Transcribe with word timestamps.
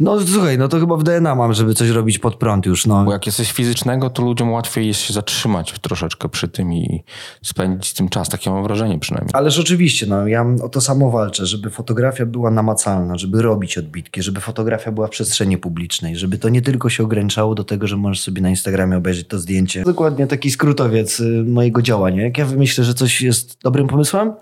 No 0.00 0.20
słuchaj, 0.20 0.58
no 0.58 0.68
to 0.68 0.80
chyba 0.80 0.96
w 0.96 1.02
DNA 1.02 1.34
mam, 1.34 1.52
żeby 1.52 1.74
coś 1.74 1.88
robić 1.88 2.18
pod 2.18 2.36
prąd 2.36 2.66
już, 2.66 2.86
no. 2.86 3.04
Bo 3.04 3.12
jak 3.12 3.26
jesteś 3.26 3.52
fizycznego, 3.52 4.10
to 4.10 4.22
ludziom 4.22 4.52
łatwiej 4.52 4.86
jest 4.86 5.00
się 5.00 5.12
zatrzymać 5.12 5.74
troszeczkę 5.80 6.28
przy 6.28 6.48
tym 6.48 6.72
i 6.72 7.04
spędzić 7.42 7.90
z 7.90 7.94
tym 7.94 8.08
czas. 8.08 8.28
Takie 8.28 8.50
mam 8.50 8.62
wrażenie 8.62 8.98
przynajmniej. 8.98 9.30
Ależ 9.34 9.58
oczywiście, 9.58 10.06
no 10.06 10.26
ja 10.26 10.46
o 10.62 10.68
to 10.68 10.80
samo 10.80 11.10
walczę, 11.10 11.46
żeby 11.46 11.70
fotografia 11.70 12.26
była 12.26 12.50
namacalna, 12.50 13.18
żeby 13.18 13.42
robić 13.42 13.78
odbitki, 13.78 14.22
żeby 14.22 14.40
fotografia 14.40 14.92
była 14.92 15.06
w 15.06 15.10
przestrzeni 15.10 15.58
publicznej, 15.58 16.16
żeby 16.16 16.38
to 16.38 16.48
nie 16.48 16.62
tylko 16.62 16.88
się 16.88 17.04
ograniczało 17.04 17.54
do 17.54 17.64
tego, 17.64 17.86
że 17.86 17.96
możesz 17.96 18.20
sobie 18.20 18.42
na 18.42 18.50
Instagramie 18.50 18.96
obejrzeć 18.96 19.28
to 19.28 19.38
zdjęcie. 19.38 19.82
Dokładnie 19.82 20.26
taki 20.26 20.50
skrótowiec 20.50 21.20
y, 21.20 21.44
mojego 21.46 21.82
działania. 21.82 22.22
Jak 22.22 22.38
ja 22.38 22.44
wymyślę, 22.44 22.84
że 22.84 22.94
coś 22.94 23.22
jest 23.22 23.58
dobrym 23.62 23.86
pomysłem, 23.86 24.32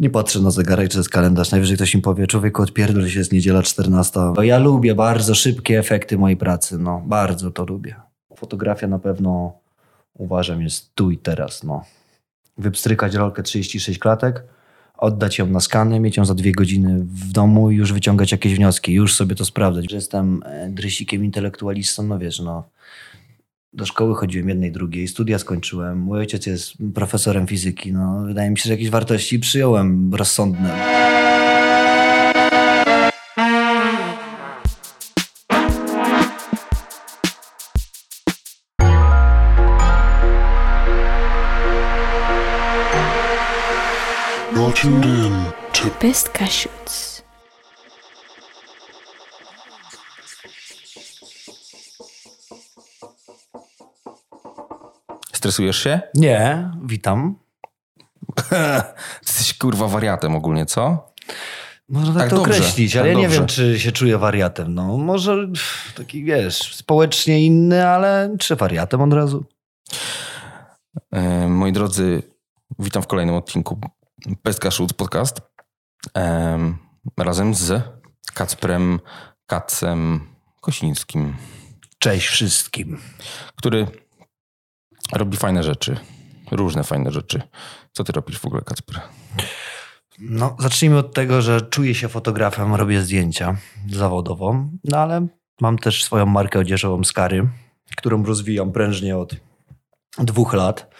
nie 0.00 0.10
patrzę 0.10 0.40
na 0.40 0.50
zegarek, 0.50 0.90
czy 0.90 0.98
jest 0.98 1.10
kalendarz. 1.10 1.50
Najwyżej 1.50 1.76
ktoś 1.76 1.94
mi 1.94 2.02
powie, 2.02 2.26
człowieku 2.26 2.62
odpierdol 2.62 3.08
się, 3.08 3.18
jest 3.18 3.32
niedziela 3.32 3.62
14. 3.62 4.20
Bo 4.34 4.42
ja 4.42 4.58
lubię 4.58 4.94
bardzo 4.94 5.34
szybkie 5.34 5.78
efekty 5.78 6.18
mojej 6.18 6.36
pracy, 6.36 6.78
no 6.78 7.02
bardzo 7.06 7.50
to 7.50 7.64
lubię. 7.64 7.94
Fotografia 8.36 8.86
na 8.86 8.98
pewno 8.98 9.52
uważam 10.14 10.62
jest 10.62 10.94
tu 10.94 11.10
i 11.10 11.18
teraz, 11.18 11.64
no. 11.64 11.84
Wypstrykać 12.58 13.14
rolkę 13.14 13.42
36 13.42 13.98
klatek, 13.98 14.44
oddać 14.96 15.38
ją 15.38 15.46
na 15.46 15.60
skany, 15.60 16.00
mieć 16.00 16.16
ją 16.16 16.24
za 16.24 16.34
dwie 16.34 16.52
godziny 16.52 16.98
w 16.98 17.32
domu 17.32 17.70
i 17.70 17.76
już 17.76 17.92
wyciągać 17.92 18.32
jakieś 18.32 18.54
wnioski, 18.54 18.92
już 18.92 19.16
sobie 19.16 19.34
to 19.34 19.44
sprawdzać. 19.44 19.90
Że 19.90 19.96
jestem 19.96 20.42
e, 20.46 20.68
drysikiem 20.68 21.24
intelektualistą, 21.24 22.02
no 22.02 22.18
wiesz, 22.18 22.40
no 22.40 22.64
do 23.72 23.86
szkoły 23.86 24.14
chodziłem 24.14 24.48
jednej, 24.48 24.72
drugiej, 24.72 25.08
studia 25.08 25.38
skończyłem. 25.38 25.98
Mój 25.98 26.18
ojciec 26.18 26.46
jest 26.46 26.72
profesorem 26.94 27.46
fizyki. 27.46 27.92
No, 27.92 28.22
wydaje 28.26 28.50
mi 28.50 28.58
się, 28.58 28.64
że 28.64 28.72
jakieś 28.72 28.90
wartości 28.90 29.38
przyjąłem 29.38 30.14
rozsądne. 30.14 31.00
Best 46.00 46.28
Cashews. 46.30 46.79
Stresujesz 55.40 55.82
się? 55.82 56.00
Nie, 56.14 56.70
witam. 56.84 57.38
Jesteś 59.26 59.58
kurwa 59.58 59.88
wariatem 59.88 60.36
ogólnie, 60.36 60.66
co? 60.66 61.12
Można 61.88 62.14
tak, 62.14 62.22
Tak 62.22 62.30
to 62.30 62.36
dobrze, 62.36 62.52
określić, 62.52 62.92
tak 62.92 63.00
ale 63.00 63.08
ja 63.08 63.14
nie 63.18 63.22
dobrze. 63.22 63.38
wiem, 63.38 63.46
czy 63.46 63.80
się 63.80 63.92
czuję 63.92 64.18
wariatem. 64.18 64.74
No, 64.74 64.96
może 64.96 65.48
taki, 65.96 66.24
wiesz, 66.24 66.74
społecznie 66.74 67.44
inny, 67.44 67.88
ale 67.88 68.36
czy 68.38 68.56
wariatem 68.56 69.00
od 69.00 69.12
razu? 69.12 69.44
E, 71.12 71.48
moi 71.48 71.72
drodzy, 71.72 72.22
witam 72.78 73.02
w 73.02 73.06
kolejnym 73.06 73.34
odcinku 73.34 73.80
Pestka 74.42 74.68
Podcast. 74.96 75.40
Em, 76.14 76.78
razem 77.18 77.54
z 77.54 77.82
Kacprem 78.34 79.00
Kacem 79.46 80.20
Kosińskim, 80.60 81.36
Cześć 81.98 82.26
wszystkim. 82.26 82.98
który 83.56 83.86
robi 85.12 85.36
fajne 85.36 85.62
rzeczy. 85.62 85.96
Różne 86.50 86.84
fajne 86.84 87.10
rzeczy. 87.10 87.42
Co 87.92 88.04
ty 88.04 88.12
robisz 88.12 88.38
w 88.38 88.46
ogóle, 88.46 88.62
Kacper? 88.62 89.00
No, 90.18 90.56
zacznijmy 90.58 90.98
od 90.98 91.14
tego, 91.14 91.42
że 91.42 91.60
czuję 91.60 91.94
się 91.94 92.08
fotografem, 92.08 92.74
robię 92.74 93.02
zdjęcia 93.02 93.56
zawodowo, 93.90 94.64
no 94.84 94.98
ale 94.98 95.26
mam 95.60 95.78
też 95.78 96.04
swoją 96.04 96.26
markę 96.26 96.58
odzieżową 96.58 97.04
Skary, 97.04 97.48
którą 97.96 98.24
rozwijam 98.24 98.72
prężnie 98.72 99.16
od 99.16 99.36
dwóch 100.18 100.52
lat. 100.52 100.94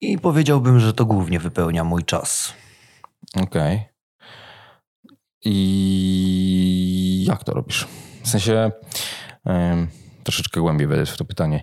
I 0.00 0.18
powiedziałbym, 0.18 0.80
że 0.80 0.92
to 0.92 1.04
głównie 1.04 1.40
wypełnia 1.40 1.84
mój 1.84 2.04
czas. 2.04 2.54
Okej. 3.42 3.84
I 5.44 7.24
jak 7.28 7.44
to 7.44 7.54
robisz? 7.54 7.86
W 8.22 8.28
sensie 8.28 8.70
em, 9.44 9.88
troszeczkę 10.22 10.60
głębiej 10.60 10.86
wejdę 10.86 11.06
w 11.06 11.16
to 11.16 11.24
pytanie. 11.24 11.62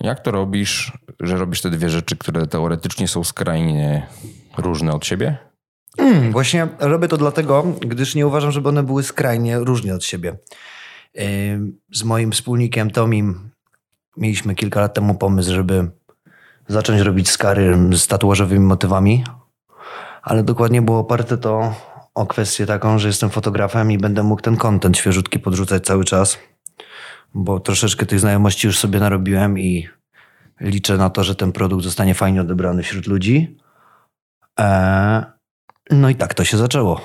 Jak 0.00 0.20
to 0.20 0.30
robisz, 0.30 0.92
że 1.20 1.36
robisz 1.36 1.62
te 1.62 1.70
dwie 1.70 1.90
rzeczy, 1.90 2.16
które 2.16 2.46
teoretycznie 2.46 3.08
są 3.08 3.24
skrajnie 3.24 4.06
różne 4.58 4.92
od 4.92 5.06
siebie? 5.06 5.36
Mm, 5.98 6.32
właśnie 6.32 6.68
robię 6.78 7.08
to 7.08 7.16
dlatego, 7.16 7.64
gdyż 7.80 8.14
nie 8.14 8.26
uważam, 8.26 8.52
żeby 8.52 8.68
one 8.68 8.82
były 8.82 9.02
skrajnie 9.02 9.58
różne 9.58 9.94
od 9.94 10.04
siebie. 10.04 10.36
Z 11.92 12.02
moim 12.04 12.32
wspólnikiem 12.32 12.90
Tomim 12.90 13.50
mieliśmy 14.16 14.54
kilka 14.54 14.80
lat 14.80 14.94
temu 14.94 15.14
pomysł, 15.14 15.54
żeby 15.54 15.90
zacząć 16.68 17.00
robić 17.00 17.30
skary 17.30 17.78
z 17.92 18.06
tatuażowymi 18.06 18.64
motywami, 18.64 19.24
ale 20.22 20.42
dokładnie 20.42 20.82
było 20.82 20.98
oparte 20.98 21.38
to 21.38 21.74
o 22.14 22.26
kwestię 22.26 22.66
taką, 22.66 22.98
że 22.98 23.08
jestem 23.08 23.30
fotografem 23.30 23.92
i 23.92 23.98
będę 23.98 24.22
mógł 24.22 24.42
ten 24.42 24.56
content 24.56 24.98
świeżutki 24.98 25.38
podrzucać 25.38 25.84
cały 25.84 26.04
czas, 26.04 26.38
bo 27.36 27.60
troszeczkę 27.60 28.06
tych 28.06 28.20
znajomości 28.20 28.66
już 28.66 28.78
sobie 28.78 29.00
narobiłem 29.00 29.58
i 29.58 29.88
liczę 30.60 30.96
na 30.96 31.10
to, 31.10 31.24
że 31.24 31.34
ten 31.34 31.52
produkt 31.52 31.84
zostanie 31.84 32.14
fajnie 32.14 32.40
odebrany 32.40 32.82
wśród 32.82 33.06
ludzi. 33.06 33.58
Eee, 34.56 35.22
no 35.90 36.08
i 36.08 36.14
tak 36.14 36.34
to 36.34 36.44
się 36.44 36.56
zaczęło. 36.56 37.00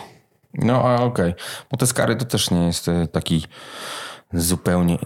No, 0.54 0.84
a 0.84 0.96
okej. 0.96 1.34
Bo 1.72 1.78
te 1.78 1.88
skary 1.88 2.16
to 2.16 2.26
też 2.26 2.52
nie 2.52 2.66
jest 2.66 2.88
e, 2.88 3.08
taki 3.08 3.46
zupełnie 4.34 4.96
e, 4.96 5.00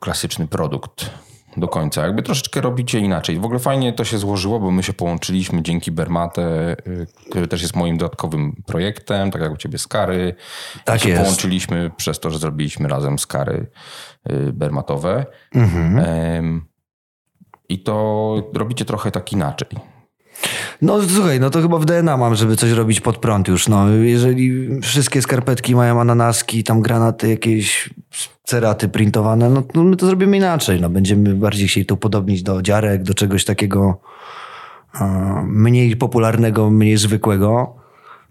klasyczny 0.00 0.48
produkt 0.48 1.10
do 1.56 1.68
końca. 1.68 2.02
Jakby 2.02 2.22
troszeczkę 2.22 2.60
robicie 2.60 2.98
inaczej. 2.98 3.38
W 3.38 3.44
ogóle 3.44 3.60
fajnie 3.60 3.92
to 3.92 4.04
się 4.04 4.18
złożyło, 4.18 4.60
bo 4.60 4.70
my 4.70 4.82
się 4.82 4.92
połączyliśmy 4.92 5.62
dzięki 5.62 5.92
Bermate, 5.92 6.42
e, 6.42 6.76
który 7.30 7.48
też 7.48 7.62
jest 7.62 7.76
moim 7.76 7.98
dodatkowym 7.98 8.62
projektem, 8.66 9.30
tak 9.30 9.42
jak 9.42 9.52
u 9.52 9.56
ciebie 9.56 9.78
skary. 9.78 10.34
Tak 10.84 11.04
I 11.04 11.08
jest. 11.08 11.22
połączyliśmy 11.22 11.90
przez 11.96 12.20
to, 12.20 12.30
że 12.30 12.38
zrobiliśmy 12.38 12.88
razem 12.88 13.18
skary 13.18 13.66
e, 14.24 14.52
bermatowe. 14.52 15.26
Mhm. 15.54 16.66
I 17.68 17.82
to 17.82 18.50
robicie 18.54 18.84
trochę 18.84 19.10
tak 19.10 19.32
inaczej. 19.32 19.68
No 20.82 21.02
słuchaj, 21.02 21.40
no 21.40 21.50
to 21.50 21.62
chyba 21.62 21.78
w 21.78 21.84
DNA 21.84 22.16
mam, 22.16 22.34
żeby 22.34 22.56
coś 22.56 22.70
robić 22.70 23.00
pod 23.00 23.16
prąd 23.16 23.48
już. 23.48 23.68
No, 23.68 23.88
jeżeli 23.88 24.68
wszystkie 24.80 25.22
skarpetki 25.22 25.74
mają 25.74 26.00
ananaski, 26.00 26.64
tam 26.64 26.80
granaty, 26.80 27.28
jakieś 27.28 27.90
ceraty 28.44 28.88
printowane, 28.88 29.50
no 29.50 29.62
to 29.62 29.84
my 29.84 29.96
to 29.96 30.06
zrobimy 30.06 30.36
inaczej. 30.36 30.80
No, 30.80 30.90
będziemy 30.90 31.34
bardziej 31.34 31.68
chcieli 31.68 31.86
to 31.86 31.94
upodobnić 31.94 32.42
do 32.42 32.62
dziarek, 32.62 33.02
do 33.02 33.14
czegoś 33.14 33.44
takiego 33.44 34.00
e, 35.00 35.44
mniej 35.46 35.96
popularnego, 35.96 36.70
mniej 36.70 36.96
zwykłego. 36.96 37.76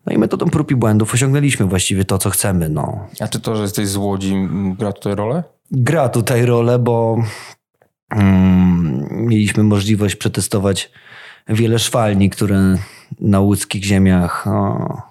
No 0.05 0.13
i 0.13 0.17
metodą 0.17 0.45
prób 0.45 0.71
i 0.71 0.75
błędów 0.75 1.13
osiągnęliśmy 1.13 1.65
właściwie 1.65 2.05
to, 2.05 2.17
co 2.17 2.29
chcemy. 2.29 2.69
No. 2.69 3.07
A 3.19 3.27
czy 3.27 3.39
to, 3.39 3.55
że 3.55 3.61
jesteś 3.61 3.87
z 3.87 3.95
Łodzi 3.95 4.47
gra 4.77 4.91
tutaj 4.91 5.15
rolę? 5.15 5.43
gra 5.71 6.09
tutaj 6.09 6.45
rolę, 6.45 6.79
bo 6.79 7.17
mm, 8.09 9.07
mieliśmy 9.11 9.63
możliwość 9.63 10.15
przetestować 10.15 10.91
wiele 11.49 11.79
szwalni, 11.79 12.29
które 12.29 12.77
na 13.19 13.39
łódzkich 13.39 13.83
ziemiach 13.83 14.47
o, 14.47 15.01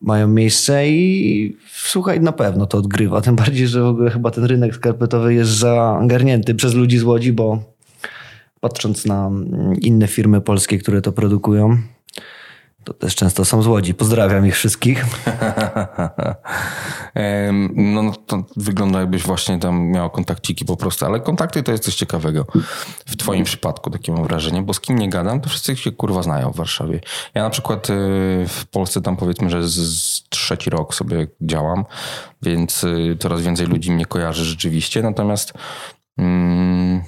mają 0.00 0.28
miejsce 0.28 0.88
i 0.88 1.56
słuchaj, 1.72 2.20
na 2.20 2.32
pewno 2.32 2.66
to 2.66 2.78
odgrywa. 2.78 3.20
Tym 3.20 3.36
bardziej, 3.36 3.68
że 3.68 3.82
w 3.82 3.86
ogóle 3.86 4.10
chyba 4.10 4.30
ten 4.30 4.44
rynek 4.44 4.74
skarpetowy 4.74 5.34
jest 5.34 5.50
zagarnięty 5.50 6.54
przez 6.54 6.74
ludzi 6.74 6.98
z 6.98 7.02
Łodzi, 7.02 7.32
bo 7.32 7.62
patrząc 8.60 9.06
na 9.06 9.30
inne 9.80 10.06
firmy 10.06 10.40
polskie, 10.40 10.78
które 10.78 11.02
to 11.02 11.12
produkują, 11.12 11.78
to 12.84 12.94
też 12.94 13.14
często 13.14 13.44
są 13.44 13.62
z 13.62 13.66
Łodzi. 13.66 13.94
Pozdrawiam 13.94 14.46
ich 14.46 14.54
wszystkich. 14.54 15.04
No 17.72 18.02
no 18.02 18.12
to 18.26 18.44
wygląda 18.56 19.00
jakbyś 19.00 19.22
właśnie 19.22 19.58
tam 19.58 19.86
miał 19.86 20.10
kontakciki 20.10 20.64
po 20.64 20.76
prostu, 20.76 21.06
ale 21.06 21.20
kontakty 21.20 21.62
to 21.62 21.72
jest 21.72 21.84
coś 21.84 21.94
ciekawego. 21.94 22.46
W 23.06 23.16
twoim 23.16 23.44
przypadku 23.44 23.90
takie 23.90 24.12
mam 24.12 24.24
wrażenie, 24.24 24.62
bo 24.62 24.74
z 24.74 24.80
kim 24.80 24.98
nie 24.98 25.08
gadam, 25.08 25.40
to 25.40 25.48
wszyscy 25.48 25.76
się 25.76 25.92
kurwa 25.92 26.22
znają 26.22 26.50
w 26.50 26.56
Warszawie. 26.56 27.00
Ja 27.34 27.42
na 27.42 27.50
przykład 27.50 27.90
y, 27.90 27.92
w 28.48 28.66
Polsce 28.70 29.00
tam 29.00 29.16
powiedzmy, 29.16 29.50
że 29.50 29.68
z, 29.68 29.74
z 29.74 30.28
trzeci 30.28 30.70
rok 30.70 30.94
sobie 30.94 31.26
działam, 31.40 31.84
więc 32.42 32.84
y, 32.84 33.16
coraz 33.20 33.42
więcej 33.42 33.66
ludzi 33.66 33.92
mnie 33.92 34.06
kojarzy 34.06 34.44
rzeczywiście, 34.44 35.02
natomiast 35.02 35.52
mm, 36.18 37.02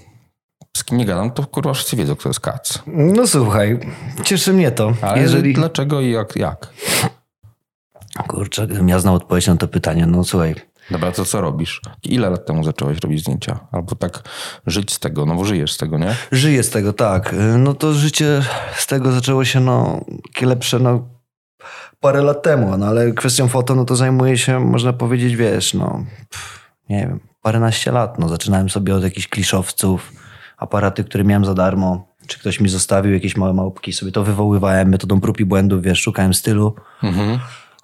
z 0.76 0.84
kim 0.84 0.98
nie 0.98 1.04
gadam, 1.04 1.30
to 1.30 1.46
kurwa 1.46 1.72
wszyscy 1.72 1.96
wiedzą, 1.96 2.16
kto 2.16 2.28
jest 2.28 2.40
Kac. 2.40 2.78
No 2.86 3.26
słuchaj, 3.26 3.78
cieszy 4.24 4.52
mnie 4.52 4.70
to. 4.70 4.92
Ale 5.00 5.22
Jeżeli... 5.22 5.54
dlaczego 5.54 6.00
i 6.00 6.10
jak, 6.10 6.36
jak? 6.36 6.72
Kurczę, 8.28 8.66
gdybym 8.66 8.88
ja 8.88 8.98
znał 8.98 9.14
odpowiedź 9.14 9.46
na 9.46 9.56
to 9.56 9.68
pytanie, 9.68 10.06
no 10.06 10.24
słuchaj. 10.24 10.54
Dobra, 10.90 11.12
to 11.12 11.24
co 11.24 11.40
robisz? 11.40 11.80
Ile 12.02 12.30
lat 12.30 12.46
temu 12.46 12.64
zacząłeś 12.64 12.98
robić 12.98 13.20
zdjęcia? 13.20 13.58
Albo 13.72 13.94
tak 13.94 14.22
żyć 14.66 14.92
z 14.92 14.98
tego, 14.98 15.26
no 15.26 15.34
bo 15.34 15.44
żyjesz 15.44 15.72
z 15.72 15.76
tego, 15.76 15.98
nie? 15.98 16.14
Żyję 16.32 16.62
z 16.62 16.70
tego, 16.70 16.92
tak. 16.92 17.34
No 17.58 17.74
to 17.74 17.92
życie 17.92 18.42
z 18.76 18.86
tego 18.86 19.12
zaczęło 19.12 19.44
się, 19.44 19.60
no, 19.60 20.04
takie 20.32 20.46
lepsze, 20.46 20.78
no, 20.78 21.08
parę 22.00 22.22
lat 22.22 22.42
temu, 22.42 22.76
no 22.76 22.86
ale 22.86 23.12
kwestią 23.12 23.48
foto, 23.48 23.74
no 23.74 23.84
to 23.84 23.96
zajmuję 23.96 24.38
się, 24.38 24.60
można 24.60 24.92
powiedzieć, 24.92 25.36
wiesz, 25.36 25.74
no, 25.74 26.04
pff, 26.30 26.60
nie 26.88 26.98
wiem, 26.98 27.20
paręnaście 27.42 27.92
lat. 27.92 28.18
No, 28.18 28.28
zaczynałem 28.28 28.70
sobie 28.70 28.94
od 28.94 29.02
jakichś 29.02 29.28
kliszowców, 29.28 30.12
aparaty, 30.62 31.04
które 31.04 31.24
miałem 31.24 31.44
za 31.44 31.54
darmo, 31.54 32.06
czy 32.26 32.38
ktoś 32.38 32.60
mi 32.60 32.68
zostawił 32.68 33.12
jakieś 33.12 33.36
małe 33.36 33.52
małpki, 33.52 33.92
sobie 33.92 34.12
to 34.12 34.24
wywoływałem 34.24 34.88
metodą 34.88 35.20
prób 35.20 35.40
i 35.40 35.44
błędów, 35.44 35.82
wiesz, 35.82 36.00
szukałem 36.00 36.34
stylu. 36.34 36.74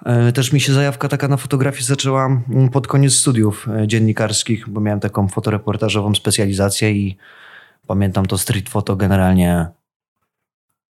E, 0.04 0.32
Też 0.32 0.52
mi 0.52 0.60
się 0.60 0.72
zajawka 0.72 1.08
taka 1.08 1.28
na 1.28 1.36
fotografii 1.36 1.84
zaczęła 1.84 2.26
mm, 2.26 2.68
pod 2.68 2.86
koniec 2.86 3.12
studiów 3.12 3.68
e, 3.68 3.88
dziennikarskich, 3.88 4.68
bo 4.68 4.80
miałem 4.80 5.00
taką 5.00 5.28
fotoreportażową 5.28 6.14
specjalizację 6.14 6.92
i 6.92 7.16
pamiętam 7.86 8.26
to 8.26 8.38
street 8.38 8.68
photo 8.68 8.96
generalnie 8.96 9.66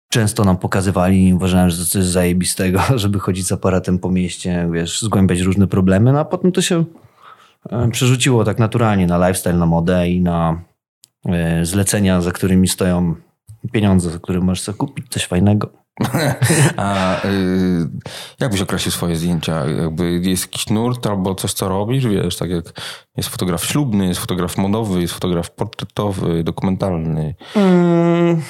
często 0.10 0.44
nam 0.44 0.58
pokazywali 0.58 1.28
i 1.28 1.34
uważałem, 1.34 1.70
że 1.70 1.78
to 1.78 1.86
coś 1.86 2.06
zajebistego, 2.06 2.82
żeby 2.96 3.20
chodzić 3.20 3.48
z 3.48 3.52
aparatem 3.52 4.00
po 4.00 4.12
mieście, 4.12 4.70
wiesz, 4.74 5.02
zgłębiać 5.02 5.40
różne 5.40 5.68
problemy, 5.68 6.14
no 6.14 6.20
a 6.20 6.26
potem 6.26 6.52
to 6.52 6.62
się 6.62 6.86
e, 7.70 7.90
przerzuciło 7.92 8.44
tak 8.44 8.60
naturalnie 8.60 9.08
na 9.08 9.28
lifestyle, 9.28 9.58
na 9.58 9.66
modę 9.66 10.10
i 10.10 10.22
na 10.22 10.62
zlecenia, 11.64 12.22
za 12.22 12.32
którymi 12.32 12.68
stoją 12.68 13.16
pieniądze, 13.72 14.10
za 14.12 14.20
które 14.20 14.40
możesz 14.40 14.64
sobie 14.64 14.78
kupić 14.78 15.06
coś 15.10 15.26
fajnego. 15.26 15.70
A 16.78 17.16
y, 17.26 17.88
jak 18.40 18.52
byś 18.52 18.62
określił 18.62 18.92
swoje 18.92 19.16
zdjęcia? 19.16 19.66
Jakby 19.66 20.20
jest 20.24 20.44
jakiś 20.44 20.70
nurt 20.70 21.08
albo 21.08 21.36
coś, 21.36 21.54
co 21.54 21.70
robisz? 21.70 22.08
Wiesz, 22.08 22.38
tak 22.38 22.50
jak 22.50 22.66
jest 23.18 23.30
fotograf 23.30 23.66
ślubny, 23.66 24.08
jest 24.08 24.20
fotograf 24.20 24.58
modowy, 24.58 25.02
jest 25.02 25.14
fotograf 25.14 25.52
portretowy, 25.52 26.44
dokumentalny. 26.44 27.36
Mm, 27.56 28.42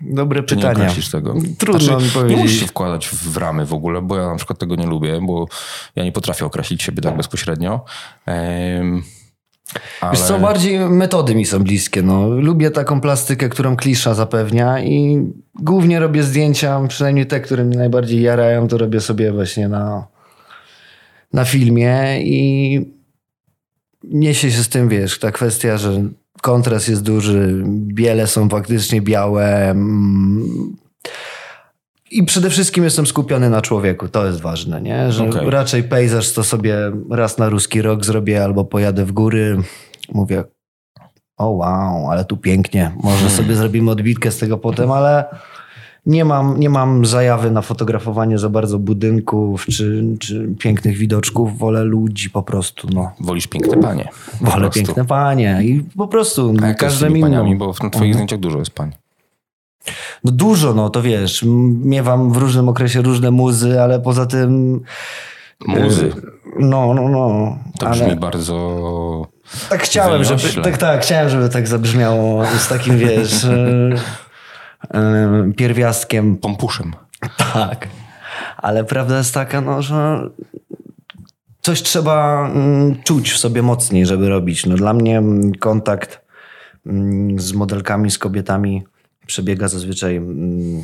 dobre 0.00 0.42
Czy 0.42 0.56
nie 0.56 0.62
pytanie. 0.62 0.80
określisz 0.80 1.10
tego? 1.10 1.34
Trudno 1.58 1.98
mi 1.98 2.04
nie 2.04 2.10
powiedzieć. 2.10 2.38
musisz 2.38 2.60
się 2.60 2.66
wkładać 2.66 3.08
w 3.08 3.36
ramy 3.36 3.66
w 3.66 3.74
ogóle, 3.74 4.02
bo 4.02 4.16
ja 4.16 4.28
na 4.28 4.36
przykład 4.36 4.58
tego 4.58 4.76
nie 4.76 4.86
lubię, 4.86 5.20
bo 5.22 5.46
ja 5.96 6.04
nie 6.04 6.12
potrafię 6.12 6.46
określić 6.46 6.82
siebie 6.82 7.02
tak 7.02 7.16
bezpośrednio. 7.16 7.84
Em, 8.26 9.02
ale... 10.00 10.12
Wiesz 10.12 10.20
co, 10.20 10.38
bardziej 10.38 10.78
metody 10.78 11.34
mi 11.34 11.46
są 11.46 11.58
bliskie. 11.58 12.02
No. 12.02 12.28
Lubię 12.28 12.70
taką 12.70 13.00
plastykę, 13.00 13.48
którą 13.48 13.76
klisza 13.76 14.14
zapewnia 14.14 14.80
i 14.80 15.26
głównie 15.54 16.00
robię 16.00 16.22
zdjęcia, 16.22 16.80
przynajmniej 16.88 17.26
te, 17.26 17.40
które 17.40 17.64
mnie 17.64 17.78
najbardziej 17.78 18.22
jarają, 18.22 18.68
to 18.68 18.78
robię 18.78 19.00
sobie 19.00 19.32
właśnie 19.32 19.68
na, 19.68 20.06
na 21.32 21.44
filmie 21.44 22.22
i 22.22 22.80
niesie 24.04 24.50
się 24.50 24.62
z 24.62 24.68
tym, 24.68 24.88
wiesz, 24.88 25.18
ta 25.18 25.32
kwestia, 25.32 25.78
że 25.78 26.04
kontrast 26.42 26.88
jest 26.88 27.02
duży, 27.02 27.62
biele 27.66 28.26
są 28.26 28.48
faktycznie 28.48 29.02
białe 29.02 29.70
mm, 29.70 30.76
i 32.18 32.24
przede 32.24 32.50
wszystkim 32.50 32.84
jestem 32.84 33.06
skupiony 33.06 33.50
na 33.50 33.62
człowieku, 33.62 34.08
to 34.08 34.26
jest 34.26 34.40
ważne, 34.40 34.80
nie? 34.82 35.12
Że 35.12 35.28
Okej. 35.28 35.50
raczej 35.50 35.82
pejzaż 35.84 36.32
to 36.32 36.44
sobie 36.44 36.76
raz 37.10 37.38
na 37.38 37.48
ruski 37.48 37.82
rok 37.82 38.04
zrobię 38.04 38.44
albo 38.44 38.64
pojadę 38.64 39.04
w 39.04 39.12
góry, 39.12 39.58
mówię 40.12 40.44
o 41.36 41.50
wow, 41.50 42.10
ale 42.10 42.24
tu 42.24 42.36
pięknie, 42.36 42.92
może 43.02 43.30
sobie 43.30 43.54
zrobimy 43.54 43.90
odbitkę 43.90 44.30
z 44.30 44.38
tego 44.38 44.58
potem, 44.58 44.90
ale 44.90 45.24
nie 46.06 46.24
mam, 46.24 46.60
nie 46.60 46.70
mam 46.70 47.06
zajawy 47.06 47.50
na 47.50 47.62
fotografowanie 47.62 48.38
za 48.38 48.48
bardzo 48.48 48.78
budynków 48.78 49.66
czy, 49.66 50.04
czy 50.20 50.48
pięknych 50.58 50.96
widoczków, 50.96 51.58
wolę 51.58 51.84
ludzi 51.84 52.30
po 52.30 52.42
prostu, 52.42 52.88
no. 52.94 53.12
Wolisz 53.20 53.46
piękne 53.46 53.76
panie. 53.76 54.08
Wolę 54.40 54.60
prostu. 54.60 54.80
piękne 54.80 55.04
panie 55.04 55.58
i 55.62 55.84
po 55.96 56.08
prostu 56.08 56.54
A 56.62 56.66
jest 56.66 56.78
z 56.78 56.80
każde 56.80 57.10
paniami, 57.20 57.56
bo 57.56 57.72
w- 57.72 57.78
twoich 57.90 58.14
zdjęciach 58.14 58.40
dużo 58.40 58.58
jest 58.58 58.70
pań. 58.70 58.92
No 60.24 60.32
dużo, 60.32 60.74
no 60.74 60.90
to 60.90 61.02
wiesz, 61.02 61.44
miewam 61.84 62.32
w 62.32 62.36
różnym 62.36 62.68
okresie 62.68 63.02
różne 63.02 63.30
muzy, 63.30 63.82
ale 63.82 64.00
poza 64.00 64.26
tym... 64.26 64.80
Muzy. 65.66 66.06
y, 66.06 66.12
No, 66.58 66.94
no, 66.94 67.08
no. 67.08 67.58
To 67.78 67.86
ale 67.86 67.96
brzmi 67.96 68.16
bardzo... 68.16 69.26
tak 69.68 69.82
chciałem, 69.82 70.24
żeby, 70.24 70.62
tak, 70.62 70.78
tak, 70.78 71.02
chciałem, 71.02 71.28
żeby 71.28 71.48
tak 71.48 71.68
zabrzmiało 71.68 72.44
z 72.58 72.68
takim, 72.68 72.98
wiesz, 72.98 73.44
y, 73.44 73.94
y, 74.94 75.52
pierwiastkiem. 75.56 76.36
pompuszem. 76.36 76.92
Tak. 77.52 77.88
Ale 78.56 78.84
prawda 78.84 79.18
jest 79.18 79.34
taka, 79.34 79.60
no, 79.60 79.82
że 79.82 80.28
coś 81.62 81.82
trzeba 81.82 82.48
mm, 82.48 83.02
czuć 83.02 83.32
w 83.32 83.38
sobie 83.38 83.62
mocniej, 83.62 84.06
żeby 84.06 84.28
robić. 84.28 84.66
No, 84.66 84.74
dla 84.74 84.94
mnie 84.94 85.18
mm, 85.18 85.54
kontakt 85.54 86.20
mm, 86.86 87.40
z 87.40 87.52
modelkami, 87.52 88.10
z 88.10 88.18
kobietami 88.18 88.84
przebiega 89.26 89.68
zazwyczaj 89.68 90.16
mm, 90.16 90.82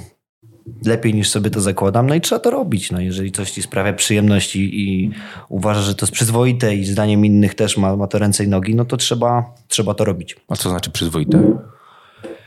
lepiej 0.86 1.14
niż 1.14 1.30
sobie 1.30 1.50
to 1.50 1.60
zakładam. 1.60 2.06
No 2.06 2.14
i 2.14 2.20
trzeba 2.20 2.38
to 2.38 2.50
robić. 2.50 2.90
No, 2.90 3.00
jeżeli 3.00 3.32
coś 3.32 3.50
ci 3.50 3.62
sprawia 3.62 3.92
przyjemność 3.92 4.56
i, 4.56 4.80
i 4.82 5.10
uważasz, 5.48 5.84
że 5.84 5.94
to 5.94 6.06
jest 6.06 6.12
przyzwoite 6.12 6.74
i 6.74 6.84
zdaniem 6.84 7.24
innych 7.24 7.54
też 7.54 7.76
ma, 7.76 7.96
ma 7.96 8.06
to 8.06 8.18
ręce 8.18 8.44
i 8.44 8.48
nogi, 8.48 8.74
no 8.74 8.84
to 8.84 8.96
trzeba, 8.96 9.54
trzeba 9.68 9.94
to 9.94 10.04
robić. 10.04 10.36
A 10.48 10.56
co 10.56 10.70
znaczy 10.70 10.90
przyzwoite? 10.90 11.58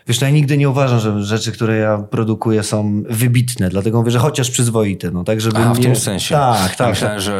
Wiesz, 0.08 0.22
no 0.22 0.28
ja 0.28 0.34
nigdy 0.34 0.58
nie 0.58 0.70
uważam, 0.70 1.00
że 1.00 1.24
rzeczy, 1.24 1.52
które 1.52 1.78
ja 1.78 1.98
produkuję 1.98 2.64
są 2.64 3.04
wybitne, 3.10 3.70
dlatego 3.70 4.00
mówię, 4.00 4.12
że 4.12 4.20
chociaż 4.20 4.52
przyzwoite, 4.52 5.12
no 5.12 5.24
tak, 5.24 5.42
żeby... 5.42 5.58
A, 5.58 5.74
w 5.74 5.78
nie... 5.78 5.84
tym 5.84 5.96
sensie. 5.96 6.36
Tak, 6.36 6.76
tak. 6.76 6.90
Myślałem, 6.90 7.18
tak. 7.18 7.22
że 7.22 7.34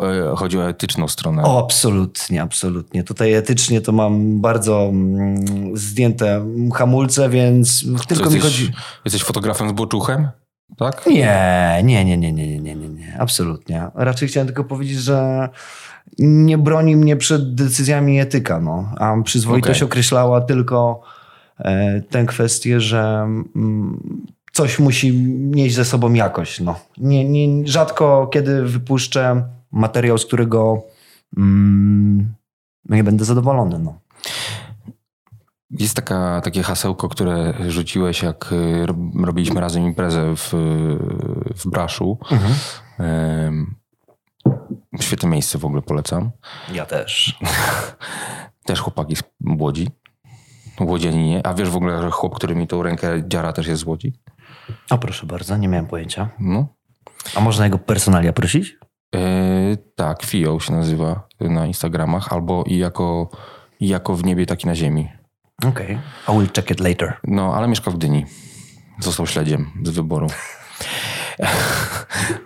e, 0.00 0.32
e, 0.32 0.36
chodzi 0.36 0.58
o 0.58 0.68
etyczną 0.68 1.08
stronę. 1.08 1.42
O, 1.42 1.64
absolutnie, 1.64 2.42
absolutnie. 2.42 3.04
Tutaj 3.04 3.32
etycznie 3.32 3.80
to 3.80 3.92
mam 3.92 4.40
bardzo 4.40 4.82
mm, 4.82 5.76
zdjęte 5.76 6.46
hamulce, 6.74 7.28
więc 7.28 7.84
Co, 7.98 8.04
tylko 8.04 8.24
jesteś, 8.24 8.34
mi 8.34 8.40
chodzi... 8.40 8.72
Jesteś 9.04 9.24
fotografem 9.24 9.68
z 9.68 9.72
boczuchem? 9.72 10.28
Tak? 10.76 11.06
Nie, 11.06 11.80
nie, 11.84 12.04
nie, 12.04 12.18
nie, 12.18 12.32
nie, 12.32 12.48
nie, 12.48 12.60
nie, 12.60 12.74
nie, 12.74 12.88
nie, 12.88 13.16
absolutnie. 13.18 13.86
Raczej 13.94 14.28
chciałem 14.28 14.46
tylko 14.46 14.64
powiedzieć, 14.64 14.98
że 14.98 15.48
nie 16.18 16.58
broni 16.58 16.96
mnie 16.96 17.16
przed 17.16 17.54
decyzjami 17.54 18.20
etyka, 18.20 18.60
no. 18.60 18.92
A 18.98 19.14
przyzwoitość 19.24 19.82
okay. 19.82 19.88
określała 19.88 20.40
tylko 20.40 21.02
tę 22.10 22.24
kwestię, 22.26 22.80
że 22.80 23.22
mm, 23.56 24.26
coś 24.52 24.78
musi 24.78 25.12
nieść 25.36 25.74
ze 25.74 25.84
sobą 25.84 26.12
jakość, 26.12 26.60
no. 26.60 26.80
Nie, 26.98 27.28
nie, 27.28 27.68
rzadko 27.68 28.26
kiedy 28.32 28.62
wypuszczę 28.62 29.48
materiał, 29.72 30.18
z 30.18 30.26
którego 30.26 30.82
mm, 31.36 32.34
no 32.88 32.96
nie 32.96 33.04
będę 33.04 33.24
zadowolony, 33.24 33.78
no. 33.78 33.98
Jest 35.70 35.96
taka, 35.96 36.40
takie 36.40 36.62
hasełko, 36.62 37.08
które 37.08 37.54
rzuciłeś, 37.68 38.22
jak 38.22 38.52
y, 38.52 38.86
rob- 38.86 39.24
robiliśmy 39.24 39.60
razem 39.60 39.82
imprezę 39.82 40.36
w, 40.36 40.52
w 41.56 41.70
Braszu. 41.70 42.18
Em, 42.98 43.74
Świetne 45.00 45.28
miejsce 45.28 45.58
w 45.58 45.64
ogóle 45.64 45.82
polecam. 45.82 46.30
Ja 46.72 46.86
też. 46.86 47.38
Też 48.66 48.80
chłopaki 48.80 49.16
z 49.16 49.22
Łodzi. 49.58 49.88
Łodzianinie. 50.80 51.46
A 51.46 51.54
wiesz 51.54 51.70
w 51.70 51.76
ogóle, 51.76 52.02
że 52.02 52.10
chłop, 52.10 52.34
który 52.34 52.54
mi 52.54 52.66
tą 52.66 52.82
rękę 52.82 53.22
dziara, 53.28 53.52
też 53.52 53.66
jest 53.66 53.82
z 53.82 53.86
Łodzi? 53.86 54.12
O, 54.90 54.98
proszę 54.98 55.26
bardzo, 55.26 55.56
nie 55.56 55.68
miałem 55.68 55.86
pojęcia. 55.86 56.28
No. 56.40 56.66
A 57.34 57.40
można 57.40 57.64
jego 57.64 57.78
personalia 57.78 58.32
prosić? 58.32 58.76
E, 59.14 59.76
tak, 59.94 60.22
Fio 60.22 60.60
się 60.60 60.72
nazywa 60.72 61.28
na 61.40 61.66
Instagramach, 61.66 62.32
albo 62.32 62.64
i 62.66 62.78
jako, 62.78 63.30
i 63.80 63.88
jako 63.88 64.14
w 64.16 64.24
niebie, 64.24 64.46
taki 64.46 64.66
na 64.66 64.74
ziemi. 64.74 65.08
Okej. 65.68 65.98
I 66.28 66.32
will 66.38 66.50
check 66.56 66.70
it 66.70 66.80
later. 66.80 67.16
No, 67.24 67.54
ale 67.54 67.68
mieszka 67.68 67.90
w 67.90 67.96
Gdyni. 67.96 68.26
Został 69.00 69.26
śledziem 69.26 69.70
z 69.82 69.90
wyboru. 69.90 70.26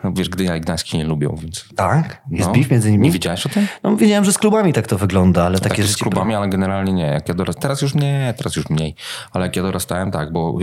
No, 0.04 0.12
wiesz, 0.12 0.28
Gdynia 0.28 0.56
i 0.56 0.60
Gdańsk 0.60 0.92
nie 0.92 1.04
lubią, 1.04 1.36
więc... 1.40 1.68
Tak? 1.76 2.22
Jest 2.30 2.48
no. 2.48 2.54
beef 2.54 2.70
między 2.70 2.90
nimi? 2.90 3.06
Nie 3.06 3.12
wiedziałeś 3.12 3.46
o 3.46 3.48
tym? 3.48 3.66
No 3.82 3.96
wiedziałem, 3.96 4.24
że 4.24 4.32
z 4.32 4.38
klubami 4.38 4.72
tak 4.72 4.86
to 4.86 4.98
wygląda, 4.98 5.44
ale 5.44 5.58
takie 5.58 5.68
Takie 5.68 5.82
z 5.82 5.86
rzeczy... 5.86 6.00
klubami, 6.00 6.34
ale 6.34 6.48
generalnie 6.48 6.92
nie. 6.92 7.06
Jak 7.06 7.28
ja 7.28 7.34
dorast... 7.34 7.58
Teraz 7.60 7.82
już 7.82 7.94
nie, 7.94 8.34
teraz 8.36 8.56
już 8.56 8.70
mniej. 8.70 8.94
Ale 9.32 9.46
jak 9.46 9.56
ja 9.56 9.62
dorastałem, 9.62 10.10
tak, 10.10 10.32
bo 10.32 10.58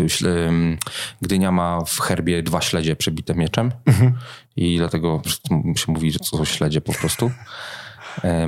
Gdynia 1.21 1.51
ma 1.51 1.81
w 1.85 1.99
herbie 1.99 2.43
dwa 2.43 2.61
śledzie 2.61 2.95
przebite 2.95 3.35
mieczem 3.35 3.71
i 4.55 4.77
dlatego 4.77 5.21
się 5.75 5.91
mówi, 5.91 6.11
że 6.11 6.19
to 6.19 6.25
są 6.25 6.45
śledzie 6.45 6.81
po 6.81 6.93
prostu. 6.93 7.31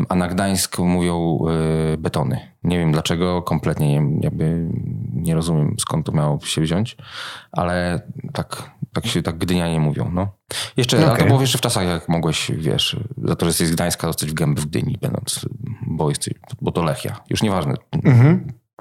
A 0.09 0.15
na 0.15 0.27
Gdańsk 0.27 0.79
mówią 0.79 1.39
y, 1.93 1.97
betony. 1.97 2.39
Nie 2.63 2.77
wiem 2.77 2.91
dlaczego, 2.91 3.41
kompletnie 3.41 3.99
nie, 3.99 4.19
jakby 4.21 4.69
nie 5.13 5.35
rozumiem 5.35 5.75
skąd 5.79 6.05
to 6.05 6.11
miało 6.11 6.39
się 6.39 6.61
wziąć, 6.61 6.97
ale 7.51 8.01
tak, 8.33 8.71
tak 8.93 9.07
się 9.07 9.21
tak 9.21 9.37
Gdynianie 9.37 9.79
mówią. 9.79 10.11
No. 10.13 10.31
Jeszcze, 10.77 10.97
ale 10.97 11.05
to 11.05 11.13
Okej. 11.13 11.27
było 11.27 11.41
jeszcze 11.41 11.57
w 11.57 11.61
czasach, 11.61 11.87
jak 11.87 12.09
mogłeś, 12.09 12.51
wiesz, 12.57 12.95
za 13.23 13.35
to, 13.35 13.45
że 13.45 13.49
jesteś 13.49 13.67
z 13.67 13.71
Gdańska, 13.71 14.07
dostać 14.07 14.29
w 14.29 14.33
gęby 14.33 14.61
w 14.61 14.65
Gdyni, 14.65 14.97
będąc, 15.01 15.45
bo, 15.87 16.09
jesteś, 16.09 16.33
bo 16.61 16.71
to 16.71 16.83
Lechia. 16.83 17.19
Już 17.29 17.43
nieważne. 17.43 17.73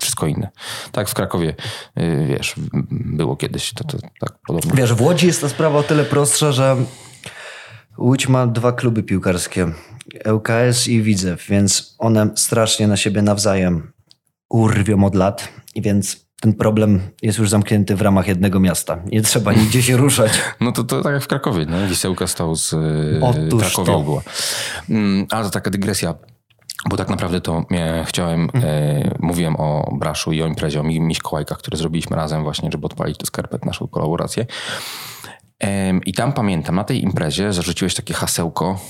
Wszystko 0.01 0.27
inne. 0.27 0.49
Tak 0.93 1.09
w 1.09 1.15
Krakowie, 1.15 1.55
y, 1.99 2.27
wiesz, 2.29 2.55
było 2.91 3.37
kiedyś, 3.37 3.73
to, 3.73 3.85
to 3.85 3.99
tak 4.21 4.39
podobnie. 4.47 4.73
Wiesz, 4.75 4.95
w 4.95 5.03
Łodzi 5.03 5.27
jest 5.27 5.41
ta 5.41 5.49
sprawa 5.49 5.79
o 5.79 5.83
tyle 5.83 6.05
prostsza, 6.05 6.53
że 6.53 6.77
Łódź 7.99 8.29
ma 8.29 8.47
dwa 8.47 8.73
kluby 8.73 9.03
piłkarskie. 9.03 9.73
ŁKS 10.33 10.89
i 10.89 11.03
Widzew, 11.03 11.47
więc 11.49 11.97
one 11.99 12.31
strasznie 12.37 12.89
na 12.89 12.97
siebie 12.97 13.23
nawzajem 13.23 13.93
urwią 14.49 15.05
od 15.05 15.15
lat. 15.15 15.49
Więc 15.77 16.28
ten 16.41 16.53
problem 16.55 17.01
jest 17.23 17.39
już 17.39 17.51
zamknięty 17.51 17.97
w 17.97 18.01
ramach 18.03 18.29
jednego 18.29 18.61
miasta. 18.61 18.99
Nie 19.07 19.23
trzeba 19.23 19.53
nigdzie 19.53 19.83
się 19.83 19.97
ruszać. 19.97 20.33
No 20.61 20.73
to, 20.73 20.85
to 20.85 21.03
tak 21.03 21.13
jak 21.13 21.23
w 21.23 21.27
Krakowie, 21.27 21.67
nie? 21.67 21.87
Wisełka 21.87 22.27
stał 22.27 22.57
z 22.57 22.73
e, 22.75 22.77
Otóż 23.23 23.61
Krakowią 23.63 23.93
to. 23.93 24.01
była. 24.03 24.23
Mm, 24.91 25.27
ale 25.31 25.45
to 25.45 25.51
taka 25.51 25.71
dygresja, 25.71 26.15
bo 26.91 26.97
tak 26.97 27.09
naprawdę 27.09 27.41
to 27.41 27.65
chciałem, 28.05 28.51
e, 28.55 29.15
mówiłem 29.19 29.57
o 29.57 29.97
Braszu 29.99 30.33
i 30.33 30.43
o 30.43 30.47
imprezie, 30.47 30.81
o 30.81 30.83
Mi- 30.83 31.01
Miśkołajkach, 31.01 31.59
które 31.59 31.77
zrobiliśmy 31.77 32.17
razem 32.17 32.43
właśnie, 32.43 32.69
żeby 32.73 32.87
odpalić 32.87 33.19
do 33.19 33.27
skarpet 33.27 33.65
naszą 33.65 33.89
kolaborację. 33.89 34.47
Em, 35.59 36.05
I 36.05 36.13
tam 36.13 36.33
pamiętam, 36.33 36.75
na 36.75 36.85
tej 36.85 37.03
imprezie 37.03 37.53
zarzuciłeś 37.53 37.95
takie 37.95 38.15
hasełko, 38.15 38.81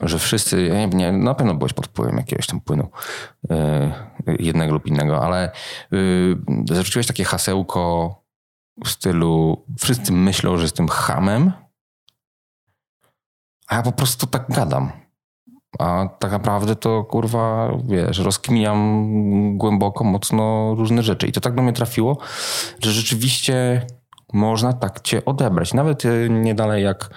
że 0.00 0.18
wszyscy, 0.18 0.62
ja 0.62 0.86
nie, 0.86 1.12
na 1.12 1.34
pewno 1.34 1.54
byłeś 1.54 1.72
pod 1.72 1.86
wpływem 1.86 2.16
jakiegoś 2.16 2.46
tam 2.46 2.60
płynu, 2.60 2.88
e, 3.50 3.92
jednego 4.38 4.72
lub 4.72 4.86
innego, 4.86 5.24
ale 5.24 5.52
y, 5.92 6.36
zarzuciłeś 6.68 7.06
takie 7.06 7.24
hasełko 7.24 8.14
w 8.84 8.88
stylu 8.88 9.64
wszyscy 9.78 10.12
myślą, 10.12 10.56
że 10.56 10.62
jestem 10.62 10.88
hamem, 10.88 11.52
a 13.68 13.74
ja 13.76 13.82
po 13.82 13.92
prostu 13.92 14.26
tak 14.26 14.48
gadam. 14.48 14.92
A 15.78 16.08
tak 16.18 16.32
naprawdę 16.32 16.76
to 16.76 17.04
kurwa, 17.04 17.72
wiesz, 17.84 18.18
rozkminiam 18.18 19.58
głęboko, 19.58 20.04
mocno 20.04 20.74
różne 20.74 21.02
rzeczy. 21.02 21.26
I 21.26 21.32
to 21.32 21.40
tak 21.40 21.54
do 21.54 21.62
mnie 21.62 21.72
trafiło, 21.72 22.18
że 22.82 22.92
rzeczywiście 22.92 23.86
można 24.32 24.72
tak 24.72 25.00
cię 25.00 25.24
odebrać. 25.24 25.74
Nawet 25.74 26.04
y, 26.04 26.28
nie 26.30 26.54
dalej 26.54 26.84
jak 26.84 27.10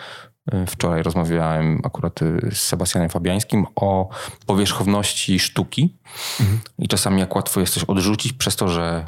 wczoraj 0.68 1.04
rozmawiałem 1.04 1.82
akurat 1.84 2.22
y, 2.22 2.40
z 2.52 2.62
Sebastianem 2.62 3.10
Fabiańskim 3.10 3.66
o 3.76 4.10
powierzchowności 4.46 5.40
sztuki. 5.40 5.98
I 6.80 6.88
czasami 6.88 7.20
jak 7.20 7.36
łatwo 7.36 7.60
jest 7.60 7.74
coś 7.74 7.84
odrzucić 7.84 8.34
przez 8.34 8.56
to, 8.56 8.68
że 8.68 9.06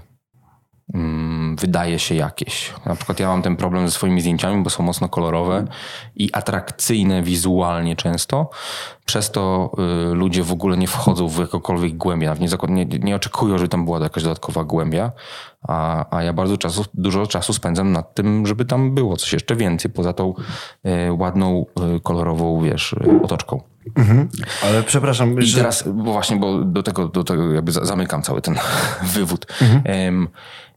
wydaje 1.56 2.00
się 2.00 2.16
jakieś. 2.16 2.74
Na 2.86 2.96
przykład 2.96 3.20
ja 3.20 3.28
mam 3.28 3.42
ten 3.42 3.56
problem 3.56 3.88
ze 3.88 3.92
swoimi 3.92 4.22
zdjęciami, 4.22 4.64
bo 4.64 4.70
są 4.70 4.84
mocno 4.84 5.10
kolorowe 5.10 5.66
i 6.16 6.30
atrakcyjne 6.34 7.24
wizualnie 7.24 7.96
często. 7.96 8.50
Przez 9.06 9.32
to 9.32 9.72
y, 10.12 10.16
ludzie 10.16 10.44
w 10.44 10.52
ogóle 10.52 10.78
nie 10.78 10.88
wchodzą 10.88 11.28
w 11.28 11.40
jakąkolwiek 11.40 11.98
głębię, 11.98 12.36
nie, 12.70 12.86
nie, 12.86 13.16
oczekują, 13.16 13.58
żeby 13.58 13.70
tam 13.70 13.86
była 13.86 14.00
jakaś 14.00 14.24
dodatkowa 14.24 14.64
głębia, 14.64 15.12
a, 15.68 16.06
a 16.18 16.24
ja 16.24 16.34
bardzo 16.34 16.58
czasu, 16.58 16.86
dużo 16.94 17.28
czasu 17.28 17.54
spędzam 17.54 17.92
nad 17.92 18.14
tym, 18.14 18.48
żeby 18.48 18.66
tam 18.66 18.96
było 18.96 19.18
coś 19.18 19.34
jeszcze 19.34 19.56
więcej, 19.56 19.92
poza 19.92 20.14
tą 20.14 20.34
y, 20.86 21.14
ładną, 21.14 21.66
y, 21.96 22.00
kolorową, 22.00 22.62
wiesz, 22.62 22.94
y, 22.94 23.20
otoczką. 23.96 24.28
Ale 24.64 24.84
przepraszam, 24.84 25.40
I 25.40 25.46
że... 25.46 25.58
teraz, 25.58 25.84
bo 25.88 26.12
właśnie, 26.14 26.38
bo 26.38 26.64
do 26.64 26.84
tego, 26.84 27.08
do 27.08 27.24
tego 27.24 27.54
jakby 27.54 27.72
za- 27.72 27.86
zamykam 27.86 28.22
cały 28.22 28.42
ten 28.42 28.56
wywód. 29.16 29.46
Em, 29.84 30.28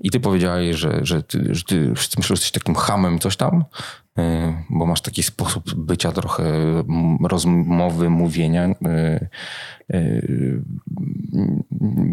I 0.01 0.11
ty 0.11 0.21
powiedziałeś, 0.21 0.77
że, 0.77 0.99
że, 1.03 1.23
ty, 1.23 1.55
że 1.55 1.65
ty 1.65 1.95
wszyscy 1.95 2.19
myślą, 2.19 2.37
że 2.37 2.41
jesteś 2.43 2.63
takim 2.63 2.75
hamem, 2.75 3.19
coś 3.19 3.37
tam, 3.37 3.65
bo 4.71 4.87
masz 4.87 5.01
taki 5.01 5.23
sposób 5.23 5.75
bycia 5.75 6.13
trochę 6.13 6.45
rozmowy, 7.25 8.11
mówienia. 8.11 8.69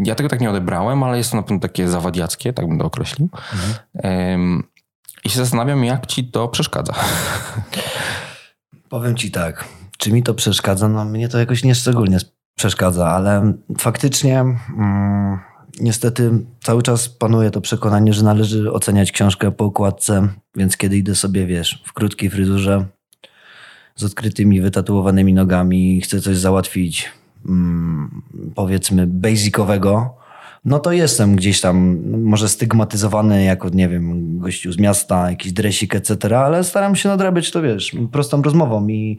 Ja 0.06 0.16
tego 0.16 0.30
tak 0.30 0.42
nie 0.42 0.50
odebrałem, 0.50 1.04
ale 1.04 1.18
jest 1.18 1.32
to 1.32 1.38
na 1.38 1.44
pewno 1.44 1.60
takie 1.60 1.88
zawadiackie, 1.90 2.54
tak 2.54 2.68
bym 2.68 2.80
to 2.80 2.86
określił. 2.86 3.30
Em, 3.94 4.64
I 5.26 5.30
się 5.30 5.38
zastanawiam, 5.40 5.84
jak 5.86 6.06
ci 6.06 6.24
to 6.32 6.48
przeszkadza. 6.48 6.94
Powiem 8.90 9.16
ci 9.16 9.32
tak, 9.32 9.66
czy 10.02 10.12
mi 10.12 10.24
to 10.24 10.34
przeszkadza? 10.34 10.90
No 10.90 11.06
mnie 11.06 11.30
to 11.30 11.40
jakoś 11.40 11.64
nieszczególnie 11.64 12.18
przeszkadza, 12.56 13.08
ale 13.08 13.54
faktycznie 13.78 14.40
mm, 14.40 15.40
niestety 15.80 16.32
cały 16.64 16.84
czas 16.84 17.10
panuje 17.10 17.52
to 17.52 17.62
przekonanie, 17.62 18.14
że 18.14 18.24
należy 18.24 18.72
oceniać 18.72 19.12
książkę 19.12 19.52
po 19.52 19.66
okładce, 19.66 20.28
więc 20.56 20.78
kiedy 20.78 20.98
idę 20.98 21.16
sobie, 21.16 21.46
wiesz, 21.46 21.84
w 21.86 21.94
krótkiej 21.94 22.30
fryzurze 22.30 22.86
z 23.96 24.04
odkrytymi, 24.04 24.62
wytatuowanymi 24.62 25.34
nogami, 25.34 26.02
chcę 26.02 26.22
coś 26.22 26.38
załatwić, 26.38 27.10
mm, 27.46 28.22
powiedzmy, 28.56 29.08
basicowego, 29.08 30.18
no 30.66 30.80
to 30.80 30.92
jestem 30.92 31.36
gdzieś 31.36 31.62
tam 31.62 32.00
może 32.22 32.50
stygmatyzowany 32.50 33.44
jako, 33.44 33.70
nie 33.70 33.90
wiem, 33.90 34.40
gościu 34.40 34.72
z 34.72 34.78
miasta, 34.78 35.30
jakiś 35.30 35.54
dresik, 35.54 35.96
etc., 35.96 36.38
ale 36.38 36.64
staram 36.64 36.96
się 36.96 37.10
nadrabiać 37.10 37.52
to, 37.52 37.62
wiesz, 37.62 37.96
prostą 38.12 38.42
rozmową 38.42 38.88
i 38.88 39.18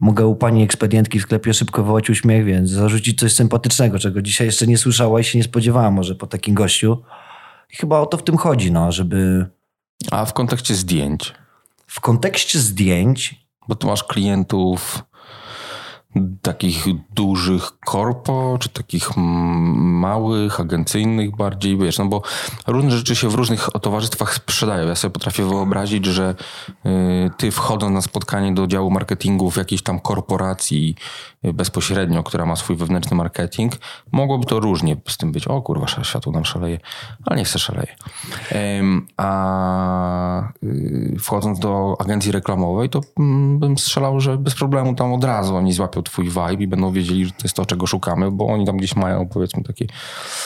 mogę 0.00 0.26
u 0.26 0.36
pani 0.36 0.62
ekspedientki 0.62 1.18
w 1.18 1.22
sklepie 1.22 1.54
szybko 1.54 1.82
wywołać 1.82 2.10
uśmiech, 2.10 2.44
więc 2.44 2.70
zarzucić 2.70 3.20
coś 3.20 3.32
sympatycznego, 3.32 3.98
czego 3.98 4.22
dzisiaj 4.22 4.46
jeszcze 4.46 4.66
nie 4.66 4.78
słyszała 4.78 5.20
i 5.20 5.24
się 5.24 5.38
nie 5.38 5.44
spodziewała 5.44 5.90
może 5.90 6.14
po 6.14 6.26
takim 6.26 6.54
gościu. 6.54 7.02
I 7.72 7.76
chyba 7.76 8.00
o 8.00 8.06
to 8.06 8.16
w 8.16 8.22
tym 8.22 8.36
chodzi, 8.36 8.72
no, 8.72 8.92
żeby 8.92 9.46
A 10.10 10.24
w 10.24 10.32
kontekście 10.32 10.74
zdjęć, 10.74 11.34
w 11.86 12.00
kontekście 12.00 12.58
zdjęć 12.58 13.46
Bo 13.68 13.74
tu 13.74 13.86
masz 13.86 14.04
klientów 14.04 15.04
takich 16.42 16.84
dużych 17.14 17.78
korpo, 17.80 18.56
czy 18.60 18.68
takich 18.68 19.16
małych, 19.16 20.60
agencyjnych 20.60 21.36
bardziej, 21.36 21.78
wiesz, 21.78 21.98
no 21.98 22.06
bo 22.06 22.22
różne 22.66 22.90
rzeczy 22.90 23.16
się 23.16 23.28
w 23.28 23.34
różnych 23.34 23.68
towarzystwach 23.82 24.34
sprzedają. 24.34 24.88
Ja 24.88 24.94
sobie 24.94 25.12
potrafię 25.12 25.44
wyobrazić, 25.44 26.06
że 26.06 26.34
y, 26.86 27.30
ty 27.36 27.50
wchodząc 27.50 27.94
na 27.94 28.02
spotkanie 28.02 28.54
do 28.54 28.66
działu 28.66 28.90
marketingu 28.90 29.50
w 29.50 29.56
jakiejś 29.56 29.82
tam 29.82 30.00
korporacji 30.00 30.94
y, 31.44 31.52
bezpośrednio, 31.52 32.22
która 32.22 32.46
ma 32.46 32.56
swój 32.56 32.76
wewnętrzny 32.76 33.16
marketing, 33.16 33.72
mogłoby 34.12 34.46
to 34.46 34.60
różnie 34.60 34.96
z 35.08 35.16
tym 35.16 35.32
być. 35.32 35.48
O 35.48 35.62
kurwa, 35.62 35.86
światło 35.86 36.32
nam 36.32 36.44
szaleje, 36.44 36.78
ale 37.26 37.36
nie 37.36 37.44
chcę 37.44 37.58
szaleje. 37.58 37.96
A 39.16 40.48
y, 40.62 41.16
wchodząc 41.20 41.58
do 41.58 41.96
agencji 41.98 42.32
reklamowej, 42.32 42.88
to 42.88 43.00
mm, 43.18 43.58
bym 43.58 43.78
strzelał, 43.78 44.20
że 44.20 44.36
bez 44.38 44.54
problemu 44.54 44.94
tam 44.94 45.12
od 45.12 45.24
razu 45.24 45.56
oni 45.56 45.72
złapią 45.72 45.99
twój 46.02 46.28
vibe 46.28 46.62
i 46.62 46.66
będą 46.66 46.92
wiedzieli, 46.92 47.24
że 47.24 47.30
to 47.30 47.42
jest 47.42 47.56
to, 47.56 47.66
czego 47.66 47.86
szukamy, 47.86 48.30
bo 48.30 48.46
oni 48.46 48.66
tam 48.66 48.76
gdzieś 48.76 48.96
mają 48.96 49.28
powiedzmy 49.28 49.62
takie... 49.62 49.86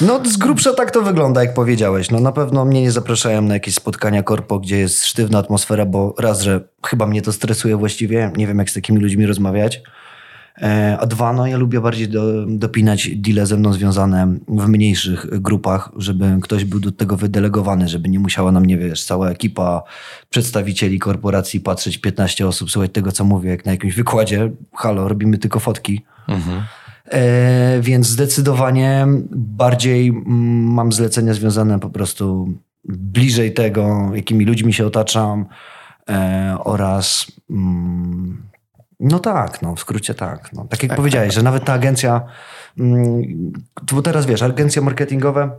No 0.01 0.21
z 0.25 0.37
grubsza 0.37 0.75
tak 0.75 0.91
to 0.91 1.03
wygląda, 1.03 1.45
jak 1.45 1.55
powiedziałeś. 1.55 2.11
No 2.11 2.21
na 2.21 2.33
pewno 2.33 2.65
mnie 2.65 2.83
nie 2.83 2.93
zapraszają 2.93 3.43
na 3.43 3.55
jakieś 3.55 3.75
spotkania 3.75 4.23
korpo, 4.23 4.59
gdzie 4.59 4.79
jest 4.79 5.05
sztywna 5.05 5.39
atmosfera, 5.39 5.87
bo 5.87 6.15
raz, 6.19 6.43
że 6.43 6.61
chyba 6.87 7.07
mnie 7.07 7.23
to 7.23 7.33
stresuje 7.33 7.77
właściwie, 7.77 8.33
nie 8.37 8.47
wiem 8.47 8.59
jak 8.59 8.71
z 8.71 8.75
takimi 8.75 9.01
ludźmi 9.01 9.27
rozmawiać. 9.27 9.83
E, 10.63 10.99
A 11.01 11.07
dwa, 11.07 11.33
no 11.33 11.47
ja 11.47 11.57
lubię 11.57 11.81
bardziej 11.81 12.09
do, 12.09 12.47
dopinać 12.47 13.11
deale 13.17 13.47
ze 13.47 13.57
mną 13.57 13.73
związane 13.73 14.35
w 14.49 14.69
mniejszych 14.69 15.41
grupach, 15.41 15.91
żeby 15.97 16.39
ktoś 16.43 16.65
był 16.65 16.81
do 16.81 16.93
tego 16.93 17.17
wydelegowany, 17.17 17.89
żeby 17.89 18.09
nie 18.09 18.19
musiała 18.19 18.53
na 18.53 18.61
mnie, 18.61 18.79
wiesz, 18.79 19.05
cała 19.05 19.31
ekipa 19.31 19.83
przedstawicieli 20.31 20.99
korporacji 20.99 21.61
patrzeć 21.61 21.99
15 21.99 22.47
osób, 22.47 22.71
słuchać 22.71 22.93
tego, 22.93 23.13
co 23.13 23.25
mówię, 23.25 23.51
jak 23.51 23.65
na 23.65 23.73
jakimś 23.73 23.95
wykładzie. 23.95 24.51
Halo, 24.75 25.09
robimy 25.09 25.39
tylko 25.39 25.61
fotki. 25.61 26.05
E, 27.11 27.81
więc 27.81 28.07
zdecydowanie 28.07 29.07
bardziej 29.37 30.09
mm, 30.09 30.25
mam 30.73 30.93
zlecenia 30.93 31.35
związane 31.35 31.81
po 31.81 31.91
prostu 31.91 32.55
bliżej 32.85 33.55
tego, 33.55 34.11
jakimi 34.15 34.45
ludźmi 34.45 34.73
się 34.73 34.87
otaczam 34.87 35.47
e, 36.09 36.57
oraz 36.65 37.33
mm, 37.51 38.43
no 39.05 39.19
tak, 39.19 39.63
no 39.63 39.75
w 39.75 39.81
skrócie 39.81 40.15
tak. 40.15 40.53
No. 40.53 40.67
Tak 40.71 40.83
jak 40.83 40.97
powiedziałeś, 40.97 41.35
że 41.35 41.43
nawet 41.43 41.65
ta 41.65 41.73
agencja, 41.73 42.21
mm, 42.79 43.53
bo 43.93 44.03
teraz 44.03 44.27
wiesz, 44.27 44.43
agencje 44.43 44.83
marketingowe 44.83 45.51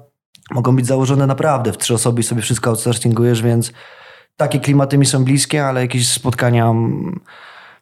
mogą 0.51 0.75
być 0.75 0.85
założone 0.85 1.27
naprawdę 1.27 1.73
w 1.73 1.77
trzy 1.77 1.93
osoby 1.93 2.21
i 2.21 2.23
sobie 2.23 2.41
wszystko 2.41 2.69
outsourcingujesz, 2.69 3.41
więc 3.41 3.73
takie 4.37 4.59
klimaty 4.59 4.97
mi 4.97 5.05
są 5.05 5.23
bliskie, 5.23 5.65
ale 5.65 5.81
jakieś 5.81 6.07
spotkania 6.07 6.65
mm, 6.65 7.19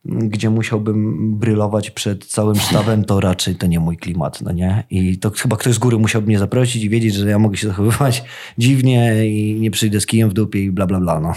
gdzie 0.05 0.49
musiałbym 0.49 1.15
brylować 1.39 1.91
przed 1.91 2.25
całym 2.25 2.55
sztabem, 2.55 3.05
to 3.05 3.19
raczej 3.19 3.55
to 3.55 3.67
nie 3.67 3.79
mój 3.79 3.97
klimat, 3.97 4.41
no 4.41 4.51
nie? 4.51 4.83
I 4.89 5.17
to 5.17 5.31
chyba 5.31 5.57
ktoś 5.57 5.73
z 5.73 5.77
góry 5.77 5.97
musiałby 5.97 6.27
mnie 6.27 6.39
zaprosić 6.39 6.83
i 6.83 6.89
wiedzieć, 6.89 7.13
że 7.13 7.29
ja 7.29 7.39
mogę 7.39 7.57
się 7.57 7.67
zachowywać 7.67 8.23
dziwnie 8.57 9.27
i 9.27 9.59
nie 9.61 9.71
przyjdę 9.71 10.01
z 10.01 10.05
kijem 10.05 10.29
w 10.29 10.33
dupie 10.33 10.63
i 10.63 10.71
bla, 10.71 10.85
bla, 10.85 10.99
bla, 10.99 11.19
no. 11.19 11.33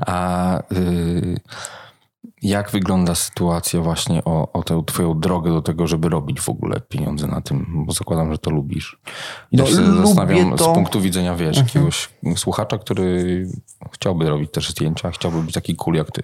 A 0.00 0.58
y, 0.72 1.40
jak 2.42 2.70
wygląda 2.70 3.14
sytuacja 3.14 3.80
właśnie 3.80 4.24
o, 4.24 4.52
o 4.52 4.62
tę 4.62 4.82
twoją 4.86 5.20
drogę 5.20 5.50
do 5.50 5.62
tego, 5.62 5.86
żeby 5.86 6.08
robić 6.08 6.40
w 6.40 6.48
ogóle 6.48 6.80
pieniądze 6.80 7.26
na 7.26 7.40
tym? 7.40 7.84
Bo 7.86 7.92
zakładam, 7.92 8.32
że 8.32 8.38
to 8.38 8.50
lubisz. 8.50 8.98
I 9.50 9.56
No, 9.56 9.64
też 9.64 9.74
się 9.74 9.80
lubię 9.80 10.06
zastanawiam 10.06 10.38
to. 10.38 10.52
Mhm. 10.52 10.70
z 10.70 10.74
punktu 10.74 11.00
widzenia, 11.00 11.34
wiesz, 11.34 11.56
jakiegoś 11.56 12.08
słuchacza, 12.36 12.78
który 12.78 13.46
chciałby 13.92 14.28
robić 14.28 14.50
też 14.50 14.70
zdjęcia, 14.70 15.10
chciałby 15.10 15.42
być 15.42 15.54
taki 15.54 15.76
cool 15.76 15.94
jak 15.96 16.10
ty. 16.12 16.22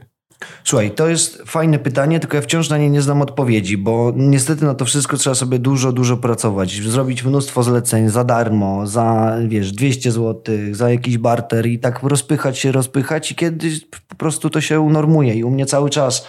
Słuchaj, 0.65 0.91
to 0.91 1.09
jest 1.09 1.43
fajne 1.47 1.79
pytanie, 1.79 2.21
tylko 2.21 2.37
ja 2.37 2.43
wciąż 2.43 2.71
na 2.71 2.79
nie 2.79 2.91
nie 2.91 3.03
znam 3.03 3.23
odpowiedzi, 3.23 3.79
bo 3.79 4.13
niestety 4.17 4.65
na 4.65 4.75
to 4.75 4.85
wszystko 4.85 5.17
trzeba 5.17 5.35
sobie 5.35 5.59
dużo, 5.59 5.93
dużo 5.93 6.17
pracować. 6.17 6.73
Zrobić 6.83 7.25
mnóstwo 7.25 7.63
zleceń 7.63 8.09
za 8.09 8.25
darmo, 8.25 8.87
za 8.87 9.37
wiesz, 9.49 9.73
200 9.73 10.13
zł, 10.13 10.55
za 10.73 10.91
jakiś 10.91 11.19
barter 11.19 11.67
i 11.67 11.79
tak 11.79 12.03
rozpychać 12.03 12.59
się, 12.59 12.73
rozpychać 12.73 13.33
i 13.33 13.35
kiedyś 13.35 13.81
po 14.09 14.15
prostu 14.15 14.51
to 14.51 14.61
się 14.61 14.81
unormuje 14.81 15.35
i 15.35 15.45
u 15.45 15.51
mnie 15.51 15.67
cały 15.67 15.91
czas 15.91 16.27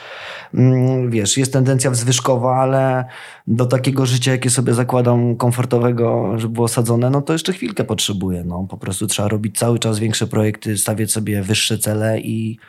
mm, 0.53 1.11
wiesz, 1.11 1.37
jest 1.37 1.53
tendencja 1.53 1.91
wzwyżkowa, 1.91 2.55
ale 2.55 3.05
do 3.47 3.65
takiego 3.65 4.05
życia, 4.05 4.31
jakie 4.31 4.49
sobie 4.49 4.73
zakładam, 4.73 5.35
komfortowego, 5.35 6.33
żeby 6.37 6.53
było 6.53 6.67
sadzone, 6.67 7.09
no 7.09 7.21
to 7.21 7.33
jeszcze 7.33 7.53
chwilkę 7.53 7.83
potrzebuję. 7.83 8.43
No, 8.43 8.67
po 8.69 8.77
prostu 8.77 9.07
trzeba 9.07 9.27
robić 9.27 9.59
cały 9.59 9.79
czas 9.79 9.99
większe 9.99 10.27
projekty, 10.27 10.77
stawiać 10.77 11.11
sobie 11.11 11.41
wyższe 11.41 11.77
cele 11.77 12.19
i 12.19 12.59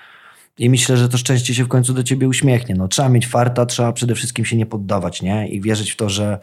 i 0.58 0.70
myślę, 0.70 0.96
że 0.96 1.08
to 1.08 1.18
szczęście 1.18 1.54
się 1.54 1.64
w 1.64 1.68
końcu 1.68 1.94
do 1.94 2.02
ciebie 2.02 2.28
uśmiechnie. 2.28 2.74
No, 2.74 2.88
trzeba 2.88 3.08
mieć 3.08 3.26
farta, 3.26 3.66
trzeba 3.66 3.92
przede 3.92 4.14
wszystkim 4.14 4.44
się 4.44 4.56
nie 4.56 4.66
poddawać, 4.66 5.22
nie? 5.22 5.48
I 5.48 5.60
wierzyć 5.60 5.90
w 5.92 5.96
to, 5.96 6.08
że 6.08 6.38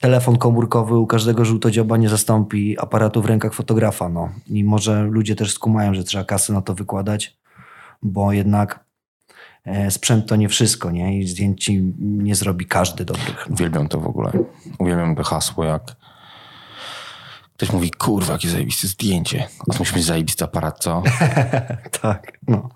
telefon 0.00 0.38
komórkowy 0.38 0.98
u 0.98 1.06
każdego 1.06 1.44
żółtodzioba 1.44 1.96
nie 1.96 2.08
zastąpi 2.08 2.78
aparatu 2.78 3.22
w 3.22 3.26
rękach 3.26 3.54
fotografa. 3.54 4.08
No. 4.08 4.28
I 4.48 4.64
może 4.64 5.02
ludzie 5.02 5.36
też 5.36 5.52
skumają, 5.52 5.94
że 5.94 6.04
trzeba 6.04 6.24
kasy 6.24 6.52
na 6.52 6.62
to 6.62 6.74
wykładać, 6.74 7.36
bo 8.02 8.32
jednak 8.32 8.84
e, 9.64 9.90
sprzęt 9.90 10.26
to 10.28 10.36
nie 10.36 10.48
wszystko, 10.48 10.90
nie? 10.90 11.18
I 11.18 11.26
zdjęć 11.26 11.70
nie 11.98 12.34
zrobi 12.34 12.66
każdy 12.66 13.04
dobrych. 13.04 13.46
No. 13.48 13.54
Uwielbiam 13.54 13.88
to 13.88 14.00
w 14.00 14.06
ogóle. 14.06 14.32
Uwielbiam 14.78 15.16
to 15.16 15.22
hasło, 15.22 15.64
jak 15.64 15.96
ktoś 17.56 17.72
mówi, 17.72 17.90
kurwa, 17.90 18.32
jakie 18.32 18.48
zajebiste 18.48 18.88
zdjęcie. 18.88 19.46
A 19.68 19.72
to 19.72 19.78
musi 19.78 19.96
mieć 19.96 20.04
zajebisty 20.04 20.44
aparat, 20.44 20.78
co? 20.78 21.02
tak, 22.02 22.38
no. 22.48 22.68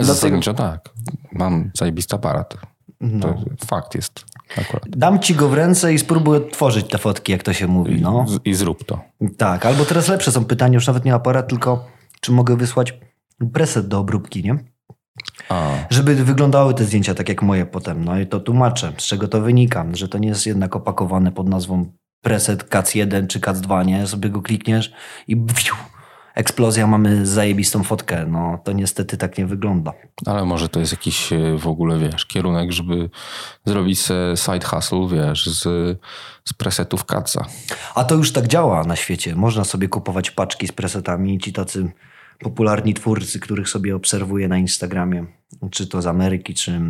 Zasadniczo 0.00 0.54
tak. 0.54 0.90
Mam 1.32 1.70
zajebisty 1.74 2.16
aparat. 2.16 2.56
No. 3.00 3.20
To 3.58 3.66
fakt 3.66 3.94
jest 3.94 4.24
akurat. 4.58 4.82
Dam 4.88 5.18
ci 5.18 5.34
go 5.34 5.48
w 5.48 5.54
ręce 5.54 5.94
i 5.94 5.98
spróbuj 5.98 6.36
odtworzyć 6.36 6.88
te 6.88 6.98
fotki, 6.98 7.32
jak 7.32 7.42
to 7.42 7.52
się 7.52 7.66
mówi, 7.66 8.00
no. 8.00 8.24
Z- 8.28 8.40
I 8.46 8.54
zrób 8.54 8.84
to. 8.84 9.00
Tak, 9.38 9.66
albo 9.66 9.84
teraz 9.84 10.08
lepsze 10.08 10.32
są 10.32 10.44
pytania, 10.44 10.74
już 10.74 10.86
nawet 10.86 11.04
nie 11.04 11.14
aparat, 11.14 11.48
tylko 11.48 11.86
czy 12.20 12.32
mogę 12.32 12.56
wysłać 12.56 12.94
preset 13.52 13.88
do 13.88 13.98
obróbki, 13.98 14.42
nie? 14.42 14.58
A, 15.48 15.70
Żeby 15.90 16.14
wyglądały 16.14 16.74
te 16.74 16.84
zdjęcia 16.84 17.14
tak 17.14 17.28
jak 17.28 17.42
moje 17.42 17.66
potem. 17.66 18.04
No 18.04 18.18
i 18.20 18.26
to 18.26 18.40
tłumaczę, 18.40 18.92
z 18.98 19.02
czego 19.04 19.28
to 19.28 19.40
wynika, 19.40 19.86
że 19.92 20.08
to 20.08 20.18
nie 20.18 20.28
jest 20.28 20.46
jednak 20.46 20.76
opakowane 20.76 21.32
pod 21.32 21.48
nazwą 21.48 21.92
preset 22.24 22.64
CAC1 22.70 23.26
czy 23.26 23.40
CAC2, 23.40 23.86
nie? 23.86 24.06
Sobie 24.06 24.30
go 24.30 24.42
klikniesz 24.42 24.92
i 25.28 25.36
bfiu, 25.36 25.76
eksplozja, 26.34 26.86
mamy 26.86 27.26
zajebistą 27.26 27.82
fotkę. 27.82 28.26
No 28.26 28.58
to 28.64 28.72
niestety 28.72 29.16
tak 29.16 29.38
nie 29.38 29.46
wygląda. 29.46 29.92
ale 30.26 30.44
może 30.44 30.68
to 30.68 30.80
jest 30.80 30.92
jakiś 30.92 31.32
e, 31.32 31.58
w 31.58 31.66
ogóle, 31.66 31.98
wiesz, 31.98 32.26
kierunek, 32.26 32.72
żeby 32.72 33.10
zrobić 33.64 34.00
side 34.36 34.66
hustle, 34.66 35.08
wiesz, 35.08 35.46
z, 35.46 35.62
z 36.44 36.52
presetów 36.52 37.04
kaca. 37.04 37.46
A 37.94 38.04
to 38.04 38.14
już 38.14 38.32
tak 38.32 38.46
działa 38.46 38.84
na 38.84 38.96
świecie. 38.96 39.34
Można 39.34 39.64
sobie 39.64 39.88
kupować 39.88 40.30
paczki 40.30 40.66
z 40.66 40.72
presetami. 40.72 41.38
Ci 41.38 41.52
tacy 41.52 41.92
popularni 42.38 42.94
twórcy, 42.94 43.40
których 43.40 43.68
sobie 43.68 43.96
obserwuję 43.96 44.48
na 44.48 44.58
Instagramie, 44.58 45.26
czy 45.70 45.86
to 45.86 46.02
z 46.02 46.06
Ameryki, 46.06 46.54
czy 46.54 46.80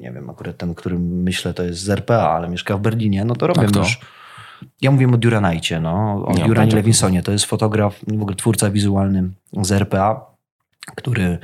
nie 0.00 0.12
wiem, 0.12 0.30
akurat 0.30 0.56
ten, 0.56 0.74
którym 0.74 1.22
myślę, 1.22 1.54
to 1.54 1.62
jest 1.62 1.80
z 1.80 1.90
RPA, 1.90 2.30
ale 2.30 2.48
mieszka 2.48 2.76
w 2.76 2.80
Berlinie, 2.80 3.24
no 3.24 3.36
to 3.36 3.46
robią 3.46 3.62
już. 3.80 4.00
Ja 4.80 4.90
mówię 4.90 5.08
o 5.08 5.16
Duranajcie, 5.16 5.80
no, 5.80 6.24
o 6.26 6.32
mam 6.38 6.48
Duranie. 6.48 6.74
Levinsonie. 6.74 7.22
To 7.22 7.32
jest 7.32 7.44
fotograf, 7.44 8.00
w 8.08 8.22
ogóle 8.22 8.36
twórca 8.36 8.70
wizualny 8.70 9.30
z 9.62 9.72
RPA, 9.72 10.26
który 10.96 11.38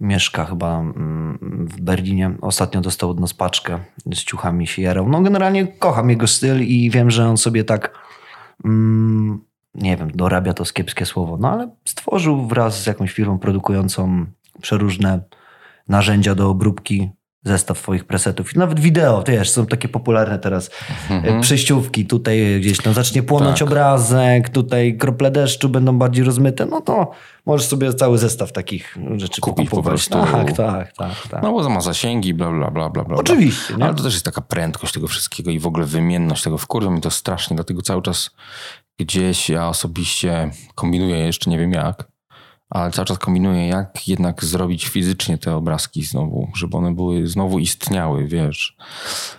mieszka 0.00 0.44
chyba 0.44 0.80
mm, 0.80 1.68
w 1.70 1.80
Berlinie. 1.80 2.30
Ostatnio 2.40 2.80
dostał 2.80 3.10
od 3.10 3.20
nas 3.20 3.34
paczkę 3.34 3.78
z 4.12 4.24
ciuchami 4.24 4.66
się 4.66 4.82
jarał. 4.82 5.08
No 5.08 5.20
generalnie 5.20 5.66
kocham 5.66 6.10
jego 6.10 6.26
styl 6.26 6.62
i 6.62 6.90
wiem, 6.90 7.10
że 7.10 7.28
on 7.28 7.36
sobie 7.36 7.64
tak 7.64 7.98
mm, 8.64 9.40
nie 9.74 9.96
wiem, 9.96 10.10
dorabia 10.10 10.54
to 10.54 10.64
kiepskie 10.64 11.06
słowo, 11.06 11.36
no 11.40 11.50
ale 11.50 11.70
stworzył 11.84 12.46
wraz 12.46 12.82
z 12.82 12.86
jakąś 12.86 13.12
firmą 13.12 13.38
produkującą 13.38 14.26
przeróżne 14.60 15.20
narzędzia 15.88 16.34
do 16.34 16.50
obróbki 16.50 17.10
zestaw 17.44 17.78
swoich 17.78 18.04
presetów. 18.04 18.54
Nawet 18.54 18.80
wideo, 18.80 19.22
to 19.22 19.32
wiesz, 19.32 19.50
są 19.50 19.66
takie 19.66 19.88
popularne 19.88 20.38
teraz 20.38 20.70
mhm. 21.10 21.40
przejściówki. 21.40 22.06
Tutaj 22.06 22.60
gdzieś 22.60 22.78
tam 22.78 22.94
zacznie 22.94 23.22
płonąć 23.22 23.58
Tak. 23.58 23.68
obrazek, 23.68 24.48
tutaj 24.48 24.96
krople 24.96 25.30
deszczu 25.30 25.68
będą 25.68 25.98
bardziej 25.98 26.24
rozmyte, 26.24 26.66
no 26.66 26.80
to 26.80 27.10
możesz 27.46 27.66
sobie 27.66 27.94
cały 27.94 28.18
zestaw 28.18 28.52
takich 28.52 28.98
rzeczy 29.16 29.40
Kupić 29.40 29.70
po 29.70 29.82
prostu. 29.82 30.14
Tak, 30.14 30.52
tak, 30.52 30.92
tak. 30.92 31.28
tak. 31.28 31.42
No 31.42 31.52
bo 31.52 31.68
ma 31.68 31.80
zasięgi, 31.80 32.34
bla, 32.34 32.50
bla, 32.50 32.70
bla, 32.70 32.88
bla, 32.88 33.04
bla. 33.04 33.16
Oczywiście, 33.16 33.74
nie? 33.76 33.84
Ale 33.84 33.94
to 33.94 34.02
też 34.02 34.12
jest 34.12 34.24
taka 34.24 34.40
prędkość 34.40 34.92
tego 34.92 35.08
wszystkiego 35.08 35.50
i 35.50 35.58
w 35.58 35.66
ogóle 35.66 35.86
wymienność 35.86 36.42
tego. 36.42 36.58
Wkurwia 36.58 36.90
mi 36.90 37.00
to 37.00 37.10
strasznie, 37.10 37.56
dlatego 37.56 37.82
cały 37.82 38.02
czas 38.02 38.30
gdzieś 39.00 39.50
ja 39.50 39.68
osobiście 39.68 40.50
kombinuję, 40.74 41.18
jeszcze 41.18 41.50
nie 41.50 41.58
wiem 41.58 41.72
jak, 41.72 42.08
ale 42.70 42.90
cały 42.90 43.06
czas 43.06 43.18
kombinuję, 43.18 43.68
jak 43.68 44.08
jednak 44.08 44.44
zrobić 44.44 44.88
fizycznie 44.88 45.38
te 45.38 45.54
obrazki 45.54 46.04
znowu, 46.04 46.48
żeby 46.56 46.76
one 46.76 46.94
były, 46.94 47.26
znowu 47.26 47.58
istniały, 47.58 48.26
wiesz. 48.26 48.76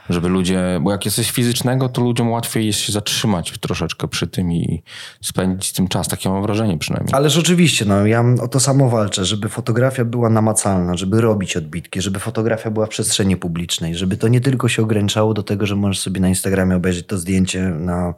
Żeby 0.10 0.30
ludzie, 0.30 0.80
bo 0.82 0.92
jak 0.92 1.06
jest 1.06 1.18
coś 1.18 1.32
fizycznego, 1.32 1.90
to 1.90 2.02
ludziom 2.02 2.32
łatwiej 2.32 2.66
jest 2.66 2.80
się 2.80 2.92
zatrzymać 2.92 3.54
troszeczkę 3.60 4.08
przy 4.08 4.28
tym 4.28 4.52
i 4.52 4.84
spędzić 5.22 5.72
tym 5.72 5.88
czas. 5.88 6.08
Takie 6.08 6.30
mam 6.30 6.42
wrażenie 6.42 6.78
przynajmniej. 6.78 7.14
Ależ 7.14 7.38
oczywiście, 7.38 7.86
no, 7.86 8.06
ja 8.06 8.24
o 8.42 8.48
to 8.48 8.60
samo 8.60 8.90
walczę, 8.90 9.26
żeby 9.26 9.50
fotografia 9.50 10.06
była 10.06 10.30
namacalna, 10.30 10.98
żeby 10.98 11.22
robić 11.22 11.58
odbitki, 11.58 12.02
żeby 12.02 12.20
fotografia 12.20 12.72
była 12.72 12.86
w 12.86 12.90
przestrzeni 12.90 13.38
publicznej, 13.38 13.96
żeby 13.96 14.18
to 14.18 14.28
nie 14.28 14.42
tylko 14.42 14.68
się 14.68 14.84
ograniczało 14.84 15.34
do 15.34 15.44
tego, 15.44 15.66
że 15.66 15.76
możesz 15.76 16.00
sobie 16.00 16.22
na 16.22 16.30
Instagramie 16.30 16.76
obejrzeć 16.76 17.08
to 17.08 17.18
zdjęcie 17.18 17.62
na 17.62 18.14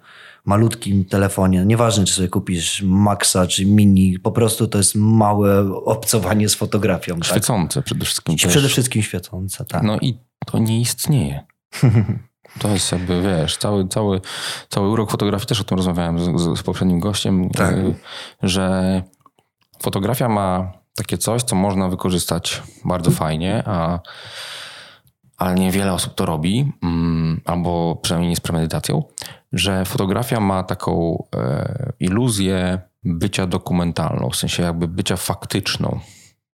malutkim 0.45 1.05
telefonie. 1.05 1.65
Nieważne, 1.65 2.05
czy 2.05 2.13
sobie 2.13 2.27
kupisz 2.27 2.81
Maxa 2.81 3.47
czy 3.47 3.65
Mini, 3.65 4.19
po 4.19 4.31
prostu 4.31 4.67
to 4.67 4.77
jest 4.77 4.95
małe 4.95 5.73
obcowanie 5.85 6.49
z 6.49 6.55
fotografią. 6.55 7.15
Tak? 7.15 7.25
Świecące 7.25 7.81
przede 7.81 8.05
wszystkim. 8.05 8.37
też. 8.37 8.51
Przede 8.51 8.67
wszystkim 8.67 9.01
świecące, 9.01 9.65
tak. 9.65 9.83
No 9.83 9.97
i 10.01 10.17
to 10.45 10.59
nie 10.59 10.81
istnieje. 10.81 11.43
To 12.59 12.69
jest 12.69 12.91
jakby, 12.91 13.21
wiesz, 13.21 13.57
cały, 13.57 13.87
cały, 13.87 14.21
cały 14.69 14.89
urok 14.89 15.11
fotografii, 15.11 15.47
też 15.47 15.61
o 15.61 15.63
tym 15.63 15.77
rozmawiałem 15.77 16.19
z, 16.19 16.41
z, 16.41 16.59
z 16.59 16.63
poprzednim 16.63 16.99
gościem, 16.99 17.49
Tak. 17.49 17.73
y, 17.73 17.95
że 18.43 19.03
fotografia 19.81 20.29
ma 20.29 20.71
takie 20.95 21.17
coś, 21.17 21.43
co 21.43 21.55
można 21.55 21.89
wykorzystać 21.89 22.61
bardzo 22.85 23.11
fajnie, 23.11 23.63
a, 23.65 23.99
ale 25.41 25.55
niewiele 25.55 25.93
osób 25.93 26.15
to 26.15 26.25
robi, 26.25 26.71
mm, 26.83 27.41
albo 27.45 27.95
przynajmniej 27.95 28.29
nie 28.29 28.35
z 28.35 28.39
premedytacją, 28.39 29.03
że 29.53 29.85
fotografia 29.85 30.39
ma 30.39 30.63
taką 30.63 31.23
e, 31.35 31.93
iluzję 31.99 32.79
bycia 33.03 33.47
dokumentalną, 33.47 34.29
w 34.29 34.35
sensie 34.35 34.63
jakby 34.63 34.87
bycia 34.87 35.15
faktyczną 35.17 35.99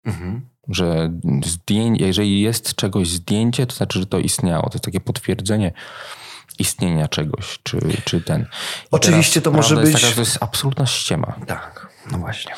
Mhm. 0.06 0.42
że 0.68 1.12
zdjęcie, 1.46 2.06
jeżeli 2.06 2.42
jest 2.42 2.76
czegoś 2.76 3.10
zdjęcie, 3.10 3.68
to 3.68 3.76
znaczy, 3.76 4.00
że 4.00 4.06
to 4.06 4.20
istniało. 4.20 4.64
To 4.70 4.74
jest 4.74 4.84
takie 4.84 5.00
potwierdzenie 5.00 5.72
istnienia 6.60 7.08
czegoś, 7.08 7.60
czy, 7.64 7.80
czy 8.06 8.22
ten. 8.22 8.42
I 8.42 8.46
Oczywiście 8.92 9.42
to 9.42 9.52
może 9.52 9.76
być- 9.76 9.94
taka, 10.02 10.14
to 10.16 10.20
jest 10.20 10.38
absolutna 10.44 10.86
ściema. 10.86 11.34
Tak, 11.48 11.88
no 12.12 12.18
właśnie. 12.18 12.52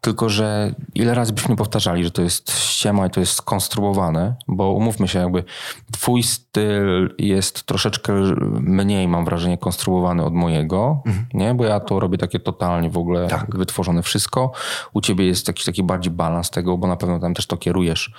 Tylko, 0.00 0.28
że 0.28 0.74
ile 0.94 1.14
razy 1.14 1.32
byśmy 1.32 1.56
powtarzali, 1.56 2.04
że 2.04 2.10
to 2.10 2.22
jest 2.22 2.58
ściema 2.58 3.06
i 3.06 3.10
to 3.10 3.20
jest 3.20 3.32
skonstruowane, 3.32 4.34
bo 4.48 4.72
umówmy 4.72 5.08
się, 5.08 5.18
jakby 5.18 5.44
twój 5.92 6.22
styl 6.22 7.14
jest 7.18 7.62
troszeczkę 7.62 8.12
mniej, 8.60 9.08
mam 9.08 9.24
wrażenie, 9.24 9.58
konstruowany 9.58 10.24
od 10.24 10.34
mojego, 10.34 11.02
nie? 11.34 11.54
Bo 11.54 11.64
ja 11.64 11.80
to 11.80 12.00
robię 12.00 12.18
takie 12.18 12.40
totalnie 12.40 12.90
w 12.90 12.98
ogóle 12.98 13.26
Tak. 13.28 13.56
wytworzone 13.56 14.02
wszystko. 14.02 14.52
U 14.92 15.00
ciebie 15.00 15.26
jest 15.26 15.48
jakiś 15.48 15.64
taki 15.64 15.82
bardziej 15.82 16.12
balans 16.12 16.50
tego, 16.50 16.78
bo 16.78 16.86
na 16.86 16.96
pewno 16.96 17.18
tam 17.18 17.34
też 17.34 17.46
to 17.46 17.56
kierujesz, 17.56 18.12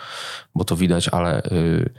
bo 0.55 0.63
to 0.63 0.75
widać, 0.75 1.09
ale 1.09 1.43
y, 1.43 1.53
y, 1.53 1.93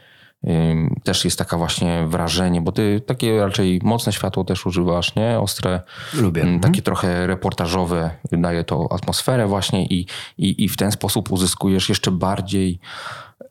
też 1.04 1.24
jest 1.24 1.38
taka 1.38 1.56
właśnie 1.56 2.06
wrażenie, 2.06 2.62
bo 2.62 2.72
ty 2.72 3.00
takie 3.06 3.40
raczej 3.40 3.80
mocne 3.82 4.12
światło 4.12 4.44
też 4.44 4.66
używasz, 4.66 5.14
nie? 5.14 5.38
Ostre, 5.38 5.80
Lubię. 6.14 6.42
Mhm. 6.42 6.60
Takie 6.60 6.82
trochę 6.82 7.26
reportażowe, 7.26 8.10
daje 8.32 8.64
to 8.64 8.88
atmosferę 8.90 9.46
właśnie 9.46 9.86
i, 9.86 10.06
i, 10.38 10.64
i 10.64 10.68
w 10.68 10.76
ten 10.76 10.92
sposób 10.92 11.30
uzyskujesz 11.32 11.88
jeszcze 11.88 12.10
bardziej 12.10 12.78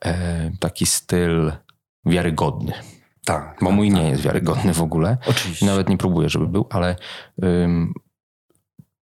e, 0.06 0.52
taki 0.60 0.86
styl 0.86 1.52
wiarygodny. 2.06 2.74
Tak. 3.26 3.58
Bo 3.62 3.72
mój 3.72 3.90
nie 3.92 4.10
jest 4.10 4.22
wiarygodny 4.22 4.74
w 4.74 4.82
ogóle. 4.82 5.18
Oczywiście. 5.28 5.66
Nawet 5.66 5.90
nie 5.90 5.98
próbuję, 5.98 6.30
żeby 6.30 6.48
był, 6.48 6.68
ale 6.70 6.96
ym, 7.44 7.94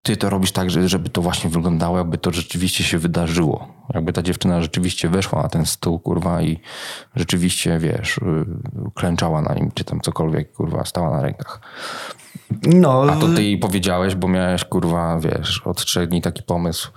ty 0.02 0.16
to 0.16 0.30
robisz 0.30 0.52
tak, 0.52 0.70
że- 0.70 0.88
żeby 0.88 1.08
to 1.10 1.22
właśnie 1.22 1.50
wyglądało, 1.50 1.98
jakby 1.98 2.18
to 2.18 2.32
rzeczywiście 2.32 2.84
się 2.84 2.98
wydarzyło. 2.98 3.77
Jakby 3.94 4.12
ta 4.12 4.22
dziewczyna 4.22 4.62
rzeczywiście 4.62 5.08
weszła 5.08 5.42
na 5.42 5.48
ten 5.48 5.66
stół, 5.66 5.98
kurwa, 5.98 6.42
i 6.42 6.60
rzeczywiście, 7.16 7.78
wiesz, 7.78 8.18
y, 8.18 8.22
klęczała 8.94 9.42
na 9.42 9.54
nim, 9.54 9.70
czy 9.74 9.84
tam 9.84 10.00
cokolwiek, 10.00 10.52
kurwa, 10.52 10.84
stała 10.84 11.10
na 11.10 11.22
rękach. 11.22 11.60
No, 12.62 13.06
A 13.10 13.16
to 13.16 13.28
ty 13.28 13.42
jej 13.42 13.58
powiedziałeś, 13.58 14.14
bo 14.14 14.28
miałeś, 14.28 14.64
kurwa, 14.64 15.20
wiesz, 15.20 15.62
od 15.64 15.84
trzech 15.84 16.08
dni 16.08 16.22
taki 16.22 16.42
pomysł, 16.42 16.90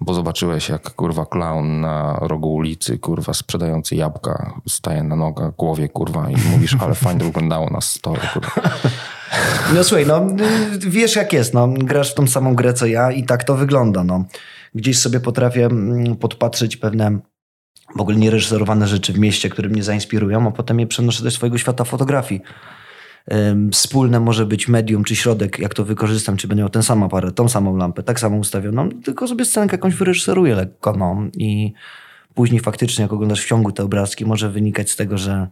bo 0.00 0.14
zobaczyłeś, 0.14 0.68
jak, 0.68 0.90
kurwa, 0.94 1.26
clown 1.26 1.80
na 1.80 2.18
rogu 2.20 2.54
ulicy, 2.54 2.98
kurwa, 2.98 3.34
sprzedający 3.34 3.96
jabłka, 3.96 4.60
staje 4.68 5.02
na 5.02 5.16
nogach, 5.16 5.56
głowie, 5.56 5.88
kurwa, 5.88 6.30
i 6.30 6.36
mówisz, 6.50 6.76
ale 6.80 6.94
fajnie 6.94 7.24
wyglądało 7.24 7.70
na 7.70 7.80
stole, 7.80 8.18
kurwa. 8.32 8.70
No 9.74 9.84
słuchaj, 9.84 10.06
no 10.06 10.26
y, 10.74 10.90
wiesz 10.90 11.16
jak 11.16 11.32
jest, 11.32 11.54
no, 11.54 11.68
grasz 11.68 12.12
w 12.12 12.14
tą 12.14 12.26
samą 12.26 12.54
grę 12.54 12.74
co 12.74 12.86
ja 12.86 13.12
i 13.12 13.24
tak 13.24 13.44
to 13.44 13.56
wygląda, 13.56 14.04
no. 14.04 14.24
Gdzieś 14.74 14.98
sobie 14.98 15.20
potrafię 15.20 15.66
mm, 15.66 16.16
podpatrzeć 16.16 16.76
pewne 16.76 17.18
w 17.96 18.00
ogóle 18.00 18.16
niereżyserowane 18.16 18.88
rzeczy 18.88 19.12
w 19.12 19.18
mieście, 19.18 19.48
które 19.48 19.68
mnie 19.68 19.82
zainspirują, 19.82 20.48
a 20.48 20.50
potem 20.50 20.80
je 20.80 20.86
przenoszę 20.86 21.24
do 21.24 21.30
swojego 21.30 21.58
świata 21.58 21.84
fotografii. 21.84 22.40
Wspólne 23.72 24.20
może 24.20 24.46
być 24.46 24.68
medium 24.68 25.04
czy 25.04 25.16
środek, 25.16 25.58
jak 25.58 25.74
to 25.74 25.84
wykorzystam, 25.84 26.36
czy 26.36 26.48
będę 26.48 26.62
miał 26.62 26.70
ten 26.70 26.82
sam 26.82 27.02
aparat, 27.02 27.34
tą 27.34 27.48
samą 27.48 27.76
lampę, 27.76 28.02
tak 28.02 28.20
samo 28.20 28.36
ustawioną, 28.36 28.88
tylko 28.88 29.28
sobie 29.28 29.44
scenkę 29.44 29.76
jakąś 29.76 29.94
wyreżyseruję 29.94 30.54
lekko, 30.54 30.92
no. 30.92 31.22
I 31.38 31.72
później 32.34 32.60
faktycznie, 32.60 33.02
jak 33.02 33.12
oglądasz 33.12 33.42
w 33.44 33.48
ciągu 33.48 33.72
te 33.72 33.82
obrazki, 33.82 34.26
może 34.26 34.50
wynikać 34.50 34.90
z 34.90 34.96
tego, 34.96 35.18
że 35.18 35.48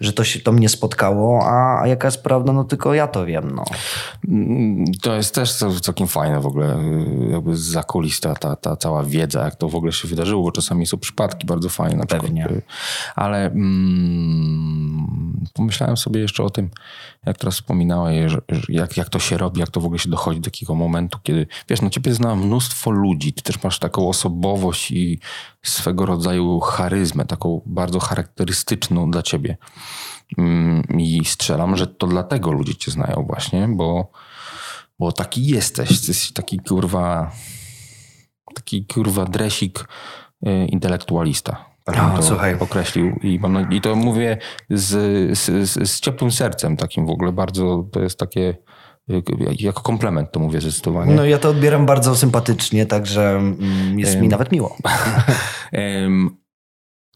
że 0.00 0.12
to 0.12 0.24
się 0.24 0.40
to 0.40 0.52
mnie 0.52 0.68
spotkało, 0.68 1.46
a, 1.46 1.82
a 1.82 1.86
jaka 1.86 2.08
jest 2.08 2.22
prawda, 2.22 2.52
no 2.52 2.64
tylko 2.64 2.94
ja 2.94 3.06
to 3.06 3.26
wiem, 3.26 3.50
no. 3.54 3.64
Mm, 4.28 4.84
To 5.02 5.14
jest 5.14 5.34
też 5.34 5.52
całkiem 5.82 6.06
fajne 6.06 6.40
w 6.40 6.46
ogóle, 6.46 6.76
y, 6.78 7.28
jakby 7.30 7.56
zakulista 7.56 8.34
ta, 8.34 8.56
ta 8.56 8.76
cała 8.76 9.02
wiedza, 9.02 9.44
jak 9.44 9.56
to 9.56 9.68
w 9.68 9.74
ogóle 9.74 9.92
się 9.92 10.08
wydarzyło, 10.08 10.42
bo 10.42 10.52
czasami 10.52 10.86
są 10.86 10.98
przypadki 10.98 11.46
bardzo 11.46 11.68
fajne. 11.68 11.96
Na 11.96 12.06
Pewnie. 12.06 12.44
Przykład, 12.44 12.64
ale 13.16 13.46
mm, 13.46 15.44
pomyślałem 15.52 15.96
sobie 15.96 16.20
jeszcze 16.20 16.42
o 16.42 16.50
tym, 16.50 16.70
jak 17.26 17.38
teraz 17.38 17.54
wspominałeś, 17.54 18.32
jak, 18.68 18.96
jak 18.96 19.08
to 19.08 19.18
się 19.18 19.38
robi, 19.38 19.60
jak 19.60 19.70
to 19.70 19.80
w 19.80 19.84
ogóle 19.84 19.98
się 19.98 20.10
dochodzi 20.10 20.40
do 20.40 20.44
takiego 20.44 20.74
momentu, 20.74 21.18
kiedy, 21.22 21.46
wiesz, 21.68 21.82
no 21.82 21.90
ciebie 21.90 22.14
zna 22.14 22.36
mnóstwo 22.36 22.90
ludzi, 22.90 23.32
ty 23.32 23.42
też 23.42 23.62
masz 23.62 23.78
taką 23.78 24.08
osobowość 24.08 24.90
i 24.90 25.18
swego 25.62 26.06
rodzaju 26.06 26.60
charyzmę, 26.60 27.24
taką 27.24 27.62
bardzo 27.66 28.00
charakterystyczną 28.00 29.10
dla 29.10 29.22
ciebie. 29.22 29.56
Mm, 30.38 30.82
I 30.98 31.24
strzelam, 31.24 31.76
że 31.76 31.86
to 31.86 32.06
dlatego 32.06 32.52
ludzie 32.52 32.74
cię 32.74 32.90
znają 32.90 33.24
właśnie, 33.28 33.68
bo, 33.68 34.12
bo 34.98 35.12
taki 35.12 35.46
jesteś. 35.46 35.90
Jesteś 35.90 36.32
taki 36.32 36.58
kurwa, 36.58 37.32
taki 38.54 38.86
kurwa 38.86 39.24
dresik 39.24 39.88
y, 40.46 40.66
intelektualista. 40.66 41.73
Tak 41.84 41.96
bym 41.96 42.04
O, 42.04 42.16
to 42.16 42.22
słuchaj. 42.22 42.56
określił. 42.60 43.18
I, 43.22 43.38
mam, 43.38 43.72
I 43.72 43.80
to 43.80 43.96
mówię 43.96 44.38
z, 44.70 44.88
z, 45.38 45.70
z, 45.70 45.90
z 45.90 46.00
ciepłym 46.00 46.30
sercem 46.30 46.76
takim 46.76 47.06
w 47.06 47.10
ogóle. 47.10 47.32
Bardzo 47.32 47.84
to 47.92 48.00
jest 48.00 48.18
takie, 48.18 48.56
y, 49.10 49.22
jako 49.60 49.82
komplement 49.82 50.32
to 50.32 50.40
mówię 50.40 50.60
zdecydowanie. 50.60 51.14
No 51.14 51.24
ja 51.24 51.38
to 51.38 51.48
odbieram 51.48 51.86
bardzo 51.86 52.16
sympatycznie, 52.16 52.86
także 52.86 53.30
mm, 53.30 53.98
jest 53.98 54.20
mi 54.20 54.28
nawet 54.28 54.52
miło. 54.52 54.76
Em, 55.72 56.30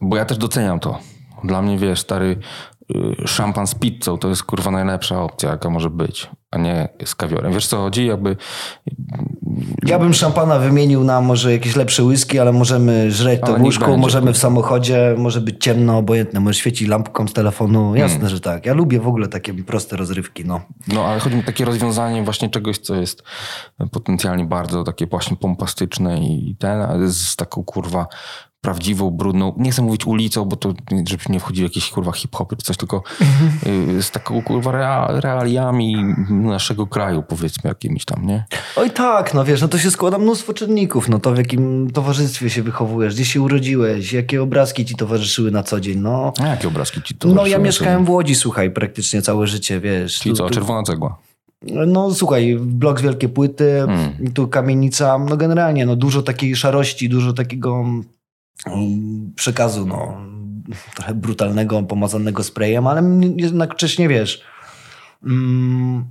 bo 0.01 0.17
ja 0.17 0.25
też 0.25 0.37
doceniam 0.37 0.79
to. 0.79 0.99
Dla 1.43 1.61
mnie, 1.61 1.77
wiesz, 1.77 1.99
stary 1.99 2.39
y, 2.91 3.27
szampan 3.27 3.67
z 3.67 3.75
pizzą 3.75 4.17
to 4.17 4.29
jest 4.29 4.43
kurwa 4.43 4.71
najlepsza 4.71 5.23
opcja, 5.23 5.49
jaka 5.49 5.69
może 5.69 5.89
być, 5.89 6.29
a 6.51 6.57
nie 6.57 6.89
z 7.05 7.15
kawiorem. 7.15 7.53
Wiesz 7.53 7.67
co 7.67 7.77
chodzi? 7.77 8.05
Jakby 8.07 8.35
Ja 9.85 9.99
bym 9.99 10.13
szampana 10.13 10.59
wymienił 10.59 11.03
na 11.03 11.21
może 11.21 11.51
jakieś 11.51 11.75
lepsze 11.75 12.03
whisky, 12.03 12.39
ale 12.39 12.51
możemy 12.51 13.11
żreć 13.11 13.41
to 13.41 13.57
w 13.57 13.61
łóżku, 13.61 13.97
możemy 13.97 14.33
w 14.33 14.37
samochodzie, 14.37 15.15
może 15.17 15.41
być 15.41 15.63
ciemno, 15.63 15.97
obojętne, 15.97 16.39
może 16.39 16.59
świecić 16.59 16.87
lampką 16.87 17.27
z 17.27 17.33
telefonu. 17.33 17.95
Jasne, 17.95 18.19
Hmm. 18.19 18.29
że 18.29 18.39
tak. 18.39 18.65
Ja 18.65 18.73
lubię 18.73 18.99
w 18.99 19.07
ogóle 19.07 19.27
takie 19.27 19.53
proste 19.53 19.97
rozrywki, 19.97 20.45
no. 20.45 20.61
No, 20.87 21.05
ale 21.05 21.19
chodzi 21.19 21.35
mi 21.35 21.41
o 21.41 21.45
takie 21.45 21.65
rozwiązanie 21.65 22.23
właśnie 22.23 22.49
czegoś, 22.49 22.77
co 22.77 22.95
jest 22.95 23.23
potencjalnie 23.91 24.45
bardzo 24.45 24.83
takie 24.83 25.07
właśnie 25.07 25.37
pompastyczne 25.37 26.19
i 26.19 26.55
ten, 26.59 26.81
ale 26.81 27.07
z 27.07 27.35
taką 27.35 27.63
kurwa 27.63 28.07
prawdziwą, 28.69 29.11
brudną, 29.11 29.53
nie 29.57 29.71
chcę 29.71 29.81
mówić 29.81 30.05
ulicą, 30.05 30.45
bo 30.45 30.55
to 30.55 30.73
żeby 31.09 31.23
nie 31.29 31.39
wchodził 31.39 31.63
jakiś 31.63 31.89
kurwa 31.89 32.11
hip-hopy 32.11 32.55
czy 32.55 32.63
coś, 32.65 32.77
tylko 32.77 33.03
y, 33.97 34.03
z 34.03 34.11
taką 34.11 34.41
kurwa 34.41 34.71
rea- 34.71 35.19
realiami 35.19 35.95
naszego 36.29 36.87
kraju 36.87 37.23
powiedzmy 37.23 37.67
jakimiś 37.67 38.05
tam, 38.05 38.25
nie? 38.25 38.45
Oj 38.75 38.91
tak, 38.91 39.33
no 39.33 39.45
wiesz, 39.45 39.61
no 39.61 39.67
to 39.67 39.77
się 39.77 39.91
składa 39.91 40.17
mnóstwo 40.17 40.53
czynników, 40.53 41.09
no 41.09 41.19
to 41.19 41.33
w 41.33 41.37
jakim 41.37 41.91
towarzystwie 41.91 42.49
się 42.49 42.63
wychowujesz, 42.63 43.13
gdzie 43.15 43.25
się 43.25 43.41
urodziłeś, 43.41 44.13
jakie 44.13 44.43
obrazki 44.43 44.85
ci 44.85 44.95
towarzyszyły 44.95 45.51
na 45.51 45.63
co 45.63 45.79
dzień, 45.79 45.99
no. 45.99 46.33
A 46.39 46.47
jakie 46.47 46.67
obrazki 46.67 47.01
ci 47.01 47.15
to 47.15 47.27
No 47.27 47.45
ja 47.45 47.57
mieszkałem 47.57 48.05
w 48.05 48.09
Łodzi, 48.09 48.35
słuchaj, 48.35 48.71
praktycznie 48.71 49.21
całe 49.21 49.47
życie, 49.47 49.79
wiesz. 49.79 50.19
Czyli 50.19 50.35
Tu- 50.35 50.37
co, 50.37 50.47
tu- 50.47 50.53
czerwona 50.53 50.83
cegła? 50.83 51.17
No 51.87 52.13
słuchaj, 52.13 52.57
blok 52.61 52.99
z 52.99 53.01
wielkie 53.03 53.29
płyty, 53.29 53.81
Mm. 53.81 54.31
tu 54.33 54.47
kamienica, 54.47 55.17
no 55.29 55.37
generalnie 55.37 55.85
no 55.85 55.95
dużo 55.95 56.21
takiej 56.21 56.55
szarości, 56.55 57.09
dużo 57.09 57.33
takiego 57.33 57.85
przekazu, 59.35 59.85
no 59.85 60.21
trochę 60.95 61.13
brutalnego, 61.13 61.83
pomazanego 61.83 62.43
sprayem, 62.43 62.87
ale 62.87 62.99
m- 62.99 63.39
jednocześnie 63.39 64.07
wiesz, 64.09 64.41
mm, 65.23 66.05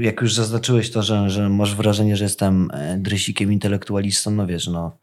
jak 0.00 0.20
już 0.20 0.34
zaznaczyłeś 0.34 0.90
to, 0.90 1.02
że, 1.02 1.30
że 1.30 1.48
masz 1.48 1.74
wrażenie, 1.74 2.16
że 2.16 2.24
jestem 2.24 2.70
e, 2.74 2.98
dresikiem 2.98 3.52
intelektualistą, 3.52 4.30
no 4.30 4.46
wiesz, 4.46 4.66
no 4.66 4.96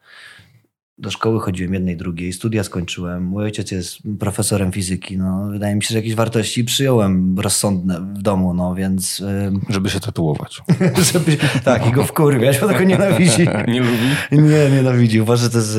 do 0.99 1.11
szkoły 1.11 1.39
chodziłem 1.39 1.73
jednej, 1.73 1.97
drugiej, 1.97 2.33
studia 2.33 2.63
skończyłem. 2.63 3.23
Mój 3.23 3.43
ojciec 3.43 3.71
jest 3.71 3.97
profesorem 4.19 4.71
fizyki. 4.71 5.17
No, 5.17 5.47
wydaje 5.51 5.75
mi 5.75 5.83
się, 5.83 5.87
że 5.89 5.95
jakieś 5.95 6.15
wartości 6.15 6.63
przyjąłem 6.63 7.39
rozsądne 7.39 7.99
w 7.99 8.21
domu, 8.21 8.53
no 8.53 8.75
więc 8.75 9.23
Żeby 9.69 9.89
się 9.89 9.99
tatuować. 9.99 10.61
żeby, 11.13 11.37
tak, 11.63 11.87
i 11.87 11.91
go 11.91 12.03
wkurwiać, 12.03 12.59
bo 12.59 12.67
tego 12.67 12.83
nienawidzi. 12.83 13.47
Nie 13.67 13.79
lubi? 13.79 14.09
Nie, 14.31 14.69
nienawidzi. 14.75 15.21
Uważa, 15.21 15.43
że 15.43 15.49
to 15.49 15.57
jest, 15.57 15.77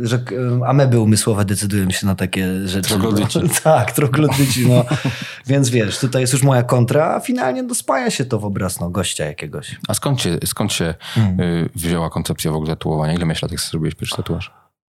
że 0.00 0.24
ameby 0.66 1.00
umysłowe 1.00 1.44
decydują 1.44 1.90
się 1.90 2.06
na 2.06 2.14
takie 2.14 2.68
rzeczy. 2.68 2.88
Troglodyci. 2.88 3.38
No. 3.38 3.48
Tak, 3.64 3.92
troglodyci, 3.92 4.68
no. 4.68 4.84
Więc 5.46 5.70
wiesz, 5.70 5.98
tutaj 5.98 6.20
jest 6.22 6.32
już 6.32 6.42
moja 6.42 6.62
kontra, 6.62 7.14
a 7.14 7.20
finalnie 7.20 7.62
no, 7.62 7.74
spaja 7.74 8.10
się 8.10 8.24
to 8.24 8.38
w 8.38 8.44
obraz 8.44 8.80
no, 8.80 8.90
gościa 8.90 9.24
jakiegoś. 9.24 9.76
A 9.88 9.94
skąd 9.94 10.20
się, 10.20 10.38
skąd 10.44 10.72
się 10.72 10.94
y, 11.16 11.68
wzięła 11.74 12.10
koncepcja 12.10 12.52
w 12.52 12.54
ogóle 12.54 12.70
tatuowania? 12.70 13.12
Ile 13.12 13.26
jak 13.26 13.60
zrobiłeś 13.60 13.94
pierwszy 13.94 14.16
tatuaż? 14.16 14.31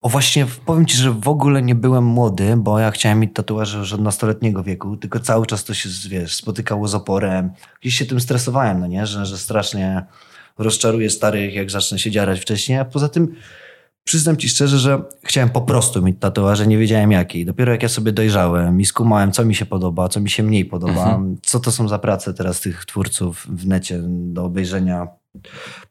O 0.01 0.09
właśnie, 0.09 0.45
powiem 0.65 0.85
ci, 0.85 0.97
że 0.97 1.11
w 1.11 1.27
ogóle 1.27 1.61
nie 1.61 1.75
byłem 1.75 2.03
młody, 2.03 2.57
bo 2.57 2.79
ja 2.79 2.91
chciałem 2.91 3.19
mieć 3.19 3.33
tatuaże 3.33 3.77
już 3.77 3.93
od 3.93 4.01
nastoletniego 4.01 4.63
wieku, 4.63 4.97
tylko 4.97 5.19
cały 5.19 5.45
czas 5.45 5.63
to 5.63 5.73
się, 5.73 5.89
wiesz, 6.09 6.35
spotykało 6.35 6.87
z 6.87 6.95
oporem. 6.95 7.51
Gdzieś 7.81 7.95
się 7.95 8.05
tym 8.05 8.21
stresowałem, 8.21 8.79
no 8.79 8.87
nie, 8.87 9.05
że, 9.05 9.25
że 9.25 9.37
strasznie 9.37 10.05
rozczaruję 10.57 11.09
starych, 11.09 11.55
jak 11.55 11.71
zacznę 11.71 11.99
się 11.99 12.11
dziarać 12.11 12.39
wcześniej, 12.39 12.79
a 12.79 12.85
poza 12.85 13.09
tym 13.09 13.35
przyznam 14.03 14.37
ci 14.37 14.49
szczerze, 14.49 14.79
że 14.79 15.01
chciałem 15.23 15.49
po 15.49 15.61
prostu 15.61 16.01
mieć 16.01 16.17
tatuaże, 16.19 16.67
nie 16.67 16.77
wiedziałem 16.77 17.11
jakiej. 17.11 17.45
Dopiero 17.45 17.71
jak 17.71 17.83
ja 17.83 17.89
sobie 17.89 18.11
dojrzałem 18.11 18.81
i 18.81 18.85
skumałem, 18.85 19.31
co 19.31 19.45
mi 19.45 19.55
się 19.55 19.65
podoba, 19.65 20.09
co 20.09 20.19
mi 20.19 20.29
się 20.29 20.43
mniej 20.43 20.65
podoba, 20.65 21.21
co 21.41 21.59
to 21.59 21.71
są 21.71 21.87
za 21.87 21.99
prace 21.99 22.33
teraz 22.33 22.61
tych 22.61 22.85
twórców 22.85 23.47
w 23.49 23.67
necie 23.67 23.99
do 24.07 24.45
obejrzenia, 24.45 25.07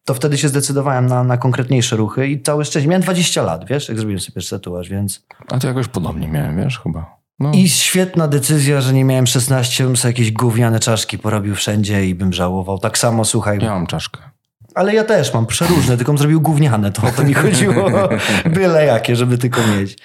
to 0.05 0.14
wtedy 0.14 0.38
się 0.38 0.48
zdecydowałem 0.48 1.07
na, 1.07 1.24
na 1.24 1.37
konkretniejsze 1.37 1.96
ruchy 1.96 2.28
i 2.28 2.42
całe 2.42 2.64
szczęście. 2.64 2.88
Miałem 2.88 3.02
20 3.02 3.42
lat, 3.42 3.68
wiesz, 3.68 3.88
jak 3.88 3.98
zrobiłem 3.98 4.20
sobie 4.20 4.35
pierwszy 4.35 4.50
tatuaż, 4.50 4.88
więc... 4.88 5.26
A 5.50 5.59
to 5.59 5.68
jakoś 5.68 5.88
podobnie 5.88 6.28
miałem, 6.28 6.57
wiesz, 6.57 6.81
chyba. 6.81 7.16
No. 7.38 7.52
I 7.52 7.68
świetna 7.68 8.28
decyzja, 8.28 8.81
że 8.81 8.92
nie 8.92 9.05
miałem 9.05 9.26
16, 9.26 9.85
bym 9.85 9.96
sobie 9.96 10.12
jakieś 10.12 10.33
gówniane 10.33 10.81
czaszki 10.81 11.18
porobił 11.18 11.55
wszędzie 11.55 12.07
i 12.07 12.14
bym 12.14 12.33
żałował. 12.33 12.78
Tak 12.78 12.98
samo, 12.98 13.24
słuchaj, 13.24 13.59
Ja 13.62 13.70
mam 13.70 13.87
czaszkę. 13.87 14.20
ale 14.74 14.94
ja 14.94 15.05
też 15.05 15.35
mam 15.35 15.46
przeróżne, 15.46 15.96
tylko 15.96 16.12
bym 16.12 16.18
zrobił 16.18 16.40
gówniane, 16.40 16.92
to 16.92 17.02
o 17.07 17.11
to 17.11 17.24
mi 17.24 17.35
chodziło. 17.35 17.90
Byle 18.55 18.85
jakie, 18.87 19.16
żeby 19.16 19.38
tylko 19.38 19.61
mieć. 19.66 19.98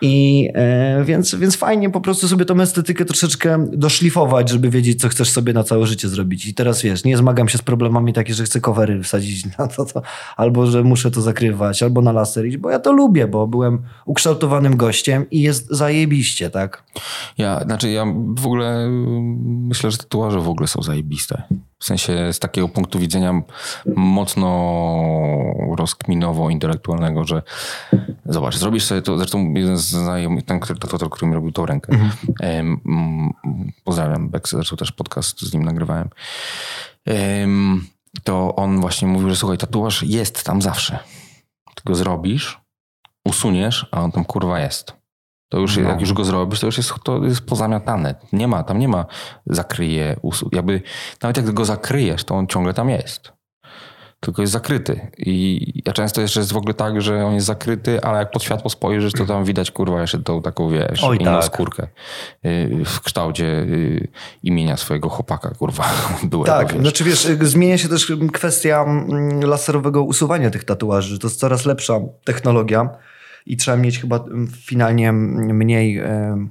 I 0.00 0.48
e, 0.54 1.04
więc, 1.04 1.34
więc 1.34 1.56
fajnie 1.56 1.90
po 1.90 2.00
prostu 2.00 2.28
sobie 2.28 2.44
tą 2.44 2.60
estetykę 2.60 3.04
troszeczkę 3.04 3.66
doszlifować, 3.72 4.48
żeby 4.48 4.70
wiedzieć, 4.70 5.00
co 5.00 5.08
chcesz 5.08 5.30
sobie 5.30 5.52
na 5.52 5.64
całe 5.64 5.86
życie 5.86 6.08
zrobić. 6.08 6.46
I 6.46 6.54
teraz 6.54 6.82
wiesz, 6.82 7.04
nie 7.04 7.16
zmagam 7.16 7.48
się 7.48 7.58
z 7.58 7.62
problemami 7.62 8.12
takie, 8.12 8.34
że 8.34 8.44
chcę 8.44 8.60
covery 8.60 9.02
wsadzić 9.02 9.58
na 9.58 9.66
to, 9.68 9.84
to 9.84 10.02
albo 10.36 10.66
że 10.66 10.82
muszę 10.82 11.10
to 11.10 11.20
zakrywać, 11.20 11.82
albo 11.82 12.02
na 12.02 12.12
laser 12.12 12.46
iść, 12.46 12.56
bo 12.56 12.70
ja 12.70 12.78
to 12.78 12.92
lubię, 12.92 13.26
bo 13.26 13.46
byłem 13.46 13.82
ukształtowanym 14.06 14.76
gościem 14.76 15.30
i 15.30 15.42
jest 15.42 15.68
zajebiście, 15.70 16.50
tak? 16.50 16.82
Ja, 17.38 17.60
znaczy 17.64 17.90
ja 17.90 18.04
w 18.34 18.46
ogóle 18.46 18.86
y, 18.86 18.90
myślę, 19.68 19.90
że 19.90 19.98
tatuaże 19.98 20.40
w 20.40 20.48
ogóle 20.48 20.66
są 20.66 20.82
zajebiste. 20.82 21.42
W 21.80 21.84
sensie 21.84 22.32
z 22.32 22.38
takiego 22.38 22.68
punktu 22.68 22.98
widzenia 22.98 23.42
mocno 23.96 24.48
rozkminowo-intelektualnego, 25.76 27.24
że 27.24 27.42
zobacz, 28.26 28.56
zrobisz 28.56 28.84
sobie 28.84 29.02
to, 29.02 29.18
zresztą 29.18 29.52
jeden 29.54 29.76
z 29.76 29.82
znajomych, 29.86 30.44
ten 30.44 30.60
który- 30.60 30.78
tatuator, 30.78 31.10
który 31.10 31.28
mi 31.28 31.34
robił 31.34 31.52
tą 31.52 31.66
rękę, 31.66 31.92
em, 32.40 32.80
mm, 32.86 33.32
pozdrawiam, 33.84 34.28
Bex, 34.28 34.50
zresztą 34.50 34.76
też 34.76 34.92
podcast 34.92 35.40
z 35.40 35.52
nim 35.54 35.62
nagrywałem, 35.64 36.08
em, 37.06 37.86
to 38.24 38.56
on 38.56 38.80
właśnie 38.80 39.08
mówił, 39.08 39.28
że 39.28 39.36
słuchaj, 39.36 39.58
tatuaż 39.58 40.02
jest 40.02 40.44
tam 40.44 40.62
zawsze. 40.62 40.98
Ty 41.74 41.82
go 41.84 41.94
zrobisz, 41.94 42.60
usuniesz, 43.24 43.86
a 43.92 44.00
on 44.02 44.12
tam 44.12 44.24
kurwa 44.24 44.60
jest. 44.60 44.99
To 45.50 45.58
już, 45.58 45.76
No. 45.76 45.88
jak 45.88 46.00
już 46.00 46.12
go 46.12 46.24
zrobisz, 46.24 46.60
to 46.60 46.66
już 46.66 46.76
jest, 46.76 46.92
to 47.04 47.24
jest 47.24 47.40
pozamiatane. 47.46 48.14
Nie 48.32 48.48
ma, 48.48 48.62
tam 48.62 48.78
nie 48.78 48.88
ma 48.88 49.06
zakryje 49.46 50.16
usług. 50.22 50.54
Jakby, 50.54 50.82
nawet 51.22 51.36
jak 51.36 51.50
go 51.50 51.64
zakryjesz, 51.64 52.24
to 52.24 52.34
on 52.34 52.46
ciągle 52.46 52.74
tam 52.74 52.90
jest. 52.90 53.32
Tylko 54.20 54.42
jest 54.42 54.52
zakryty. 54.52 55.10
I 55.18 55.82
ja 55.86 55.92
często 55.92 56.20
jeszcze 56.20 56.40
jest 56.40 56.52
w 56.52 56.56
ogóle 56.56 56.74
tak, 56.74 57.02
że 57.02 57.26
on 57.26 57.34
jest 57.34 57.46
zakryty, 57.46 58.02
ale 58.02 58.18
jak 58.18 58.30
pod 58.30 58.42
światło 58.42 58.70
spojrzysz, 58.70 59.12
to 59.12 59.26
tam 59.26 59.44
widać 59.44 59.70
kurwa 59.70 60.00
jeszcze 60.00 60.18
tą 60.18 60.42
taką, 60.42 60.68
wiesz, 60.70 61.04
Oj, 61.04 61.16
inną 61.20 61.30
tak. 61.34 61.44
skórkę 61.44 61.86
y, 62.46 62.82
w 62.84 63.00
kształcie 63.00 63.44
y, 63.44 64.08
imienia 64.42 64.76
swojego 64.76 65.08
chłopaka, 65.08 65.50
kurwa, 65.50 65.84
byłego, 66.22 66.52
Tak, 66.52 66.72
wiesz. 66.72 66.82
znaczy 66.82 67.04
wiesz, 67.04 67.28
zmienia 67.40 67.78
się 67.78 67.88
też 67.88 68.12
kwestia 68.32 68.82
mm, 68.86 69.40
laserowego 69.40 70.02
usuwania 70.02 70.50
tych 70.50 70.64
tatuaży. 70.64 71.18
To 71.18 71.26
jest 71.26 71.40
coraz 71.40 71.66
lepsza 71.66 71.94
technologia 72.24 72.88
i 73.46 73.56
trzeba 73.56 73.76
mieć 73.76 73.98
chyba 73.98 74.16
mm, 74.16 74.46
finalnie 74.46 75.12
mniej 75.12 75.98
e, 75.98 76.48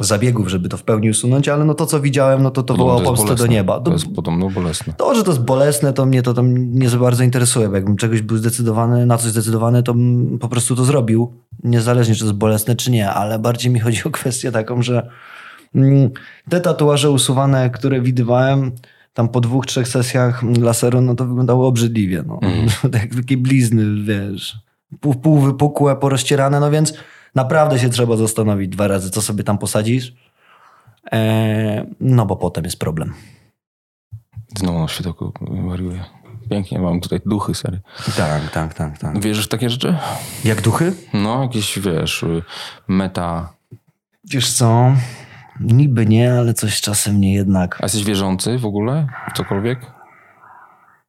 zabiegów, 0.00 0.48
żeby 0.48 0.68
to 0.68 0.76
w 0.76 0.82
pełni 0.82 1.10
usunąć, 1.10 1.48
ale 1.48 1.64
no 1.64 1.74
to, 1.74 1.86
co 1.86 2.00
widziałem, 2.00 2.42
no 2.42 2.50
to 2.50 2.62
to 2.62 2.94
jest 2.94 3.04
Polskę 3.04 3.34
do 3.34 3.46
nieba. 3.46 3.80
To 3.80 3.92
jest 3.92 4.14
podobno 4.14 4.50
bolesne. 4.50 4.92
To, 4.92 5.14
że 5.14 5.24
to 5.24 5.30
jest 5.30 5.42
bolesne, 5.42 5.92
to 5.92 6.06
mnie 6.06 6.22
to 6.22 6.34
tam 6.34 6.74
nie 6.74 6.88
za 6.88 6.98
bardzo 6.98 7.24
interesuje, 7.24 7.68
bo 7.68 7.74
jakbym 7.74 7.96
czegoś 7.96 8.22
był 8.22 8.36
zdecydowany, 8.36 9.06
na 9.06 9.18
coś 9.18 9.30
zdecydowany, 9.30 9.82
to 9.82 9.94
bym 9.94 10.38
po 10.38 10.48
prostu 10.48 10.76
to 10.76 10.84
zrobił, 10.84 11.32
niezależnie 11.62 12.14
czy 12.14 12.20
to 12.20 12.26
jest 12.26 12.38
bolesne, 12.38 12.76
czy 12.76 12.90
nie, 12.90 13.10
ale 13.10 13.38
bardziej 13.38 13.72
mi 13.72 13.80
chodzi 13.84 14.04
o 14.04 14.10
kwestię 14.10 14.52
taką, 14.52 14.82
że 14.82 15.08
mm, 15.74 16.10
te 16.48 16.60
tatuaże 16.60 17.10
usuwane, 17.10 17.70
które 17.70 18.00
widywałem 18.00 18.72
tam 19.14 19.28
po 19.28 19.40
dwóch, 19.40 19.66
trzech 19.66 19.88
sesjach 19.88 20.42
laseru, 20.60 21.00
no 21.00 21.14
to 21.14 21.26
wyglądało 21.26 21.66
obrzydliwie, 21.66 22.24
no. 22.26 22.40
Tak, 22.92 23.14
takie 23.20 23.36
blizny, 23.36 24.04
wiesz, 24.04 24.56
pół, 25.00 25.14
pół 25.14 25.38
wypukłe, 25.38 25.96
porozcierane, 25.96 26.60
no 26.60 26.70
więc 26.70 26.94
naprawdę 27.34 27.78
się 27.78 27.88
trzeba 27.88 28.16
zastanowić 28.16 28.68
dwa 28.68 28.88
razy, 28.88 29.10
co 29.10 29.22
sobie 29.22 29.44
tam 29.44 29.58
posadzisz, 29.58 30.14
e, 31.12 31.86
no 32.00 32.26
bo 32.26 32.36
potem 32.36 32.64
jest 32.64 32.78
problem. 32.78 33.14
Znowu 34.58 34.78
na 34.78 34.88
światełku 34.88 35.32
wariuję. 35.68 36.04
Pięknie, 36.50 36.78
mam 36.78 37.00
tutaj 37.00 37.20
duchy, 37.26 37.54
sery. 37.54 37.80
Tak, 38.16 38.50
tak, 38.50 38.74
tak, 38.74 38.98
tak. 38.98 39.20
Wierzysz 39.20 39.44
w 39.44 39.48
takie 39.48 39.70
rzeczy? 39.70 39.96
Jak 40.44 40.62
duchy? 40.62 40.92
No, 41.14 41.42
jakieś, 41.42 41.78
wiesz, 41.78 42.22
y, 42.22 42.42
meta... 42.88 43.52
Wiesz 44.24 44.52
co? 44.52 44.92
Niby 45.60 46.06
nie, 46.06 46.32
ale 46.32 46.54
coś 46.54 46.80
czasem 46.80 47.20
nie 47.20 47.34
jednak. 47.34 47.78
A 47.80 47.84
jesteś 47.84 48.04
wierzący 48.04 48.58
w 48.58 48.66
ogóle? 48.66 49.06
Cokolwiek? 49.34 49.99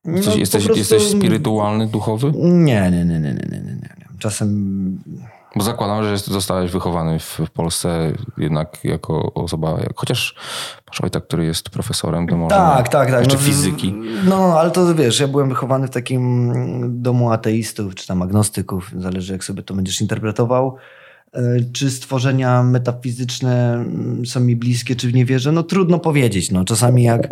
Jesteś, 0.05 0.33
No, 0.33 0.39
jesteś, 0.39 0.63
prostu- 0.65 0.79
jesteś 0.79 1.07
spirytualny, 1.17 1.87
duchowy? 1.87 2.31
Nie, 2.35 2.91
nie, 2.91 3.05
nie, 3.05 3.19
nie, 3.19 3.19
nie, 3.19 3.33
nie, 3.51 3.61
nie. 3.75 4.05
Czasem 4.19 4.99
Bo 5.55 5.63
zakładam, 5.63 6.03
że 6.03 6.17
zostałeś 6.17 6.71
wychowany 6.71 7.19
w, 7.19 7.39
Polsce 7.53 8.11
jednak 8.37 8.79
jako 8.83 9.33
osoba, 9.33 9.77
chociaż 9.95 10.35
masz 10.87 11.01
ojca, 11.01 11.21
który 11.21 11.45
jest 11.45 11.69
profesorem, 11.69 12.27
to 12.27 12.37
może 12.37 12.55
Tak, 12.55 12.89
tak, 12.89 13.11
tak. 13.11 13.19
jeszcze 13.19 13.37
no, 13.37 13.43
fizyki. 13.43 13.95
No, 14.25 14.59
ale 14.59 14.71
to 14.71 14.95
wiesz, 14.95 15.19
ja 15.19 15.27
byłem 15.27 15.49
wychowany 15.49 15.87
w 15.87 15.89
takim 15.89 16.53
domu 17.01 17.31
ateistów, 17.31 17.95
czy 17.95 18.07
tam 18.07 18.21
agnostyków, 18.21 18.91
zależy 18.97 19.33
jak 19.33 19.43
sobie 19.43 19.63
to 19.63 19.73
będziesz 19.73 20.01
interpretował. 20.01 20.75
E, 21.33 21.41
Czy 21.73 21.91
stworzenia 21.91 22.63
metafizyczne 22.63 23.73
mm, 23.73 24.25
są 24.25 24.39
mi 24.39 24.55
bliskie, 24.55 24.95
czy 24.95 25.07
w 25.07 25.13
nie 25.13 25.25
wierzę? 25.25 25.51
No 25.51 25.63
trudno 25.63 25.99
powiedzieć. 25.99 26.51
No, 26.51 26.65
czasami 26.65 27.03
jak 27.03 27.27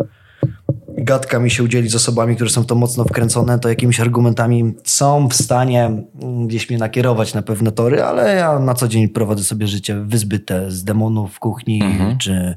gadka 1.04 1.38
mi 1.38 1.50
się 1.50 1.62
udzieli 1.62 1.88
z 1.88 1.94
osobami, 1.94 2.34
które 2.34 2.50
są 2.50 2.62
w 2.62 2.66
to 2.66 2.74
mocno 2.74 3.04
wkręcone, 3.04 3.58
to 3.58 3.68
jakimiś 3.68 4.00
argumentami 4.00 4.74
są 4.84 5.28
w 5.28 5.34
stanie 5.34 5.84
mm, 6.22 6.46
gdzieś 6.46 6.70
mnie 6.70 6.78
nakierować 6.78 7.34
na 7.34 7.42
pewne 7.42 7.72
tory, 7.72 8.02
ale 8.02 8.34
ja 8.34 8.58
na 8.58 8.74
co 8.74 8.88
dzień 8.88 9.08
prowadzę 9.08 9.44
sobie 9.44 9.66
życie 9.66 10.00
wyzbyte 10.04 10.70
z 10.70 10.84
demonów 10.84 11.32
w 11.34 11.38
kuchni, 11.38 11.82
Mhm. 11.84 12.18
czy 12.18 12.56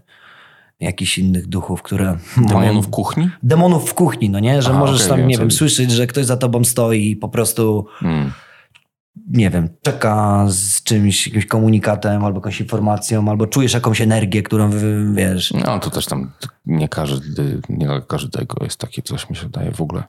jakichś 0.79 1.17
innych 1.17 1.47
duchów, 1.47 1.81
które 1.81 2.17
Demonów 2.37 2.89
kuchni? 2.89 3.29
demonów 3.43 3.89
w 3.89 3.93
kuchni, 3.93 4.29
no 4.29 4.39
nie? 4.39 4.61
Że 4.61 4.69
Aha, 4.69 4.79
możesz 4.79 5.05
okej, 5.05 5.17
tam, 5.17 5.27
nie 5.27 5.37
wiem, 5.37 5.51
słyszeć, 5.51 5.91
że 5.91 6.07
ktoś 6.07 6.25
za 6.25 6.37
tobą 6.37 6.63
stoi 6.63 7.09
i 7.11 7.15
po 7.15 7.29
prostu, 7.29 7.85
Mm. 8.01 8.31
Nie 9.27 9.49
wiem, 9.49 9.69
czeka 9.81 10.45
z 10.47 10.83
czymś, 10.83 11.27
jakimś 11.27 11.45
komunikatem 11.45 12.25
albo 12.25 12.37
jakąś 12.37 12.59
informacją, 12.61 13.29
albo 13.29 13.47
czujesz 13.47 13.73
jakąś 13.73 14.01
energię, 14.01 14.43
którą, 14.43 14.69
wy- 14.69 15.13
wiesz... 15.13 15.53
No 15.65 15.79
to 15.79 15.89
też 15.89 16.05
tam 16.05 16.31
nie 16.65 16.89
każdy, 16.89 17.61
nie 17.69 17.85
dla 17.85 18.01
każdego 18.01 18.63
jest 18.63 18.79
takie 18.79 19.01
coś, 19.01 19.29
mi 19.29 19.35
się 19.35 19.43
wydaje 19.43 19.71
w 19.71 19.81
ogóle. 19.81 20.03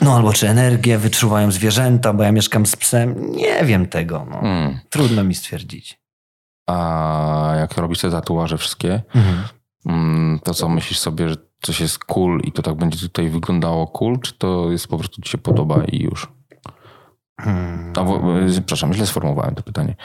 No 0.00 0.16
albo 0.16 0.32
czy 0.32 0.48
energię 0.48 0.98
wyczuwają 0.98 1.50
zwierzęta, 1.50 2.12
bo 2.12 2.22
ja 2.22 2.32
mieszkam 2.32 2.66
z 2.66 2.76
psem. 2.76 3.32
Nie 3.32 3.64
wiem 3.64 3.86
tego, 3.86 4.26
no. 4.30 4.40
Mm. 4.40 4.78
Trudno 4.90 5.24
mi 5.24 5.34
stwierdzić. 5.34 6.00
A 6.66 7.52
jak 7.56 7.76
robisz 7.76 8.00
te 8.00 8.10
tatuaże 8.10 8.58
wszystkie, 8.58 9.02
mm, 9.86 10.40
to 10.44 10.54
co 10.54 10.68
myślisz 10.68 10.98
sobie, 10.98 11.28
że 11.28 11.36
coś 11.62 11.80
jest 11.80 11.98
cool 11.98 12.40
i 12.44 12.52
to 12.52 12.62
tak 12.62 12.74
będzie 12.74 12.98
tutaj 12.98 13.28
wyglądało 13.30 13.86
cool, 13.86 14.20
czy 14.20 14.38
to 14.38 14.70
jest 14.70 14.88
po 14.88 14.98
prostu 14.98 15.22
ci 15.22 15.30
się 15.30 15.38
podoba 15.38 15.84
i 15.84 16.02
już? 16.02 16.28
Hmm. 17.40 17.92
Przepraszam, 18.50 18.94
źle 18.94 19.06
sformułowałem 19.06 19.54
to 19.54 19.62
pytanie. 19.62 19.96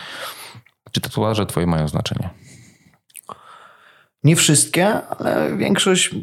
Czy 0.91 1.01
tatuaże 1.01 1.45
twoje 1.45 1.67
mają 1.67 1.87
znaczenie? 1.87 2.29
Nie 4.23 4.35
wszystkie, 4.35 5.07
ale 5.07 5.57
większość 5.57 6.15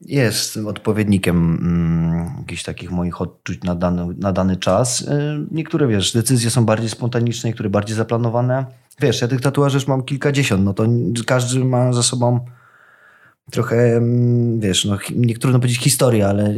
jest 0.00 0.56
odpowiednikiem 0.56 1.58
mm, 1.62 2.34
jakichś 2.38 2.62
takich 2.62 2.90
moich 2.90 3.20
odczuć 3.20 3.62
na 3.62 3.74
dany, 3.74 4.14
na 4.18 4.32
dany 4.32 4.56
czas. 4.56 5.00
Y, 5.00 5.06
Niektóre, 5.50 5.86
wiesz, 5.86 6.12
decyzje 6.12 6.50
są 6.50 6.64
bardziej 6.64 6.88
spontaniczne, 6.88 7.50
niektóre 7.50 7.70
bardziej 7.70 7.96
zaplanowane. 7.96 8.66
Wiesz, 9.00 9.20
ja 9.20 9.28
tych 9.28 9.40
tatuaży 9.40 9.76
już 9.76 9.86
mam 9.86 10.02
kilkadziesiąt, 10.02 10.64
no 10.64 10.74
to 10.74 10.84
każdy 11.26 11.64
ma 11.64 11.92
za 11.92 12.02
sobą 12.02 12.40
trochę, 13.50 13.76
mm, 13.76 14.60
wiesz, 14.60 14.84
no 14.84 14.98
nie 15.16 15.38
trudno 15.38 15.58
powiedzieć 15.58 15.82
historię, 15.82 16.28
ale 16.28 16.54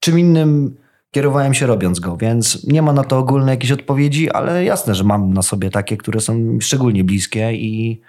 czym 0.00 0.18
innym 0.18 0.76
kierowałem 1.10 1.54
się 1.54 1.66
robiąc 1.66 2.00
go, 2.00 2.16
więc 2.16 2.66
nie 2.66 2.82
ma 2.82 2.92
na 2.92 3.04
to 3.04 3.18
ogólnej 3.18 3.52
jakiejś 3.52 3.72
odpowiedzi, 3.72 4.30
ale 4.30 4.64
jasne, 4.64 4.94
że 4.94 5.04
mam 5.04 5.34
na 5.34 5.42
sobie 5.42 5.70
takie, 5.70 5.96
które 5.96 6.20
są 6.20 6.58
szczególnie 6.60 7.04
bliskie 7.04 7.52
i, 7.52 8.00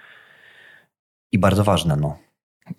i 1.32 1.38
bardzo 1.38 1.64
ważne, 1.64 1.96
no. 1.96 2.16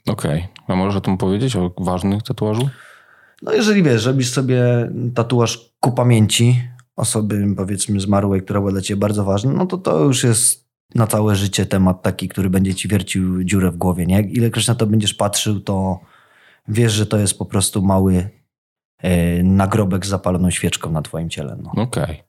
Okej. 0.08 0.48
A 0.68 0.76
możesz 0.76 0.96
o 0.96 1.02
tym 1.02 1.18
powiedzieć, 1.18 1.56
o 1.56 1.74
ważnych 1.78 2.24
tatuażu? 2.24 2.70
No 3.42 3.54
jeżeli 3.54 3.84
wiesz, 3.84 4.06
robisz 4.06 4.32
sobie 4.32 4.64
tatuaż 5.16 5.74
ku 5.80 5.92
pamięci 5.92 6.62
osoby 6.96 7.54
powiedzmy 7.58 8.00
zmarłej, 8.00 8.42
która 8.42 8.60
była 8.60 8.72
dla 8.72 8.82
ciebie 8.82 9.00
bardzo 9.00 9.24
ważna, 9.24 9.52
no 9.52 9.66
to 9.66 9.78
to 9.78 10.00
już 10.00 10.24
jest 10.24 10.72
na 10.96 11.08
całe 11.08 11.36
życie 11.36 11.66
temat 11.66 12.02
taki, 12.02 12.30
który 12.30 12.50
będzie 12.50 12.76
ci 12.76 12.88
wiercił 12.88 13.44
dziurę 13.44 13.72
w 13.72 13.78
głowie, 13.78 14.06
nie? 14.06 14.22
Ilekroć 14.22 14.68
na 14.68 14.76
to 14.76 14.88
będziesz 14.88 15.14
patrzył, 15.14 15.60
to 15.60 16.00
wiesz, 16.68 16.94
że 16.94 17.06
to 17.06 17.18
jest 17.18 17.38
po 17.38 17.46
prostu 17.46 17.82
mały 17.82 18.30
nagrobek 19.44 20.06
z 20.06 20.10
zapaloną 20.10 20.52
świeczką 20.52 20.92
na 20.92 21.02
twoim 21.02 21.30
ciele, 21.30 21.58
no. 21.64 21.84
Okej. 21.84 22.24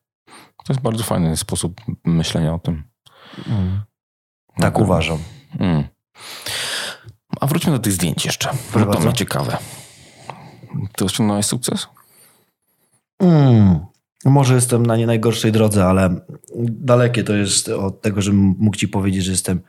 To 0.67 0.73
jest 0.73 0.81
bardzo 0.81 1.05
fajny 1.05 1.37
sposób 1.37 1.81
myślenia 2.05 2.55
o 2.55 2.59
tym. 2.59 2.83
Tak 4.57 4.75
Okej. 4.75 4.85
uważam. 4.85 5.19
Mm. 5.59 5.85
A 7.41 7.47
wróćmy 7.47 7.73
do 7.73 7.79
tych 7.79 7.93
zdjęć 7.93 8.25
jeszcze. 8.25 8.49
Proszę 8.49 8.87
to 8.87 8.93
bardzo. 8.93 9.09
mnie 9.09 9.15
ciekawe. 9.15 9.57
To 10.97 11.05
osiągnąłeś 11.05 11.47
sukces? 11.47 11.89
Mm. 13.19 13.81
Może 14.25 14.55
jestem 14.55 14.87
na 14.87 14.97
nie 14.97 15.07
najgorszej 15.07 15.53
drodze, 15.53 15.87
ale 15.87 16.21
dalekie 16.69 17.25
to 17.25 17.33
jest 17.33 17.69
od 17.69 18.01
tego, 18.01 18.23
żebym 18.23 18.55
mógł 18.59 18.77
ci 18.77 18.89
powiedzieć, 18.89 19.25
że 19.25 19.31
jestem 19.31 19.61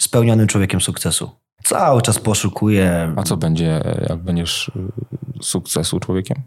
spełnionym 0.00 0.46
człowiekiem 0.46 0.80
sukcesu. 0.80 1.30
Cały 1.64 2.02
czas 2.02 2.18
poszukuję. 2.18 3.12
A 3.16 3.22
co 3.22 3.36
będzie, 3.36 3.82
jak 4.08 4.18
będziesz 4.18 4.70
sukcesu 5.42 6.00
człowiekiem? 6.00 6.42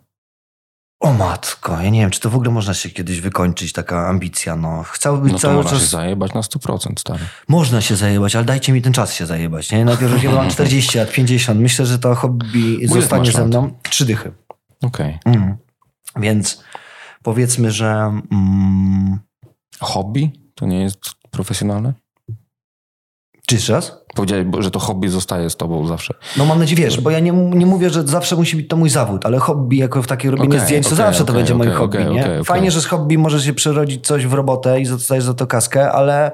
O 0.99 1.13
matko, 1.13 1.81
ja 1.81 1.89
nie 1.89 1.99
wiem, 1.99 2.09
czy 2.11 2.19
to 2.19 2.29
w 2.29 2.35
ogóle 2.35 2.51
można 2.51 2.73
się 2.73 2.89
kiedyś 2.89 3.21
wykończyć, 3.21 3.73
taka 3.73 4.07
ambicja. 4.07 4.55
No, 4.55 4.83
chciałbym 4.83 5.23
być 5.23 5.33
No 5.33 5.39
cały 5.39 5.55
można 5.55 5.71
czas. 5.71 5.81
się 5.81 5.85
zajebać 5.87 6.33
na 6.33 6.41
100%, 6.41 6.99
stary. 6.99 7.23
Można 7.47 7.81
się 7.81 7.95
zajebać, 7.95 8.35
ale 8.35 8.45
dajcie 8.45 8.73
mi 8.73 8.81
ten 8.81 8.93
czas 8.93 9.13
się 9.13 9.25
zajebać. 9.25 9.71
Nie? 9.71 9.85
Najpierw 9.85 10.11
jak 10.23 10.33
mam 10.33 10.49
40 10.49 10.97
lat, 10.97 11.11
50. 11.11 11.59
Myślę, 11.59 11.85
że 11.85 11.99
to 11.99 12.15
hobby 12.15 12.87
zostanie 12.87 13.23
masz 13.23 13.33
ze 13.33 13.39
lat? 13.39 13.47
mną. 13.47 13.71
Trzy 13.89 14.05
dychy. 14.05 14.31
Okej. 14.83 15.19
Mm. 15.25 15.57
Więc 16.19 16.63
powiedzmy, 17.23 17.71
że. 17.71 18.21
Mm, 18.31 19.19
Hobby? 19.79 20.31
To 20.55 20.65
nie 20.65 20.81
jest 20.81 20.99
profesjonalne? 21.31 21.93
Czy 23.45 23.55
jeszcze 23.55 23.73
raz? 23.73 24.01
Powiedziałeś, 24.15 24.45
że 24.59 24.71
to 24.71 24.79
hobby 24.79 25.09
zostaje 25.09 25.49
z 25.49 25.55
tobą 25.55 25.87
zawsze. 25.87 26.13
No 26.37 26.45
mam 26.45 26.59
nadzieję, 26.59 26.81
wiesz, 26.81 27.01
bo 27.01 27.09
ja 27.09 27.19
nie, 27.19 27.31
nie 27.31 27.65
mówię, 27.65 27.89
że 27.89 28.07
zawsze 28.07 28.35
musi 28.35 28.57
być 28.57 28.67
to 28.67 28.77
mój 28.77 28.89
zawód, 28.89 29.25
ale 29.25 29.39
hobby 29.39 29.75
jako 29.75 30.03
w 30.03 30.07
takie 30.07 30.31
robienie 30.31 30.49
Okej, 30.49 30.65
zdjęć, 30.65 30.83
to 30.87 30.95
okej, 30.95 31.05
zawsze 31.05 31.25
to 31.25 31.33
okej, 31.33 31.35
będzie 31.35 31.55
moje 31.55 31.71
hobby, 31.71 31.97
nie? 31.97 32.43
Fajnie, 32.43 32.71
że 32.71 32.81
z 32.81 32.85
hobby 32.85 33.17
może 33.17 33.41
się 33.41 33.53
przerodzić 33.53 34.07
coś 34.07 34.25
w 34.25 34.33
robotę 34.33 34.81
i 34.81 34.87
dostajesz 34.87 35.23
za 35.23 35.33
to 35.33 35.47
kaskę, 35.47 35.91
ale 35.91 36.31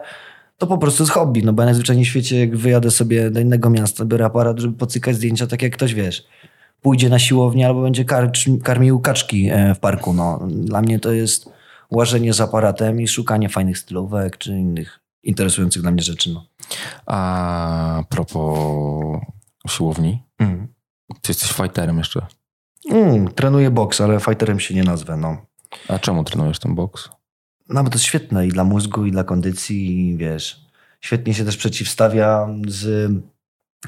to 0.57 0.67
po 0.67 0.77
prostu 0.77 1.03
jest 1.03 1.13
hobby, 1.13 1.43
no 1.43 1.53
bo 1.53 1.61
ja 1.61 1.65
najzwyczajniej 1.65 2.05
w 2.05 2.07
świecie, 2.07 2.39
jak 2.39 2.57
wyjadę 2.57 2.91
sobie 2.91 3.31
do 3.31 3.39
innego 3.39 3.69
miasta, 3.69 4.05
biorę 4.05 4.25
aparat, 4.25 4.59
żeby 4.59 4.77
pocykać 4.77 5.15
zdjęcia, 5.15 5.47
tak 5.47 5.61
jak 5.61 5.73
ktoś, 5.73 5.93
wiesz, 5.93 6.25
pójdzie 6.81 7.09
na 7.09 7.19
siłownię 7.19 7.67
albo 7.67 7.81
będzie 7.81 8.05
karmił 8.63 8.99
kaczki 8.99 9.49
e, 9.51 9.75
w 9.75 9.79
parku, 9.79 10.13
no. 10.13 10.39
Dla 10.49 10.81
mnie 10.81 10.99
to 10.99 11.11
jest 11.11 11.49
łażenie 11.91 12.33
z 12.33 12.41
aparatem 12.41 13.01
i 13.01 13.07
szukanie 13.07 13.49
fajnych 13.49 13.77
stylówek 13.77 14.37
czy 14.37 14.51
innych 14.51 14.99
interesujących 15.23 15.81
dla 15.81 15.91
mnie 15.91 16.03
rzeczy. 16.03 16.33
No. 16.33 16.45
A 17.05 18.03
propos 18.09 19.19
siłowni, 19.67 20.23
Mm. 20.39 20.67
ty 21.21 21.31
jesteś 21.31 21.51
fighterem 21.51 21.97
jeszcze. 21.97 22.25
Mm, 22.91 23.27
trenuję 23.27 23.71
boks, 23.71 24.01
ale 24.01 24.19
fighterem 24.19 24.59
się 24.59 24.75
nie 24.75 24.83
nazwę. 24.83 25.17
No. 25.17 25.37
A 25.87 25.99
czemu 25.99 26.23
trenujesz 26.23 26.59
ten 26.59 26.75
boks? 26.75 27.09
no 27.69 27.83
bo 27.83 27.89
to 27.89 27.95
jest 27.95 28.05
świetne 28.05 28.47
i 28.47 28.49
dla 28.49 28.63
mózgu, 28.63 29.05
i 29.05 29.11
dla 29.11 29.23
kondycji, 29.23 30.09
i 30.09 30.17
wiesz, 30.17 30.65
świetnie 31.01 31.33
się 31.33 31.45
też 31.45 31.57
przeciwstawia 31.57 32.47
z 32.67 33.11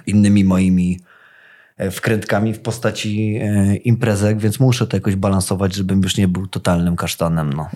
innymi 0.07 0.43
moimi 0.43 0.99
wkrętkami 1.91 2.53
w 2.53 2.59
postaci 2.59 3.39
e, 3.41 3.75
imprezek, 3.75 4.37
więc 4.37 4.59
muszę 4.59 4.87
to 4.87 4.97
jakoś 4.97 5.15
balansować, 5.15 5.75
żebym 5.75 6.01
już 6.01 6.17
nie 6.17 6.27
był 6.27 6.47
totalnym 6.47 6.95
kasztanem. 6.95 7.53
No. 7.53 7.67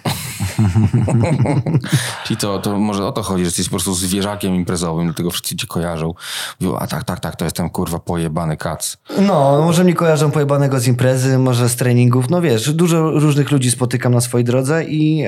Czyli 2.25 2.37
to, 2.37 2.59
to 2.59 2.79
może 2.79 3.05
o 3.05 3.11
to 3.11 3.23
chodzi, 3.23 3.43
że 3.43 3.47
jesteś 3.47 3.65
po 3.65 3.71
prostu 3.71 3.93
zwierzakiem 3.93 4.55
imprezowym, 4.55 5.05
dlatego 5.05 5.31
wszyscy 5.31 5.55
cię 5.55 5.67
kojarzą. 5.67 6.13
Mówią, 6.61 6.77
a 6.77 6.87
tak, 6.87 7.03
tak, 7.03 7.19
tak, 7.19 7.35
to 7.35 7.45
jestem 7.45 7.69
kurwa 7.69 7.99
pojebany 7.99 8.57
kac. 8.57 8.97
No, 9.21 9.61
może 9.61 9.83
mnie 9.83 9.93
kojarzą 9.93 10.31
pojebanego 10.31 10.79
z 10.79 10.87
imprezy, 10.87 11.37
może 11.37 11.69
z 11.69 11.75
treningów. 11.75 12.29
No 12.29 12.41
wiesz, 12.41 12.73
dużo 12.73 13.11
różnych 13.11 13.51
ludzi 13.51 13.71
spotykam 13.71 14.13
na 14.13 14.21
swojej 14.21 14.45
drodze 14.45 14.83
i 14.83 15.23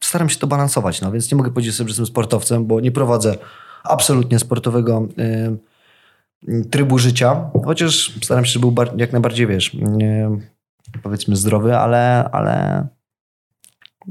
staram 0.00 0.28
się 0.28 0.38
to 0.38 0.46
balansować. 0.46 1.00
No 1.00 1.12
więc 1.12 1.32
nie 1.32 1.36
mogę 1.36 1.50
powiedzieć 1.50 1.74
sobie, 1.74 1.88
że 1.88 1.92
jestem 1.92 2.06
sportowcem, 2.06 2.66
bo 2.66 2.80
nie 2.80 2.92
prowadzę 2.92 3.36
absolutnie 3.84 4.38
sportowego 4.38 5.06
trybu 6.70 6.98
życia. 6.98 7.50
Chociaż 7.64 8.18
staram 8.22 8.44
się, 8.44 8.50
żeby 8.50 8.72
był 8.72 8.84
jak 8.96 9.12
najbardziej, 9.12 9.46
wiesz, 9.46 9.76
powiedzmy 11.02 11.36
zdrowy, 11.36 11.76
ale, 11.76 12.28
ale, 12.32 12.86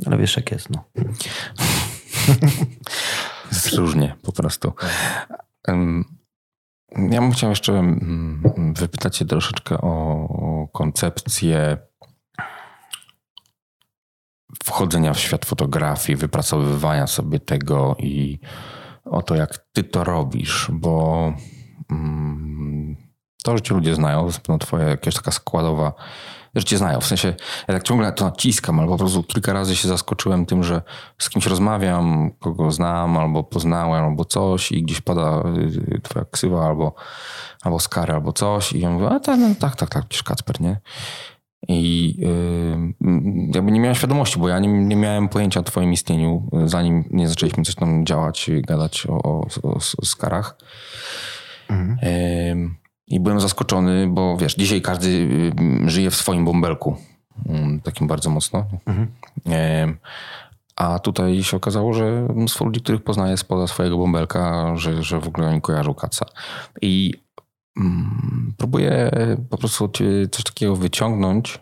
ale 0.05 0.17
wiesz 0.17 0.37
jak 0.37 0.51
jest, 0.51 0.69
no. 0.69 0.83
Jest 3.51 3.73
różnie 3.73 4.15
po 4.21 4.31
prostu. 4.31 4.73
Ja 6.97 7.21
bym 7.21 7.31
chciał 7.31 7.49
jeszcze 7.49 7.73
mm, 7.73 8.73
wypytać 8.77 9.17
cię 9.17 9.25
troszeczkę 9.25 9.77
o 9.81 10.67
koncepcję 10.73 11.77
wchodzenia 14.63 15.13
w 15.13 15.19
świat 15.19 15.45
fotografii, 15.45 16.17
wypracowywania 16.17 17.07
sobie 17.07 17.39
tego 17.39 17.95
i 17.99 18.39
o 19.05 19.21
to, 19.21 19.35
jak 19.35 19.57
ty 19.57 19.83
to 19.83 20.03
robisz, 20.03 20.67
bo 20.73 21.33
to, 23.43 23.57
że 23.57 23.61
cię 23.61 23.73
ludzie 23.73 23.95
znają, 23.95 24.19
to 24.43 24.53
jest 24.53 24.61
twoja 24.61 24.89
jakaś 24.89 25.15
taka 25.15 25.31
składowa, 25.31 25.93
że 26.55 26.63
cię 26.63 26.77
znają. 26.77 26.99
W 26.99 27.05
sensie, 27.05 27.27
ja 27.67 27.73
tak 27.73 27.83
ciągle 27.83 28.11
to 28.11 28.25
naciskam, 28.25 28.79
ale 28.79 28.87
po 28.87 28.97
prostu 28.97 29.23
kilka 29.23 29.53
razy 29.53 29.75
się 29.75 29.87
zaskoczyłem 29.87 30.45
tym, 30.45 30.63
że 30.63 30.81
z 31.17 31.29
kimś 31.29 31.45
rozmawiam, 31.45 32.31
kogo 32.39 32.71
znam, 32.71 33.17
albo 33.17 33.43
poznałem, 33.43 34.05
albo 34.05 34.25
coś 34.25 34.71
i 34.71 34.83
gdzieś 34.83 35.01
pada 35.01 35.43
y, 35.95 36.01
twoja 36.01 36.25
ksywa, 36.31 36.65
albo, 36.65 36.93
albo 37.61 37.79
skary, 37.79 38.13
albo 38.13 38.33
coś 38.33 38.73
i 38.73 38.79
ja 38.79 38.89
mówię, 38.89 39.09
a 39.09 39.19
tak, 39.19 39.39
no, 39.39 39.47
tak, 39.59 39.75
tak, 39.75 39.89
tak, 39.89 40.05
przecież 40.05 40.23
Kacper, 40.23 40.61
nie? 40.61 40.79
I 41.67 42.15
yy, 42.17 43.49
jakby 43.55 43.71
nie 43.71 43.79
miałem 43.79 43.95
świadomości, 43.95 44.39
bo 44.39 44.49
ja 44.49 44.59
nie, 44.59 44.67
nie 44.67 44.95
miałem 44.95 45.29
pojęcia 45.29 45.59
o 45.59 45.63
twoim 45.63 45.93
istnieniu, 45.93 46.49
zanim 46.65 47.03
nie 47.11 47.27
zaczęliśmy 47.27 47.63
coś 47.63 47.75
tam 47.75 48.05
działać, 48.05 48.49
gadać 48.67 49.07
o, 49.07 49.17
o, 49.23 49.47
o, 49.63 49.77
o 49.97 50.05
skarach. 50.05 50.57
Ym, 52.51 52.75
I 53.07 53.19
byłem 53.19 53.39
zaskoczony, 53.41 54.07
bo 54.07 54.37
wiesz, 54.37 54.55
dzisiaj 54.55 54.81
każdy 54.81 55.29
żyje 55.85 56.11
w 56.11 56.15
swoim 56.15 56.45
bąbelku. 56.45 56.95
Ym, 57.49 57.81
Takim 57.81 58.07
bardzo 58.07 58.29
mocno. 58.29 58.65
Ym, 59.83 59.97
A 60.75 60.99
tutaj 60.99 61.43
się 61.43 61.57
okazało, 61.57 61.93
że 61.93 62.27
mnóstwo 62.35 62.65
ludzi, 62.65 62.81
których 62.81 63.03
poznaję 63.03 63.37
spoza 63.37 63.67
swojego 63.67 63.97
bąbelka, 63.97 64.75
że, 64.75 65.03
że 65.03 65.19
w 65.19 65.27
ogóle 65.27 65.47
oni 65.47 65.61
kojarzą 65.61 65.93
kaca. 65.93 66.25
I 66.81 67.13
mm, 67.77 68.53
próbuję 68.57 69.11
po 69.49 69.57
prostu 69.57 69.89
coś 70.31 70.43
takiego 70.43 70.75
wyciągnąć, 70.75 71.59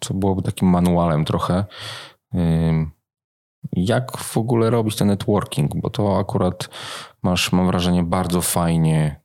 co 0.00 0.14
byłoby 0.14 0.42
takim 0.42 0.68
manualem 0.68 1.24
trochę. 1.24 1.64
Ym, 2.34 2.90
Jak 3.72 4.16
w 4.16 4.36
ogóle 4.36 4.70
robić 4.70 4.96
ten 4.96 5.08
networking, 5.08 5.72
bo 5.76 5.90
to 5.90 6.18
akurat 6.18 6.68
masz, 7.22 7.52
mam 7.52 7.66
wrażenie, 7.66 8.02
bardzo 8.02 8.42
fajnie 8.42 9.20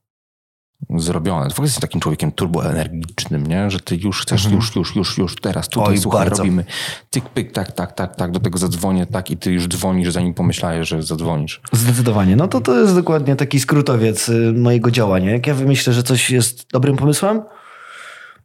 zrobione. 0.95 1.49
W 1.49 1.53
ogóle 1.53 1.65
jesteś 1.65 1.81
takim 1.81 2.01
człowiekiem 2.01 2.31
turboenergicznym, 2.31 3.47
nie? 3.47 3.71
Że 3.71 3.79
ty 3.79 3.95
już 3.95 4.21
chcesz, 4.21 4.45
już, 4.45 4.75
już, 4.75 4.95
już, 4.95 5.17
już, 5.17 5.35
teraz, 5.35 5.69
tutaj, 5.69 5.89
Oj, 5.89 5.97
słuchaj, 5.97 6.25
bardzo. 6.25 6.43
robimy 6.43 6.65
tyk, 7.09 7.29
pyk, 7.29 7.51
tak, 7.51 7.71
tak, 7.71 7.91
tak, 7.91 8.15
tak, 8.15 8.31
do 8.31 8.39
tego 8.39 8.57
zadzwonię, 8.57 9.05
tak 9.05 9.31
i 9.31 9.37
ty 9.37 9.51
już 9.51 9.67
dzwonisz, 9.67 10.11
zanim 10.11 10.33
pomyślałeś, 10.33 10.89
że 10.89 11.03
zadzwonisz. 11.03 11.61
Zdecydowanie. 11.71 12.35
No 12.35 12.47
to 12.47 12.61
to 12.61 12.79
jest 12.79 12.95
dokładnie 12.95 13.35
taki 13.35 13.59
skrótowiec 13.59 14.29
y, 14.29 14.53
mojego 14.53 14.91
działania. 14.91 15.31
Jak 15.31 15.47
ja 15.47 15.53
wymyślę, 15.53 15.93
że 15.93 16.03
coś 16.03 16.29
jest 16.31 16.67
dobrym 16.71 16.97
pomysłem, 16.97 17.41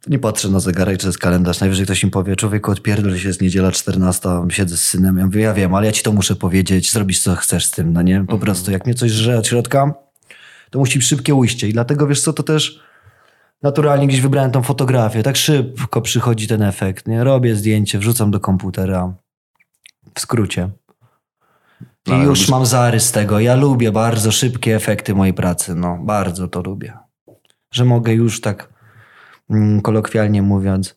nie 0.09 0.19
patrzę 0.19 0.49
na 0.49 0.59
zegarek 0.59 0.99
czy 0.99 1.07
jest 1.07 1.19
kalendarz. 1.19 1.59
Najwyżej 1.59 1.85
ktoś 1.85 2.03
mi 2.03 2.11
powie, 2.11 2.35
człowieku 2.35 2.71
odpierdol 2.71 3.17
się, 3.17 3.27
jest 3.27 3.41
niedziela 3.41 3.71
14, 3.71 4.29
siedzę 4.49 4.77
z 4.77 4.83
synem. 4.83 5.17
Ja 5.17 5.25
mówię, 5.25 5.41
ja 5.41 5.53
wiem, 5.53 5.75
ale 5.75 5.85
ja 5.85 5.91
ci 5.91 6.03
to 6.03 6.11
muszę 6.11 6.35
powiedzieć, 6.35 6.91
zrobisz 6.91 7.19
co 7.19 7.35
chcesz 7.35 7.65
z 7.65 7.71
tym, 7.71 7.93
no 7.93 8.01
nie? 8.01 8.25
Po 8.25 8.37
prostu 8.37 8.71
jak 8.71 8.85
mnie 8.85 8.95
coś 8.95 9.11
żre 9.11 9.37
od 9.37 9.47
środka, 9.47 9.93
to 10.69 10.79
musi 10.79 11.01
szybkie 11.01 11.35
ujście. 11.35 11.67
I 11.67 11.73
dlatego, 11.73 12.07
wiesz 12.07 12.21
co, 12.21 12.33
to 12.33 12.43
też 12.43 12.79
naturalnie 13.63 14.07
gdzieś 14.07 14.21
wybrałem 14.21 14.51
tą 14.51 14.63
fotografię. 14.63 15.23
Tak 15.23 15.37
szybko 15.37 16.01
przychodzi 16.01 16.47
ten 16.47 16.61
efekt, 16.61 17.07
nie? 17.07 17.23
Robię 17.23 17.55
zdjęcie, 17.55 17.99
wrzucam 17.99 18.31
do 18.31 18.39
komputera. 18.39 19.13
W 20.15 20.19
skrócie. 20.19 20.69
I 22.05 22.11
ale 22.11 22.23
już 22.23 22.39
robisz- 22.39 22.51
mam 22.51 22.65
zarys 22.65 23.11
tego. 23.11 23.39
Ja 23.39 23.55
lubię 23.55 23.91
bardzo 23.91 24.31
szybkie 24.31 24.75
efekty 24.75 25.15
mojej 25.15 25.33
pracy. 25.33 25.75
No, 25.75 25.97
bardzo 26.01 26.47
to 26.47 26.61
lubię. 26.61 26.97
Że 27.71 27.85
mogę 27.85 28.13
już 28.13 28.41
tak 28.41 28.76
kolokwialnie 29.83 30.41
mówiąc 30.41 30.95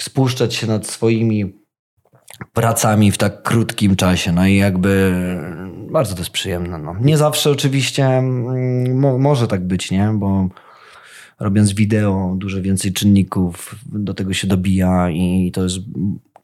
spuszczać 0.00 0.54
się 0.54 0.66
nad 0.66 0.86
swoimi 0.86 1.62
pracami 2.52 3.12
w 3.12 3.18
tak 3.18 3.42
krótkim 3.42 3.96
czasie. 3.96 4.32
No 4.32 4.46
i 4.46 4.56
jakby 4.56 5.12
bardzo 5.90 6.14
to 6.14 6.20
jest 6.20 6.30
przyjemne. 6.30 6.78
No. 6.78 6.96
Nie 7.00 7.16
zawsze 7.16 7.50
oczywiście 7.50 8.06
mm, 8.06 8.98
mo, 8.98 9.18
może 9.18 9.48
tak 9.48 9.66
być, 9.66 9.90
nie? 9.90 10.10
Bo 10.14 10.48
robiąc 11.40 11.72
wideo 11.72 12.34
dużo 12.36 12.62
więcej 12.62 12.92
czynników 12.92 13.74
do 13.86 14.14
tego 14.14 14.32
się 14.32 14.46
dobija 14.46 15.10
i 15.10 15.50
to 15.54 15.62
jest 15.62 15.76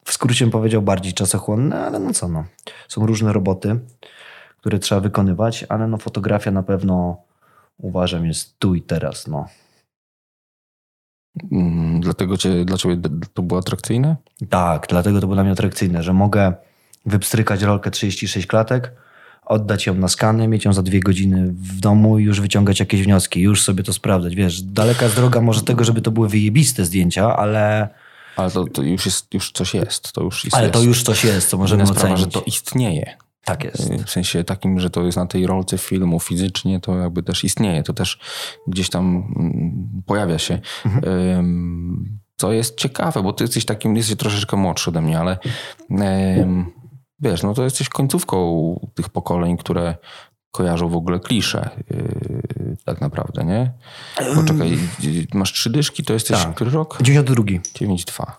w 0.05 0.13
skrócie 0.13 0.45
bym 0.45 0.53
powiedział 0.53 0.83
bardziej 0.83 1.13
czasochłonne, 1.13 1.87
ale 1.87 1.99
no 1.99 2.13
co 2.13 2.29
no. 2.29 2.45
Są 2.89 3.07
różne 3.07 3.33
roboty, 3.33 3.79
które 4.59 4.79
trzeba 4.79 5.01
wykonywać, 5.01 5.67
ale 5.69 5.89
no 5.89 5.99
fotografia 5.99 6.51
na 6.51 6.63
pewno 6.63 7.17
uważam 7.79 8.27
jest 8.27 8.59
tu 8.59 8.75
i 8.75 8.83
teraz, 8.83 9.27
no. 9.27 9.47
Mm, 11.53 12.01
Dlatego 12.01 12.37
cię, 12.37 12.65
dla 12.65 12.77
ciebie 12.79 12.97
to 13.35 13.43
było 13.43 13.61
atrakcyjne? 13.61 14.17
Tak, 14.49 14.87
dlatego 14.89 15.21
to 15.21 15.27
było 15.27 15.35
dla 15.35 15.43
mnie 15.45 15.53
atrakcyjne, 15.53 16.03
że 16.03 16.13
mogę 16.13 16.53
wypstrykać 17.07 17.63
rolkę 17.63 17.91
36 17.91 18.47
klatek, 18.47 18.93
oddać 19.45 19.87
ją 19.87 19.95
na 19.95 20.09
skany, 20.09 20.49
mieć 20.49 20.65
ją 20.65 20.73
za 20.73 20.83
dwie 20.83 21.01
godziny 21.01 21.53
w 21.53 21.81
domu 21.81 22.19
i 22.19 22.25
już 22.25 22.41
wyciągać 22.41 22.81
jakieś 22.81 23.03
wnioski, 23.03 23.41
już 23.41 23.63
sobie 23.63 23.83
to 23.83 23.93
sprawdzać. 23.93 24.35
Wiesz, 24.35 24.63
daleka 24.63 25.05
jest 25.05 25.17
droga 25.17 25.41
może 25.41 25.63
tego, 25.63 25.85
żeby 25.85 26.01
to 26.01 26.11
były 26.11 26.29
wyjebiste 26.29 26.85
zdjęcia, 26.85 27.37
ale, 27.37 27.89
Ale 28.37 28.51
to, 28.51 28.65
to 28.65 28.83
już 28.83 29.07
jest, 29.07 29.35
już 29.35 29.53
coś 29.53 29.75
jest. 29.75 30.13
To 30.13 30.23
już 30.23 30.45
jest, 30.45 30.57
ale 30.57 30.71
to 30.71 30.83
już 30.83 31.03
coś 31.03 31.25
jest, 31.25 31.49
co 31.51 31.59
możemy 31.59 31.87
sprawa, 31.87 32.01
ocenić. 32.15 32.21
że 32.21 32.27
to 32.27 32.43
istnieje. 32.47 33.17
Tak 33.45 33.65
jest. 33.65 33.95
W 34.07 34.11
sensie 34.11 34.45
takim, 34.45 34.81
że 34.81 34.91
to 34.91 35.05
jest 35.05 35.17
na 35.17 35.27
tej 35.27 35.47
rolce 35.47 35.79
filmu 35.79 36.21
fizycznie, 36.21 36.81
to 36.81 36.97
jakby 36.99 37.23
też 37.23 37.45
istnieje. 37.45 37.83
To 37.83 37.93
też 37.93 38.19
gdzieś 38.67 38.91
tam 38.91 39.07
mm, 39.37 39.88
pojawia 40.09 40.39
się. 40.39 40.59
Ym, 41.39 42.19
Co 42.37 42.53
jest 42.53 42.77
ciekawe, 42.77 43.23
bo 43.23 43.33
ty 43.33 43.45
jesteś 43.45 43.65
takim, 43.65 43.97
jesteś 43.97 44.17
troszeczkę 44.17 44.57
młodszy 44.57 44.91
ode 44.91 45.01
mnie, 45.01 45.19
ale 45.21 45.39
wiesz, 47.21 47.43
no 47.43 47.55
to 47.55 47.65
jesteś 47.65 47.89
końcówką 47.89 48.39
tych 48.95 49.09
pokoleń, 49.09 49.57
które 49.57 49.95
kojarzą 50.51 50.89
w 50.89 50.97
ogóle 50.97 51.21
klisze 51.21 51.71
yy, 51.91 52.77
tak 52.85 53.01
naprawdę, 53.01 53.45
nie? 53.45 53.73
Poczekaj, 54.35 54.79
masz 55.35 55.53
trzy 55.53 55.71
dyszki, 55.71 56.05
to 56.05 56.13
jesteś 56.13 56.43
Tak. 56.45 56.55
który 56.55 56.71
rok? 56.71 56.99
92. 57.03 57.45
9-2. 57.45 58.33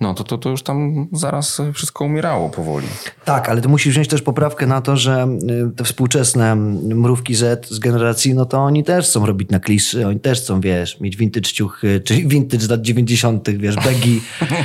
No 0.00 0.14
to, 0.14 0.24
to, 0.24 0.38
to 0.38 0.50
już 0.50 0.62
tam 0.62 1.08
zaraz 1.12 1.62
wszystko 1.74 2.04
umierało 2.04 2.50
powoli. 2.50 2.86
Tak, 3.24 3.48
ale 3.48 3.60
ty 3.60 3.68
musisz 3.68 3.92
wziąć 3.92 4.08
też 4.08 4.22
poprawkę 4.22 4.66
na 4.66 4.80
to, 4.80 4.96
że 4.96 5.28
y, 5.72 5.76
te 5.76 5.84
współczesne 5.84 6.56
mrówki 6.56 7.34
Z 7.34 7.66
z 7.66 7.78
generacji, 7.78 8.34
no 8.34 8.44
to 8.44 8.58
oni 8.58 8.84
też 8.84 9.06
chcą 9.06 9.26
robić 9.26 9.50
na 9.50 9.60
kliszy, 9.60 10.06
oni 10.06 10.20
też 10.20 10.40
chcą, 10.40 10.60
wiesz, 10.60 11.00
mieć 11.00 11.16
vintage 11.16 11.52
ciuchy, 11.52 12.00
czyli 12.04 12.28
vintage 12.28 12.62
z 12.62 12.70
lat 12.70 12.80
90., 12.80 13.50
wiesz, 13.50 13.76
begi, 13.76 14.20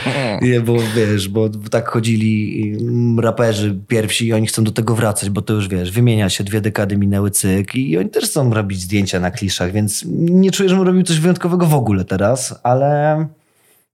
bo 0.65 0.75
wiesz, 0.95 1.29
bo 1.29 1.49
tak 1.49 1.89
chodzili 1.89 2.63
mm, 2.79 3.19
raperzy 3.19 3.79
pierwsi 3.87 4.27
i 4.27 4.33
oni 4.33 4.47
chcą 4.47 4.63
do 4.63 4.71
tego 4.71 4.95
wracać, 4.95 5.29
bo 5.29 5.41
to 5.41 5.53
już, 5.53 5.67
wiesz, 5.67 5.91
wymienia 5.91 6.29
się, 6.29 6.43
dwie 6.43 6.61
dekady 6.61 6.97
minęły 6.97 7.31
cyk 7.31 7.75
i 7.75 7.97
oni 7.97 8.09
też 8.09 8.25
chcą 8.25 8.53
robić 8.53 8.81
zdjęcia 8.81 9.19
na 9.19 9.31
kliszach, 9.31 9.71
więc 9.71 10.03
nie 10.09 10.51
czuję, 10.51 10.69
żebym 10.69 10.87
robił 10.87 11.03
coś 11.03 11.19
wyjątkowego 11.19 11.65
w 11.65 11.73
ogóle 11.73 12.05
teraz, 12.05 12.59
ale 12.63 13.27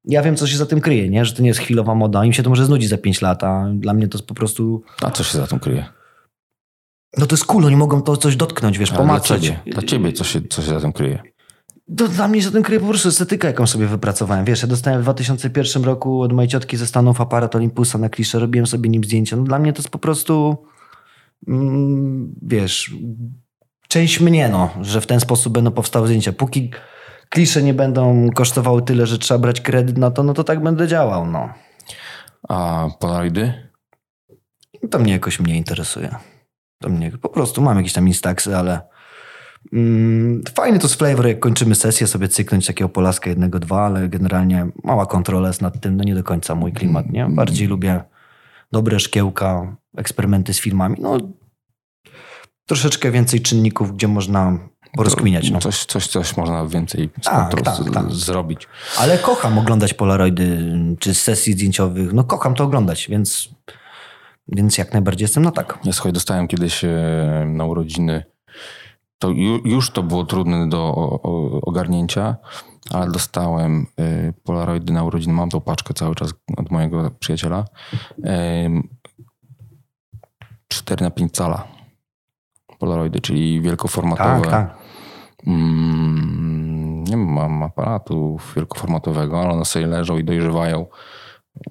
ja 0.05 0.21
wiem, 0.21 0.35
co 0.35 0.47
się 0.47 0.57
za 0.57 0.65
tym 0.65 0.81
kryje, 0.81 1.09
nie? 1.09 1.25
że 1.25 1.33
to 1.33 1.41
nie 1.41 1.47
jest 1.47 1.59
chwilowa 1.59 1.95
moda. 1.95 2.26
Im 2.26 2.34
się 2.34 2.43
to 2.43 2.49
może 2.49 2.65
znudzi 2.65 2.88
za 2.88 2.97
5 2.97 3.21
lat, 3.21 3.43
a 3.43 3.67
dla 3.76 3.93
mnie 3.93 4.07
to 4.07 4.17
jest 4.17 4.28
po 4.28 4.34
prostu... 4.34 4.84
A 5.01 5.11
co 5.11 5.23
się 5.23 5.38
za 5.38 5.47
tym 5.47 5.59
kryje? 5.59 5.86
No 7.17 7.26
to 7.26 7.36
jest 7.36 7.45
cool, 7.45 7.65
oni 7.65 7.76
mogą 7.76 8.01
to 8.01 8.17
coś 8.17 8.36
dotknąć, 8.36 8.78
wiesz, 8.78 8.89
Ale 8.89 8.97
dla 8.97 9.05
pomacać. 9.07 9.43
ciebie, 9.43 9.59
dla 9.65 9.84
ciebie 9.84 10.13
co 10.13 10.23
się, 10.23 10.41
co 10.41 10.61
się 10.61 10.67
za 10.67 10.80
tym 10.80 10.93
kryje? 10.93 11.23
To 11.97 12.07
dla 12.07 12.28
mnie 12.28 12.41
się 12.41 12.51
tym 12.51 12.63
kryje 12.63 12.80
po 12.80 12.88
prostu 12.88 13.09
estetyka, 13.09 13.47
jaką 13.47 13.67
sobie 13.67 13.88
wypracowałem. 13.88 14.45
Wiesz, 14.45 14.61
ja 14.61 14.67
dostałem 14.67 14.99
w 14.99 15.03
2001 15.03 15.84
roku 15.84 16.21
od 16.21 16.34
mojej 16.34 16.49
ciotki 16.49 16.78
ze 16.78 16.88
Stanów 16.88 17.21
aparat 17.21 17.55
Olympusa 17.55 17.97
na 17.97 18.09
klisze, 18.09 18.39
robiłem 18.39 18.67
sobie 18.67 18.89
nim 18.89 19.03
zdjęcia. 19.03 19.36
No 19.36 19.43
dla 19.43 19.59
mnie 19.59 19.73
to 19.73 19.80
jest 19.80 19.89
po 19.89 19.99
prostu, 19.99 20.57
mm, 21.47 22.36
wiesz, 22.41 22.91
część 23.88 24.19
mnie, 24.19 24.49
no, 24.49 24.69
że 24.82 25.01
w 25.01 25.07
ten 25.07 25.19
sposób 25.19 25.53
będą 25.53 25.71
powstały 25.71 26.07
zdjęcia. 26.07 26.34
Póki 26.34 26.71
klisze 27.32 27.63
nie 27.63 27.73
będą 27.73 28.29
kosztowały 28.36 28.82
tyle, 28.82 29.07
że 29.07 29.17
trzeba 29.17 29.38
brać 29.38 29.61
kredyt 29.61 29.97
na 29.97 30.11
to, 30.11 30.23
no 30.23 30.34
to 30.34 30.43
tak 30.43 30.63
będę 30.63 30.88
działał, 30.88 31.25
no. 31.25 31.49
A 32.49 32.88
Polaroidy? 32.99 33.69
To 34.91 34.99
mnie 34.99 35.11
jakoś 35.13 35.39
mnie 35.39 35.57
interesuje. 35.57 36.15
To 36.82 36.89
mnie 36.89 37.11
po 37.11 37.29
prostu 37.29 37.61
mam 37.61 37.77
jakieś 37.77 37.93
tam 37.93 38.07
instaxy, 38.07 38.57
ale 38.57 38.82
mm, 39.73 40.41
fajny 40.55 40.79
to 40.79 40.88
jest 40.88 40.95
flavor, 40.95 41.27
jak 41.27 41.39
kończymy 41.39 41.75
sesję, 41.75 42.07
sobie 42.07 42.27
cyknąć 42.27 42.67
takiego 42.67 42.89
polaska 42.89 43.29
jednego, 43.29 43.59
dwa, 43.59 43.86
ale 43.86 44.09
generalnie 44.09 44.67
mała 44.84 45.05
kontrola 45.05 45.47
jest 45.47 45.61
nad 45.61 45.82
tym, 45.82 45.97
no 45.97 46.03
nie 46.03 46.15
do 46.15 46.23
końca 46.23 46.55
mój 46.55 46.73
klimat, 46.73 47.09
nie? 47.09 47.27
Bardziej 47.29 47.67
lubię 47.67 48.03
dobre 48.71 48.99
szkiełka, 48.99 49.75
eksperymenty 49.97 50.53
z 50.53 50.59
filmami, 50.59 50.97
no 50.99 51.17
troszeczkę 52.65 53.11
więcej 53.11 53.41
czynników, 53.41 53.95
gdzie 53.95 54.07
można 54.07 54.59
porozkminiać, 54.95 55.51
no. 55.51 55.59
Coś, 55.59 55.85
coś, 55.85 56.07
coś 56.07 56.37
można 56.37 56.65
więcej 56.65 57.09
z 57.21 57.25
Tak, 57.25 57.49
kontrastu 57.49 57.83
tak, 57.83 57.93
tak. 57.93 58.11
zrobić. 58.11 58.67
Ale 58.99 59.17
kocham 59.17 59.57
oglądać 59.57 59.93
polaroidy, 59.93 60.73
czy 60.99 61.15
z 61.15 61.21
sesji 61.21 61.53
zdjęciowych, 61.53 62.13
no 62.13 62.23
kocham 62.23 62.55
to 62.55 62.63
oglądać, 62.63 63.07
więc, 63.09 63.49
więc 64.47 64.77
jak 64.77 64.93
najbardziej 64.93 65.23
jestem 65.23 65.43
na 65.43 65.51
tak. 65.51 65.79
Ja 65.83 65.93
słuchaj, 65.93 66.13
dostałem 66.13 66.47
kiedyś 66.47 66.83
e, 66.83 66.89
na 67.47 67.65
urodziny, 67.65 68.23
to 69.19 69.29
ju, 69.29 69.57
już 69.65 69.91
to 69.91 70.03
było 70.03 70.25
trudne 70.25 70.69
do 70.69 70.93
ogarnięcia, 71.61 72.35
ale 72.89 73.11
dostałem 73.11 73.87
e, 73.99 74.33
Polaroidy 74.43 74.93
na 74.93 75.03
urodziny, 75.03 75.33
mam 75.33 75.49
tą 75.49 75.61
paczkę 75.61 75.93
cały 75.93 76.15
czas 76.15 76.33
od 76.57 76.71
mojego 76.71 77.11
przyjaciela. 77.19 77.65
Em, 78.23 78.87
4 80.67 81.03
na 81.03 81.11
5 81.11 81.31
cala 81.31 81.67
Polaroidy, 82.79 83.19
czyli 83.19 83.61
wielkoformatowe. 83.61 84.41
Tak, 84.41 84.51
tak. 84.51 84.80
Mm, 85.47 87.03
nie 87.03 87.17
mam 87.17 87.63
aparatu 87.63 88.39
wielkoformatowego, 88.55 89.41
ale 89.41 89.49
one 89.49 89.65
sobie 89.65 89.87
leżą 89.87 90.17
i 90.17 90.23
dojrzewają, 90.23 90.85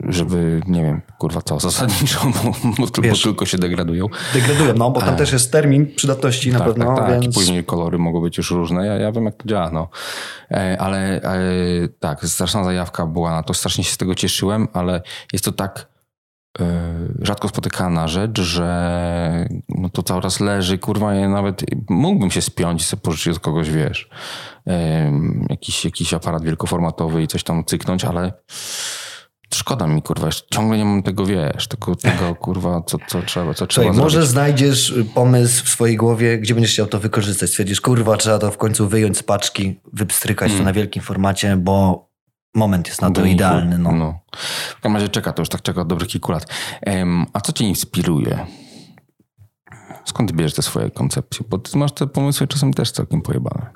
żeby, 0.09 0.61
nie 0.67 0.83
wiem, 0.83 1.03
kurwa 1.19 1.43
co, 1.43 1.61
zasadniczo, 1.61 2.21
bo, 2.25 2.71
bo, 2.79 2.87
tylko- 2.87 3.09
bo 3.09 3.17
tylko 3.23 3.47
się 3.47 3.59
degradują. 3.59 4.07
Degradują, 4.35 4.75
no 4.75 4.91
bo 4.91 5.01
tam 5.01 5.17
też 5.17 5.33
jest 5.33 5.53
termin 5.53 5.95
przydatności 5.95 6.53
na 6.53 6.59
tak, 6.59 6.69
pewno, 6.69 6.97
tak, 6.97 7.07
tak. 7.07 7.19
I 7.19 7.21
więc... 7.21 7.35
później 7.35 7.65
kolory 7.65 7.99
mogą 7.99 8.21
być 8.21 8.39
już 8.39 8.51
różne. 8.51 8.87
Ja, 8.87 8.95
ja 8.95 9.13
wiem, 9.13 9.25
jak 9.25 9.35
to 9.35 9.49
działa, 9.49 9.71
no. 9.71 9.89
E, 10.51 10.77
ale 10.81 11.23
e, 11.23 11.39
tak, 12.01 12.25
straszna 12.25 12.65
zajawka 12.65 13.07
była 13.07 13.31
na 13.31 13.43
to. 13.43 13.55
Strasznie 13.55 13.85
się 13.85 13.93
z 13.93 13.97
tego 13.97 14.15
cieszyłem, 14.15 14.69
ale 14.73 15.03
jest 15.33 15.45
to 15.45 15.53
tak 15.53 15.87
rzadko 17.23 17.49
spotykana 17.49 18.09
rzecz, 18.09 18.41
że 18.41 19.49
no 19.69 19.89
to 19.89 20.03
cały 20.03 20.23
czas 20.23 20.41
leży, 20.41 20.79
kurwa, 20.79 21.15
ja 21.15 21.29
nawet 21.29 21.65
mógłbym 21.91 22.31
się 22.31 22.43
spiąć 22.43 22.83
i 22.83 22.85
sobie 22.85 23.01
pożyczyć 23.01 23.37
od 23.37 23.39
kogoś, 23.39 23.71
wiesz, 23.71 24.09
e, 24.67 25.13
jakiś, 25.51 25.85
jakiś 25.85 26.15
aparat 26.15 26.45
wielkoformatowy 26.45 27.23
i 27.23 27.27
coś 27.29 27.43
tam 27.43 27.65
cyknąć, 27.65 28.05
ale 28.05 28.33
szkoda 29.55 29.87
mi, 29.87 30.03
kurwa, 30.03 30.29
ciągle 30.51 30.79
nie 30.79 30.85
mam 30.85 31.03
tego, 31.03 31.27
wiesz, 31.27 31.69
tego, 31.69 31.97
tego 31.97 32.35
kurwa, 32.45 32.83
co, 32.87 32.99
co 33.09 33.23
trzeba, 33.23 33.55
co 33.55 33.67
trzeba 33.67 33.85
Słuchaj, 33.85 34.03
może 34.03 34.19
zrobić. 34.19 34.31
znajdziesz 34.31 34.91
y, 34.91 35.05
pomysł 35.05 35.65
w 35.65 35.69
swojej 35.69 35.97
głowie, 35.97 36.39
gdzie 36.39 36.55
będziesz 36.55 36.73
chciał 36.73 36.87
to 36.87 36.99
wykorzystać. 36.99 37.51
Stwierdzisz, 37.51 37.81
kurwa, 37.81 38.17
trzeba 38.17 38.39
to 38.39 38.51
w 38.51 38.59
końcu 38.59 38.89
wyjąć 38.89 39.19
z 39.19 39.23
paczki, 39.23 39.81
wypstrykać 39.93 40.53
to 40.53 40.63
na 40.63 40.73
wielkim 40.73 41.03
formacie, 41.03 41.57
bo 41.57 42.10
moment 42.55 42.89
jest 42.89 43.03
na 43.03 43.11
to 43.11 43.25
idealny. 43.25 43.79
No. 43.79 43.93
no. 43.93 44.21
W 44.71 44.75
każdym 44.75 44.95
razie 44.95 45.09
czeka, 45.09 45.33
to 45.33 45.43
już 45.43 45.49
tak 45.49 45.63
czeka 45.63 45.81
od 45.81 45.89
dobrych 45.89 46.09
kilku 46.09 46.33
lat. 46.33 46.47
Em, 46.81 47.27
a 47.33 47.41
co 47.41 47.53
cię 47.53 47.65
inspiruje? 47.65 48.47
Skąd 50.05 50.33
bierzesz 50.33 50.55
te 50.55 50.63
swoje 50.63 50.91
koncepcje? 50.91 51.47
Bo 51.49 51.59
ty 51.59 51.79
masz 51.79 51.93
te 51.93 52.07
pomysły 52.07 52.47
czasem 52.47 52.75
też 52.75 52.93
całkiem 52.93 53.23
pojebane. 53.23 53.71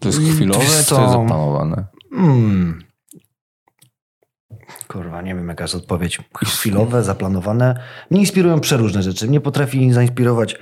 To 0.00 0.08
jest 0.08 0.18
chwilowe, 0.18 0.60
wiesz 0.60 0.84
co? 0.84 0.96
to 0.96 1.02
jest 1.02 1.12
zaplanowane? 1.12 1.86
Mm. 2.12 2.84
Kurwa, 4.88 5.22
nie 5.22 5.34
wiem 5.34 5.48
jaka 5.48 5.64
jest 5.64 5.74
odpowiedź. 5.74 6.20
Chwilowe, 6.44 7.04
zaplanowane. 7.04 7.82
Mnie 8.10 8.20
inspirują 8.20 8.60
przeróżne 8.60 9.02
rzeczy. 9.02 9.28
Mnie 9.28 9.40
potrafi 9.40 9.92
zainspirować 9.92 10.56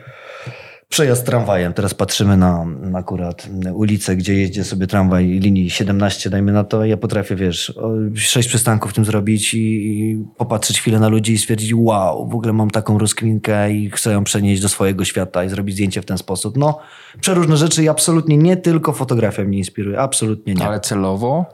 przejazd 0.99 1.26
tramwajem. 1.26 1.72
Teraz 1.72 1.94
patrzymy 1.94 2.36
na, 2.36 2.64
na 2.64 2.99
akurat 2.99 3.49
ulicę, 3.74 4.16
gdzie 4.16 4.34
jeździ 4.34 4.64
sobie 4.64 4.86
tramwaj 4.86 5.26
linii 5.26 5.70
17, 5.70 6.30
dajmy 6.30 6.53
na 6.53 6.64
to. 6.64 6.84
Ja 6.84 6.96
potrafię, 6.96 7.36
wiesz, 7.36 7.74
sześć 8.14 8.49
przystanków 8.49 8.90
w 8.90 8.94
tym 8.94 9.05
zrobić 9.05 9.55
i, 9.55 9.59
i 9.59 10.24
popatrzeć 10.36 10.80
chwilę 10.80 11.01
na 11.01 11.09
ludzi 11.09 11.32
i 11.32 11.38
stwierdzić, 11.38 11.74
wow, 11.74 12.28
w 12.28 12.34
ogóle 12.34 12.53
mam 12.53 12.70
taką 12.70 12.99
rozkminkę 12.99 13.72
i 13.72 13.90
chcę 13.90 14.12
ją 14.12 14.24
przenieść 14.24 14.62
do 14.62 14.68
swojego 14.68 15.05
świata 15.05 15.44
i 15.44 15.49
zrobić 15.49 15.74
zdjęcie 15.74 16.03
w 16.03 16.05
ten 16.05 16.18
sposób. 16.18 16.57
No, 16.57 16.78
przeróżne 17.20 17.57
rzeczy 17.57 17.84
i 17.84 17.88
absolutnie 17.88 18.36
nie 18.36 18.57
tylko 18.57 18.92
fotografia 18.92 19.44
mnie 19.44 19.59
inspiruje. 19.59 20.01
Absolutnie 20.01 20.55
nie. 20.55 20.66
Ale 20.66 20.80
celowo 20.80 21.46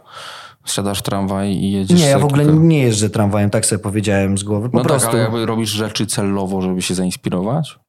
siadasz 0.66 0.98
w 0.98 1.02
tramwaj 1.02 1.50
i 1.52 1.72
jedziesz... 1.72 2.00
Nie, 2.00 2.06
ja 2.06 2.18
w 2.18 2.24
ogóle 2.24 2.44
tylko- 2.44 2.58
nie 2.60 2.82
jeżdżę 2.82 3.10
tramwajem, 3.10 3.50
tak 3.50 3.66
sobie 3.66 3.82
powiedziałem 3.82 4.38
z 4.38 4.42
głowy. 4.42 4.70
Po 4.70 4.78
No 4.78 4.84
prostu 4.84 5.06
tak, 5.06 5.14
ale 5.14 5.22
jakby 5.22 5.46
robisz 5.46 5.70
rzeczy 5.70 6.06
celowo, 6.06 6.62
żeby 6.62 6.82
się 6.82 6.94
zainspirować? 6.94 7.83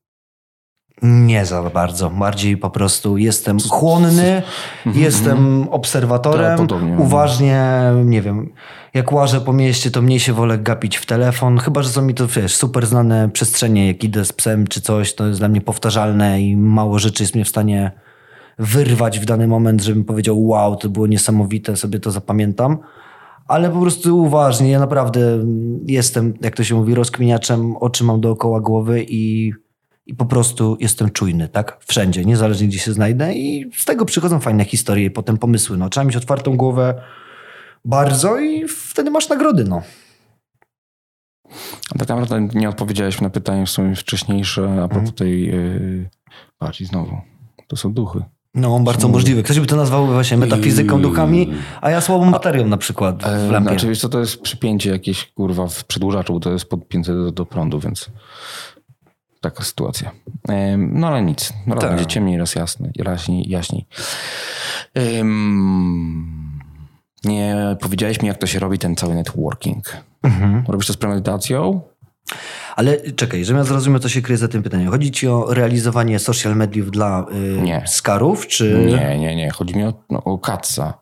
Nie 1.02 1.46
za 1.46 1.64
bardzo. 1.64 2.10
Bardziej 2.10 2.58
po 2.58 2.70
prostu 2.70 3.18
jestem 3.18 3.58
chłonny, 3.60 4.41
jestem 4.86 5.68
obserwatorem, 5.70 6.68
Tak, 6.68 6.80
uważnie, 7.00 7.72
nie 8.06 8.22
wiem, 8.22 8.50
jak 8.93 9.12
łażę 9.12 9.41
po 9.41 9.54
mieście, 9.54 9.91
to 9.91 10.02
mniej 10.02 10.20
się 10.20 10.34
wolę 10.34 10.58
gapić 10.58 10.98
w 10.98 11.06
telefon, 11.06 11.58
chyba, 11.58 11.82
że 11.82 11.89
są 11.89 12.02
mi 12.02 12.14
to, 12.14 12.28
wiesz, 12.28 12.56
super 12.56 12.86
znane 12.86 13.30
przestrzenie, 13.30 13.88
jak 13.88 14.04
idę 14.04 14.26
z 14.26 14.34
psem 14.34 14.68
czy 14.68 14.82
coś, 14.82 15.14
to 15.16 15.28
jest 15.28 15.39
dla 15.39 15.48
mnie 15.48 15.62
powtarzalne 15.62 16.41
i 16.41 16.58
mało 16.58 17.00
rzeczy 17.00 17.24
jest 17.24 17.36
mnie 17.36 17.46
w 17.46 17.50
stanie 17.50 17.91
wyrwać 18.60 19.20
w 19.20 19.26
dany 19.26 19.48
moment, 19.48 19.84
żebym 19.84 20.04
powiedział, 20.04 20.48
wow, 20.48 20.76
to 20.76 20.89
było 20.89 21.08
niesamowite, 21.08 21.78
sobie 21.78 22.00
to 22.00 22.12
zapamiętam. 22.12 22.78
Ale 23.48 23.70
po 23.70 23.80
prostu 23.80 24.24
uważnie, 24.24 24.72
ja 24.72 24.80
naprawdę 24.80 25.46
jestem, 25.88 26.34
jak 26.41 26.56
to 26.56 26.64
się 26.64 26.76
mówi, 26.76 26.96
rozkminiaczem, 26.96 27.76
oczy 27.76 28.04
mam 28.04 28.22
dookoła 28.22 28.62
głowy 28.62 29.06
i, 29.08 29.54
i 30.06 30.16
po 30.16 30.26
prostu 30.26 30.78
jestem 30.80 31.10
czujny, 31.10 31.47
tak? 31.47 31.78
Wszędzie, 31.88 32.26
niezależnie 32.26 32.68
gdzie 32.68 32.80
się 32.80 32.93
znajdę 32.93 33.34
i 33.34 33.72
z 33.76 33.86
tego 33.86 34.06
przychodzą 34.06 34.39
fajne 34.39 34.66
historie 34.66 35.06
i 35.06 35.12
potem 35.12 35.38
pomysły. 35.38 35.78
No, 35.78 35.89
trzeba 35.89 36.03
mieć 36.03 36.16
otwartą 36.16 36.58
głowę 36.58 37.01
bardzo 37.86 38.39
i 38.39 38.68
wtedy 38.68 39.12
masz 39.12 39.30
nagrody, 39.30 39.64
no. 39.64 39.82
A 41.95 41.97
tak 41.97 42.10
naprawdę 42.10 42.47
nie 42.60 42.70
odpowiedziałeś 42.70 43.22
na 43.22 43.30
pytanie 43.30 43.66
w 43.66 43.70
sumie 43.70 43.95
wcześniejsze, 43.95 44.84
a 44.84 44.88
propos 44.88 45.14
tej... 45.16 45.45
Yy... 45.45 46.10
Patrz 46.58 46.82
i 46.82 46.86
znowu. 46.86 47.18
To 47.68 47.76
są 47.76 47.93
duchy. 47.93 48.24
No, 48.56 48.80
bardzo 48.80 49.08
możliwe. 49.08 49.43
Ktoś 49.43 49.60
by 49.60 49.66
to 49.66 49.76
nazwał 49.76 50.08
właśnie 50.08 50.38
metafizyką, 50.38 51.01
duchami, 51.01 51.53
a 51.82 51.89
ja 51.89 52.01
słabą 52.01 52.26
materią 52.26 52.68
na 52.68 52.78
przykład 52.78 53.24
w 53.24 53.26
E, 53.26 53.51
lampie. 53.51 53.70
Znaczy, 53.70 53.88
wiesz 53.88 53.99
co, 53.99 54.10
to 54.10 54.20
jest 54.20 54.41
przypięcie 54.41 54.89
jakieś, 54.89 55.26
kurwa, 55.26 55.68
w 55.68 55.84
przedłużaczu, 55.84 56.34
bo 56.34 56.39
to 56.39 56.51
jest 56.51 56.66
podpięte 56.66 57.14
do, 57.14 57.32
do 57.32 57.45
prądu, 57.45 57.80
więc 57.80 58.10
taka 59.50 59.64
sytuacja. 59.64 60.12
No 60.78 61.08
ale 61.08 61.22
nic. 61.22 61.54
Raz 61.68 61.80
Tak. 61.80 61.89
będzie 61.89 62.06
ciemniej, 62.06 62.38
raz 62.38 62.56
jasny, 62.56 62.91
jaśniej. 62.96 63.50
jaśniej. 63.50 63.86
Em, 64.93 66.56
Nie 67.24 67.56
powiedziałeś 67.82 68.22
mi, 68.22 68.28
jak 68.28 68.38
to 68.38 68.48
się 68.48 68.60
robi 68.60 68.80
ten 68.80 68.96
cały 68.96 69.16
networking. 69.16 69.98
Mhm. 70.24 70.64
Robisz 70.68 70.88
to 70.88 70.93
z 70.93 70.98
premedytacją? 70.98 71.82
Ale 72.76 72.98
czekaj, 73.12 73.46
żebym 73.46 73.58
ja 73.58 73.64
zrozumiał, 73.64 74.00
co 74.00 74.10
się 74.10 74.22
kryje 74.22 74.38
za 74.38 74.48
tym 74.48 74.64
pytaniem. 74.64 74.91
Chodzi 74.91 75.12
ci 75.12 75.28
o 75.28 75.54
realizowanie 75.54 76.20
social 76.20 76.56
mediów 76.56 76.91
dla 76.91 77.26
y, 77.58 77.62
Nie. 77.62 77.84
skarów, 77.88 78.48
czy... 78.48 78.86
Nie, 78.88 79.20
nie, 79.20 79.36
nie. 79.36 79.52
Chodzi 79.52 79.78
mi 79.78 79.84
o, 79.84 79.93
no, 80.10 80.24
o 80.24 80.38
katsa. 80.38 80.93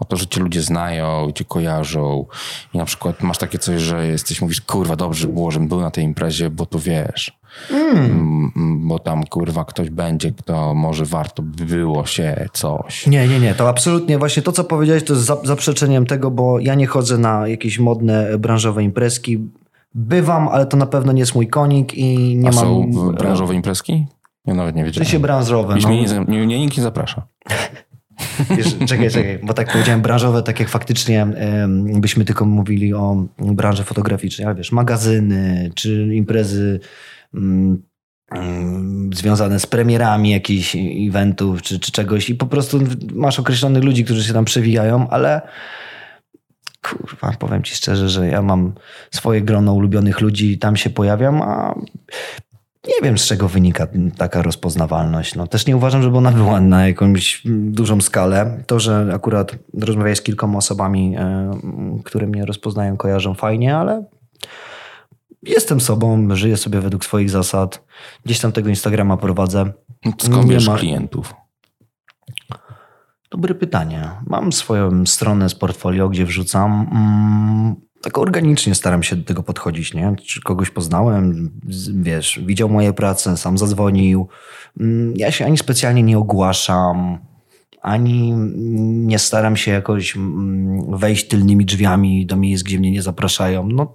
O 0.00 0.04
to, 0.04 0.16
że 0.16 0.26
cię 0.26 0.40
ludzie 0.40 0.62
znają, 0.62 1.32
cię 1.34 1.44
kojarzą 1.44 2.26
i 2.74 2.78
na 2.78 2.84
przykład 2.84 3.22
masz 3.22 3.38
takie 3.38 3.58
coś, 3.58 3.80
że 3.82 4.06
jesteś, 4.06 4.40
mówisz, 4.42 4.60
kurwa, 4.60 4.96
dobrze 4.96 5.28
było, 5.28 5.50
żebym 5.50 5.68
był 5.68 5.80
na 5.80 5.90
tej 5.90 6.04
imprezie, 6.04 6.50
bo 6.50 6.66
to 6.66 6.78
wiesz. 6.78 7.38
Mm, 7.70 8.50
mm, 8.56 8.88
bo 8.88 8.98
tam, 8.98 9.24
kurwa, 9.24 9.64
ktoś 9.64 9.90
będzie, 9.90 10.32
kto 10.32 10.74
może 10.74 11.04
warto 11.04 11.42
by 11.42 11.64
było 11.64 12.06
się 12.06 12.48
coś. 12.52 13.06
Nie, 13.06 13.28
nie, 13.28 13.40
nie. 13.40 13.54
To 13.54 13.68
absolutnie 13.68 14.18
właśnie 14.18 14.42
to, 14.42 14.52
co 14.52 14.64
powiedziałeś, 14.64 15.04
to 15.04 15.12
jest 15.12 15.24
za- 15.26 15.40
zaprzeczeniem 15.44 16.06
tego, 16.06 16.30
bo 16.30 16.58
ja 16.58 16.74
nie 16.74 16.86
chodzę 16.86 17.18
na 17.18 17.48
jakieś 17.48 17.78
modne, 17.78 18.28
e, 18.28 18.38
branżowe 18.38 18.82
imprezki. 18.82 19.38
Bywam, 19.94 20.48
ale 20.48 20.66
to 20.66 20.76
na 20.76 20.86
pewno 20.86 21.12
nie 21.12 21.20
jest 21.20 21.34
mój 21.34 21.48
konik 21.48 21.94
i 21.94 22.36
nie 22.36 22.48
A 22.48 22.52
mam... 22.52 22.64
są 22.64 23.12
branżowe 23.12 23.54
imprezki? 23.54 24.06
Ja 24.46 24.54
nawet 24.54 24.76
nie 24.76 24.82
W 24.82 24.86
wiedziałem. 24.86 25.06
sensie 25.06 25.18
branżowe. 25.18 25.74
Już 25.74 25.84
No. 25.84 25.90
mnie 25.90 26.46
nie, 26.46 26.58
nikt 26.60 26.76
nie 26.76 26.82
zaprasza. 26.82 27.26
Wiesz, 28.56 28.76
czekaj, 28.88 29.10
czekaj, 29.10 29.38
bo 29.42 29.54
tak 29.54 29.72
powiedziałem 29.72 30.02
branżowe, 30.02 30.42
tak 30.42 30.60
jak 30.60 30.68
faktycznie 30.68 31.26
byśmy 31.94 32.24
tylko 32.24 32.44
mówili 32.44 32.94
o 32.94 33.16
branży 33.38 33.84
fotograficznej, 33.84 34.46
ale 34.46 34.54
wiesz, 34.54 34.72
magazyny 34.72 35.70
czy 35.74 36.08
imprezy 36.14 36.80
związane 39.14 39.60
z 39.60 39.66
premierami 39.66 40.30
jakichś 40.30 40.76
eventów 41.08 41.62
czy, 41.62 41.80
czy 41.80 41.92
czegoś 41.92 42.30
i 42.30 42.34
po 42.34 42.46
prostu 42.46 42.80
masz 43.14 43.38
określonych 43.38 43.84
ludzi, 43.84 44.04
którzy 44.04 44.24
się 44.24 44.32
tam 44.32 44.44
przewijają, 44.44 45.08
ale 45.08 45.42
kurwa, 46.82 47.32
powiem 47.38 47.62
ci 47.62 47.74
szczerze, 47.74 48.08
że 48.08 48.28
ja 48.28 48.42
mam 48.42 48.72
swoje 49.10 49.42
grono 49.42 49.72
ulubionych 49.72 50.20
ludzi 50.20 50.52
i 50.52 50.58
tam 50.58 50.76
się 50.76 50.90
pojawiam, 50.90 51.42
a 51.42 51.74
nie 52.88 52.94
wiem 53.02 53.18
z 53.18 53.26
czego 53.26 53.48
wynika 53.48 53.86
taka 54.16 54.42
rozpoznawalność. 54.42 55.34
No, 55.34 55.46
też 55.46 55.66
nie 55.66 55.76
uważam, 55.76 56.02
żeby 56.02 56.16
ona 56.16 56.32
była 56.32 56.60
na 56.60 56.86
jakąś 56.86 57.42
dużą 57.46 58.00
skalę. 58.00 58.62
To, 58.66 58.80
że 58.80 59.10
akurat 59.14 59.56
rozmawiałeś 59.80 60.18
z 60.18 60.22
kilkoma 60.22 60.58
osobami, 60.58 61.16
e, 61.18 61.50
które 62.04 62.26
mnie 62.26 62.44
rozpoznają, 62.44 62.96
kojarzą 62.96 63.34
fajnie, 63.34 63.76
ale 63.76 64.04
jestem 65.46 65.80
sobą, 65.80 66.34
żyję 66.36 66.56
sobie 66.56 66.80
według 66.80 67.04
swoich 67.04 67.30
zasad. 67.30 67.84
Gdzieś 68.24 68.40
tam 68.40 68.52
tego 68.52 68.68
Instagrama 68.68 69.16
prowadzę. 69.16 69.72
Skąd 70.18 70.48
bierzesz 70.48 70.68
ma- 70.68 70.78
klientów? 70.78 71.34
Dobre 73.30 73.54
pytanie. 73.54 74.10
Mam 74.26 74.52
swoją 74.52 75.06
stronę 75.06 75.48
z 75.48 75.54
portfolio, 75.54 76.08
gdzie 76.08 76.24
wrzucam. 76.26 76.72
Mm, 76.92 77.74
tak 78.02 78.18
organicznie 78.18 78.74
staram 78.74 79.02
się 79.02 79.16
do 79.16 79.24
tego 79.24 79.42
podchodzić, 79.42 79.94
nie? 79.94 80.16
Czy 80.26 80.40
kogoś 80.40 80.70
poznałem, 80.70 81.50
wiesz, 81.94 82.40
widział 82.46 82.68
moje 82.68 82.92
prace, 82.92 83.36
sam 83.36 83.58
zadzwonił. 83.58 84.28
Mm, 84.80 85.14
Ja 85.16 85.30
się 85.30 85.46
ani 85.46 85.58
specjalnie 85.58 86.02
nie 86.02 86.18
ogłaszam, 86.18 87.18
ani 87.82 88.32
nie 89.06 89.18
staram 89.18 89.56
się 89.56 89.70
jakoś 89.70 90.16
mm, 90.16 90.98
wejść 90.98 91.28
tylnymi 91.28 91.64
drzwiami 91.64 92.26
do 92.26 92.36
miejsc, 92.36 92.62
gdzie 92.62 92.78
mnie 92.78 92.90
nie 92.90 93.02
zapraszają. 93.02 93.68
No, 93.68 93.94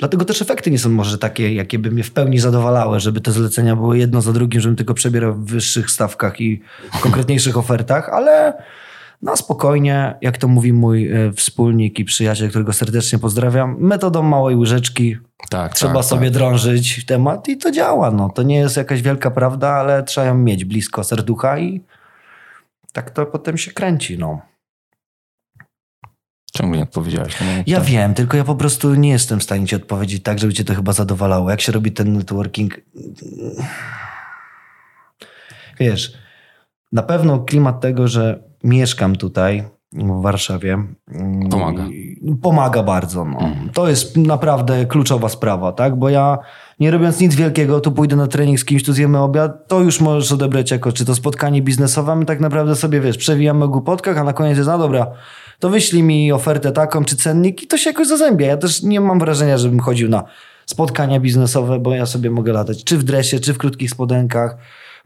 Dlatego 0.00 0.24
też 0.24 0.42
efekty 0.42 0.70
nie 0.70 0.78
są 0.78 0.88
może 0.88 1.18
takie, 1.18 1.54
jakie 1.54 1.78
by 1.78 1.90
mnie 1.90 2.04
w 2.04 2.10
pełni 2.10 2.38
zadowalały, 2.38 3.00
żeby 3.00 3.20
te 3.20 3.32
zlecenia 3.32 3.76
były 3.76 3.98
jedno 3.98 4.20
za 4.20 4.32
drugim, 4.32 4.60
żebym 4.60 4.76
tylko 4.76 4.94
przebierał 4.94 5.34
w 5.34 5.44
wyższych 5.44 5.90
stawkach 5.90 6.40
i 6.40 6.60
konkretniejszych 7.00 7.58
ofertach, 7.58 8.08
ale 8.08 8.62
na 9.22 9.36
spokojnie, 9.36 10.14
jak 10.20 10.38
to 10.38 10.48
mówi 10.48 10.72
mój 10.72 11.12
e, 11.12 11.32
wspólnik 11.32 11.98
i 11.98 12.04
przyjaciel, 12.04 12.48
którego 12.48 12.72
serdecznie 12.72 13.18
pozdrawiam, 13.18 13.76
metodą 13.78 14.22
małej 14.22 14.56
łyżeczki 14.56 15.16
Tak, 15.50 15.74
trzeba 15.74 15.94
tak, 15.94 16.04
sobie 16.04 16.26
tak. 16.26 16.34
drążyć 16.34 17.06
temat 17.06 17.48
i 17.48 17.56
to 17.56 17.70
działa. 17.70 18.10
No. 18.10 18.28
To 18.28 18.42
nie 18.42 18.56
jest 18.56 18.76
jakaś 18.76 19.02
wielka 19.02 19.30
prawda, 19.30 19.68
ale 19.68 20.02
trzeba 20.02 20.26
ją 20.26 20.34
mieć 20.34 20.64
blisko 20.64 21.04
serducha 21.04 21.58
i 21.58 21.80
tak 22.92 23.10
to 23.10 23.26
potem 23.26 23.58
się 23.58 23.70
kręci. 23.70 24.18
No. 24.18 24.40
Ciągle 26.60 26.76
nie 26.78 26.82
odpowiedziałeś. 26.84 27.40
No, 27.40 27.46
Ja 27.66 27.78
tak. 27.78 27.86
wiem, 27.86 28.14
tylko 28.14 28.36
ja 28.36 28.44
po 28.44 28.54
prostu 28.54 28.94
nie 28.94 29.10
jestem 29.10 29.40
w 29.40 29.42
stanie 29.42 29.66
ci 29.66 29.76
odpowiedzieć 29.76 30.22
tak, 30.22 30.38
żeby 30.38 30.52
cię 30.52 30.64
to 30.64 30.74
chyba 30.74 30.92
zadowalało. 30.92 31.50
Jak 31.50 31.60
się 31.60 31.72
robi 31.72 31.92
ten 31.92 32.12
networking? 32.12 32.80
Wiesz, 35.80 36.12
na 36.92 37.02
pewno 37.02 37.38
klimat 37.38 37.80
tego, 37.80 38.08
że 38.08 38.42
mieszkam 38.64 39.16
tutaj 39.16 39.64
w 39.92 40.22
Warszawie. 40.22 40.72
mm, 41.12 41.48
Pomaga. 41.48 41.84
Pomaga 42.42 42.82
bardzo. 42.82 43.24
No. 43.24 43.38
Mhm. 43.40 43.70
To 43.70 43.88
jest 43.88 44.16
naprawdę 44.16 44.86
kluczowa 44.86 45.28
sprawa, 45.28 45.72
tak? 45.72 45.96
Bo 45.98 46.08
ja 46.08 46.38
nie 46.80 46.90
robiąc 46.90 47.20
nic 47.20 47.34
wielkiego, 47.34 47.80
tu 47.80 47.92
pójdę 47.92 48.16
na 48.16 48.26
trening 48.26 48.60
z 48.60 48.64
kimś, 48.64 48.84
tu 48.84 48.92
zjemy 48.92 49.18
obiad, 49.18 49.68
to 49.68 49.80
już 49.80 50.00
możesz 50.00 50.32
odebrać 50.32 50.70
jako 50.70 50.92
czy 50.92 51.04
to 51.04 51.14
spotkanie 51.14 51.62
biznesowe. 51.62 52.16
My 52.16 52.24
tak 52.24 52.40
naprawdę 52.40 52.76
sobie, 52.76 53.00
wiesz, 53.00 53.16
przewijamy 53.16 53.64
o 53.64 53.68
głupotkach, 53.68 54.18
a 54.18 54.24
na 54.24 54.32
koniec 54.32 54.56
jest, 54.56 54.68
no 54.68 54.78
dobra, 54.78 55.06
to 55.58 55.70
wyślij 55.70 56.02
mi 56.02 56.32
ofertę 56.32 56.72
taką, 56.72 57.04
czy 57.04 57.16
cennik 57.16 57.62
i 57.62 57.66
to 57.66 57.76
się 57.76 57.90
jakoś 57.90 58.08
zazębia. 58.08 58.46
Ja 58.46 58.56
też 58.56 58.82
nie 58.82 59.00
mam 59.00 59.18
wrażenia, 59.18 59.58
żebym 59.58 59.80
chodził 59.80 60.08
na 60.08 60.24
spotkania 60.66 61.20
biznesowe, 61.20 61.78
bo 61.78 61.94
ja 61.94 62.06
sobie 62.06 62.30
mogę 62.30 62.52
latać 62.52 62.84
czy 62.84 62.98
w 62.98 63.02
dresie, 63.02 63.40
czy 63.40 63.54
w 63.54 63.58
krótkich 63.58 63.90
spodenkach. 63.90 64.56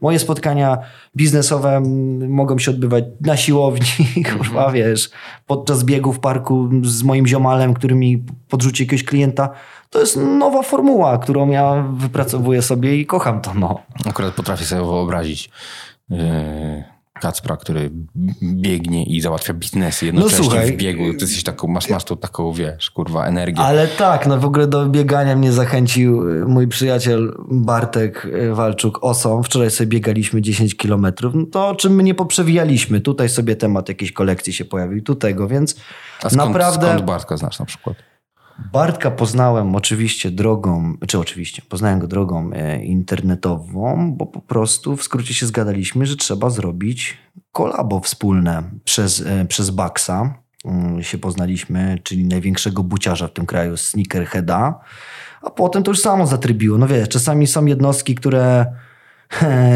Moje 0.01 0.19
spotkania 0.19 0.77
biznesowe 1.15 1.81
mogą 2.27 2.59
się 2.59 2.71
odbywać 2.71 3.03
na 3.21 3.37
siłowni, 3.37 3.85
kurwa, 4.37 4.71
wiesz, 4.71 5.09
podczas 5.47 5.83
biegu 5.83 6.13
w 6.13 6.19
parku 6.19 6.69
z 6.83 7.03
moim 7.03 7.27
ziomalem, 7.27 7.73
który 7.73 7.95
mi 7.95 8.23
podrzuci 8.49 8.83
jakiegoś 8.83 9.03
klienta. 9.03 9.49
To 9.95 9.99
jest 9.99 10.17
nowa 10.17 10.61
formuła, 10.63 11.17
którą 11.17 11.49
ja 11.49 11.85
wypracowuję 11.93 12.61
sobie 12.61 12.97
i 12.97 13.05
kocham 13.05 13.41
to, 13.41 13.53
no. 13.53 13.79
Akurat 14.09 14.33
potrafię 14.33 14.65
sobie 14.65 14.81
wyobrazić 14.81 15.49
yy, 16.09 16.17
Kacpra, 17.21 17.57
który 17.57 17.91
biegnie 18.41 19.05
i 19.05 19.21
załatwia 19.21 19.53
biznesy 19.53 20.05
jednocześnie 20.05 20.37
słuchaj, 20.37 20.71
w 20.71 20.77
biegu. 20.77 21.03
Ty 21.13 21.19
jesteś 21.21 21.43
taką, 21.43 21.67
masz, 21.67 21.89
masz 21.89 22.03
tu 22.03 22.15
taką, 22.15 22.53
wiesz, 22.53 22.91
kurwa, 22.91 23.25
energię. 23.25 23.61
Ale 23.61 23.87
tak, 23.87 24.27
no 24.27 24.39
w 24.39 24.45
ogóle 24.45 24.67
do 24.67 24.85
biegania 24.85 25.35
mnie 25.35 25.51
zachęcił 25.51 26.29
y, 26.29 26.45
mój 26.45 26.67
przyjaciel 26.67 27.35
Bartek 27.51 28.25
y, 28.25 28.55
Walczuk 28.55 28.99
Osą. 29.01 29.43
Wczoraj 29.43 29.71
sobie 29.71 29.87
biegaliśmy 29.87 30.41
10 30.41 30.77
kilometrów. 30.77 31.33
No 31.35 31.45
to 31.45 31.67
o 31.67 31.75
czym 31.75 31.95
my 31.95 32.03
nie 32.03 32.13
poprzewijaliśmy. 32.13 33.01
Tutaj 33.01 33.29
sobie 33.29 33.55
temat 33.55 33.89
jakiejś 33.89 34.11
kolekcji 34.11 34.53
się 34.53 34.65
pojawił, 34.65 35.03
tu 35.03 35.15
tego, 35.15 35.47
więc 35.47 35.75
A 36.23 36.29
skąd, 36.29 36.35
naprawdę... 36.35 36.87
skąd 36.87 37.01
Bartka 37.01 37.37
znasz 37.37 37.59
na 37.59 37.65
przykład? 37.65 38.14
Bartka 38.59 39.11
poznałem 39.11 39.75
oczywiście 39.75 40.31
drogą, 40.31 40.97
czy 41.07 41.19
oczywiście, 41.19 41.61
poznałem 41.69 41.99
go 41.99 42.07
drogą 42.07 42.51
e, 42.53 42.83
internetową, 42.83 44.13
bo 44.13 44.25
po 44.25 44.41
prostu 44.41 44.97
w 44.97 45.03
skrócie 45.03 45.33
się 45.33 45.45
zgadaliśmy, 45.45 46.05
że 46.05 46.15
trzeba 46.15 46.49
zrobić 46.49 47.17
kolabo 47.51 47.99
wspólne 47.99 48.63
przez, 48.83 49.23
e, 49.25 49.45
przez 49.45 49.69
Baxa. 49.69 50.33
Mm, 50.65 51.03
się 51.03 51.17
poznaliśmy, 51.17 51.99
czyli 52.03 52.25
największego 52.25 52.83
buciarza 52.83 53.27
w 53.27 53.33
tym 53.33 53.45
kraju, 53.45 53.77
Sneakerheada. 53.77 54.79
A 55.41 55.49
potem 55.49 55.83
to 55.83 55.91
już 55.91 55.99
samo 55.99 56.27
zatrybiło. 56.27 56.77
No 56.77 56.87
wiesz, 56.87 57.09
czasami 57.09 57.47
są 57.47 57.65
jednostki, 57.65 58.15
które 58.15 58.65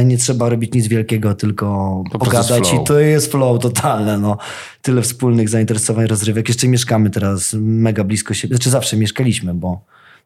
nie 0.06 0.18
trzeba 0.18 0.50
robić 0.50 0.74
nic 0.74 0.88
wielkiego, 0.88 1.36
tylko 1.36 2.04
Po 2.12 2.20
pogadać 2.20 2.74
i 2.74 2.84
to 2.86 3.00
jest 3.00 3.32
flow 3.32 3.62
totalne. 3.62 4.18
No. 4.18 4.38
Tyle 4.82 5.02
wspólnych 5.02 5.50
zainteresowań, 5.50 6.08
rozrywek. 6.08 6.48
Jeszcze 6.48 6.68
mieszkamy 6.68 7.10
teraz 7.10 7.54
mega 7.60 8.04
blisko 8.04 8.34
siebie. 8.34 8.56
Znaczy 8.56 8.70
zawsze 8.70 8.98
mieszkaliśmy, 8.98 9.54
bo 9.54 9.86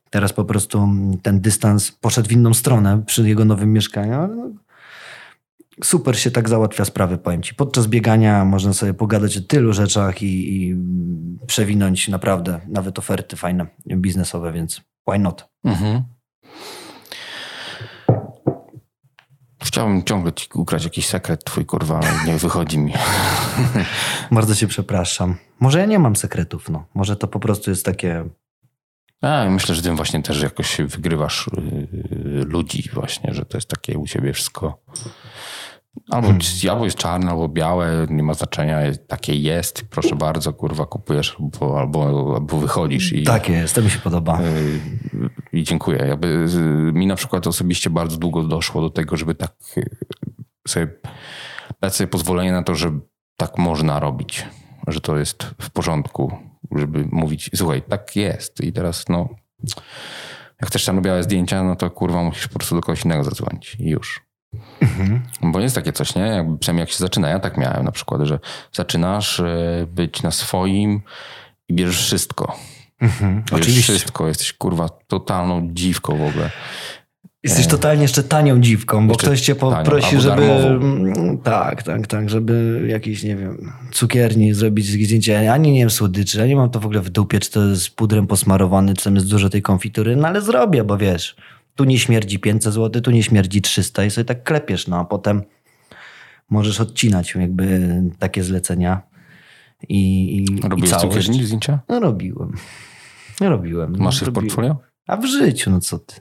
teraz 0.09 0.33
po 0.33 0.45
prostu 0.45 0.87
ten 1.21 1.41
dystans 1.41 1.91
poszedł 1.91 2.29
w 2.29 2.31
inną 2.31 2.53
stronę 2.53 3.03
przy 3.05 3.27
jego 3.29 3.45
nowym 3.45 3.73
mieszkaniu. 3.73 4.13
ale 4.13 4.35
no, 4.35 4.49
Super 5.83 6.19
się 6.19 6.31
tak 6.31 6.49
załatwia 6.49 6.85
sprawy, 6.85 7.17
powiem 7.17 7.43
ci. 7.43 7.55
Podczas 7.55 7.87
biegania 7.87 8.45
można 8.45 8.73
sobie 8.73 8.93
pogadać 8.93 9.37
o 9.37 9.41
tylu 9.41 9.73
rzeczach 9.73 10.21
i, 10.21 10.55
i 10.55 10.75
przewinąć 11.47 12.07
naprawdę 12.07 12.59
nawet 12.67 12.99
oferty 12.99 13.35
fajne, 13.35 13.65
biznesowe, 13.87 14.51
więc 14.51 14.81
why 15.09 15.19
not? 15.19 15.49
Mhm. 15.63 16.03
Chciałbym 19.63 20.03
ciągle 20.03 20.33
ci 20.33 20.47
ukraść 20.53 20.85
jakiś 20.85 21.07
sekret 21.07 21.43
twój, 21.43 21.65
kurwa, 21.65 21.99
ale 21.99 22.25
nie 22.25 22.37
wychodzi 22.37 22.77
mi. 22.77 22.93
Bardzo 24.31 24.55
cię 24.55 24.67
przepraszam. 24.67 25.35
Może 25.59 25.79
ja 25.79 25.85
nie 25.85 25.99
mam 25.99 26.15
sekretów, 26.15 26.69
no. 26.69 26.85
Może 26.93 27.15
to 27.15 27.27
po 27.27 27.39
prostu 27.39 27.69
jest 27.69 27.85
takie... 27.85 28.25
A, 29.21 29.45
myślę, 29.49 29.75
że 29.75 29.81
tym 29.81 29.95
właśnie 29.95 30.23
też 30.23 30.41
jakoś 30.41 30.77
wygrywasz 30.77 31.49
yy, 32.11 32.45
ludzi 32.45 32.89
właśnie, 32.93 33.33
że 33.33 33.45
to 33.45 33.57
jest 33.57 33.69
takie 33.69 33.97
u 33.97 34.07
ciebie 34.07 34.33
wszystko. 34.33 34.83
Albo, 36.09 36.27
albo 36.71 36.85
jest 36.85 36.97
czarne, 36.97 37.31
albo 37.31 37.49
białe, 37.49 38.07
nie 38.09 38.23
ma 38.23 38.33
znaczenia, 38.33 38.79
takie 39.07 39.35
jest, 39.35 39.85
proszę 39.89 40.15
bardzo, 40.15 40.53
kurwa, 40.53 40.85
kupujesz 40.85 41.37
albo, 41.39 41.79
albo, 41.79 42.33
albo 42.35 42.57
wychodzisz 42.57 43.13
i, 43.13 43.23
Takie 43.23 43.53
jest, 43.53 43.75
to 43.75 43.81
mi 43.81 43.89
się 43.89 43.99
podoba. 43.99 44.41
yy, 44.41 45.29
i 45.53 45.63
dziękuję. 45.63 46.05
Jakby, 46.07 46.47
mi 46.93 47.07
na 47.07 47.15
przykład 47.15 47.47
osobiście 47.47 47.89
bardzo 47.89 48.17
długo 48.17 48.43
doszło 48.43 48.81
do 48.81 48.89
tego, 48.89 49.17
żeby 49.17 49.35
tak 49.35 49.55
yy, 49.75 49.85
sobie 50.67 50.87
dać 51.81 51.95
sobie 51.95 52.07
pozwolenie 52.07 52.51
na 52.51 52.63
to, 52.63 52.75
że 52.75 52.99
tak 53.37 53.57
można 53.57 53.99
robić, 53.99 54.45
że 54.87 55.01
to 55.01 55.17
jest 55.17 55.43
w 55.61 55.69
porządku, 55.69 56.37
żeby 56.75 57.07
mówić, 57.11 57.49
słuchaj, 57.55 57.81
tak 57.81 58.15
jest 58.15 58.61
i 58.61 58.73
teraz 58.73 59.09
no, 59.09 59.29
jak 60.61 60.69
chcesz 60.69 60.83
czarno-białe 60.83 61.23
zdjęcia, 61.23 61.63
no 61.63 61.75
to 61.75 61.89
kurwa 61.89 62.23
musisz 62.23 62.47
po 62.47 62.59
prostu 62.59 62.75
do 62.75 62.81
kogoś 62.81 63.05
innego 63.05 63.23
zadzwonić 63.23 63.75
i 63.79 63.89
już. 63.89 64.32
Bo 65.41 65.59
jest 65.59 65.75
takie 65.75 65.93
coś, 65.93 66.15
nie? 66.15 66.21
Jakby, 66.21 66.57
przynajmniej 66.57 66.81
jak 66.81 66.89
się 66.89 66.97
zaczyna, 66.97 67.29
ja 67.29 67.39
tak 67.39 67.57
miałem 67.57 67.85
na 67.85 67.91
przykład, 67.91 68.21
że 68.21 68.39
zaczynasz 68.71 69.39
e, 69.39 69.87
być 69.87 70.23
na 70.23 70.31
swoim 70.31 71.01
i 71.69 71.73
bierzesz 71.73 72.05
wszystko. 72.05 72.45
Bierzesz 72.45 72.73
Mhm. 73.03 73.43
Oczywiście. 73.51 73.93
wszystko, 73.93 74.27
jesteś 74.27 74.53
kurwa 74.53 74.89
totalną 75.07 75.69
dziwką 75.71 76.17
w 76.17 76.29
ogóle. 76.29 76.49
Jesteś 77.43 77.67
totalnie 77.67 78.01
jeszcze 78.01 78.23
tanią 78.23 78.61
dziwką, 78.61 79.07
bo 79.07 79.15
ktoś 79.15 79.41
cię 79.41 79.55
tanią, 79.55 79.75
poprosi, 79.75 80.07
albo 80.07 80.21
żeby... 80.21 80.47
darmową. 80.47 81.37
Tak, 81.37 81.83
tak, 81.83 82.07
tak, 82.07 82.29
żeby 82.29 82.85
jakiś, 82.87 83.23
nie 83.23 83.35
wiem, 83.35 83.73
cukierni 83.91 84.53
zrobić 84.53 84.85
zdjęcie. 84.85 85.53
Ani 85.53 85.71
nie 85.71 85.79
wiem 85.79 85.89
słodyczy, 85.89 86.43
ani 86.43 86.55
mam 86.55 86.69
to 86.69 86.79
w 86.79 86.85
ogóle 86.85 87.01
w 87.01 87.09
dupie, 87.09 87.39
czy 87.39 87.51
to 87.51 87.65
jest 87.65 87.95
pudrem 87.95 88.27
posmarowany, 88.27 88.93
czy 88.93 89.03
tam 89.03 89.15
jest 89.15 89.29
dużo 89.29 89.49
tej 89.49 89.61
konfitury, 89.61 90.15
no 90.15 90.27
ale 90.27 90.41
zrobię, 90.41 90.83
bo 90.83 90.97
wiesz, 90.97 91.35
tu 91.75 91.83
nie 91.83 91.99
śmierdzi 91.99 92.39
500 92.39 92.73
zł, 92.73 93.01
tu 93.01 93.11
nie 93.11 93.23
śmierdzi 93.23 93.61
300 93.61 94.05
i 94.05 94.11
sobie 94.11 94.25
tak 94.25 94.43
klepiesz, 94.43 94.87
no 94.87 94.99
a 94.99 95.05
potem 95.05 95.43
możesz 96.49 96.81
odcinać 96.81 97.35
jakby 97.35 97.81
takie 98.19 98.43
zlecenia 98.43 99.01
i, 99.89 99.97
i, 100.37 100.43
i 100.55 100.61
Robiłeś 100.61 100.89
całość. 100.91 101.17
cukierni 101.17 101.45
zdjęcia? 101.45 101.79
No 101.89 101.99
robiłem. 101.99 102.53
No 103.41 103.49
robiłem. 103.49 103.95
Masz 103.97 104.21
je 104.21 104.27
w 104.27 104.33
portfolio? 104.33 104.77
A 105.07 105.17
w 105.17 105.25
życiu, 105.25 105.71
no 105.71 105.79
co 105.79 105.99
ty. 105.99 106.15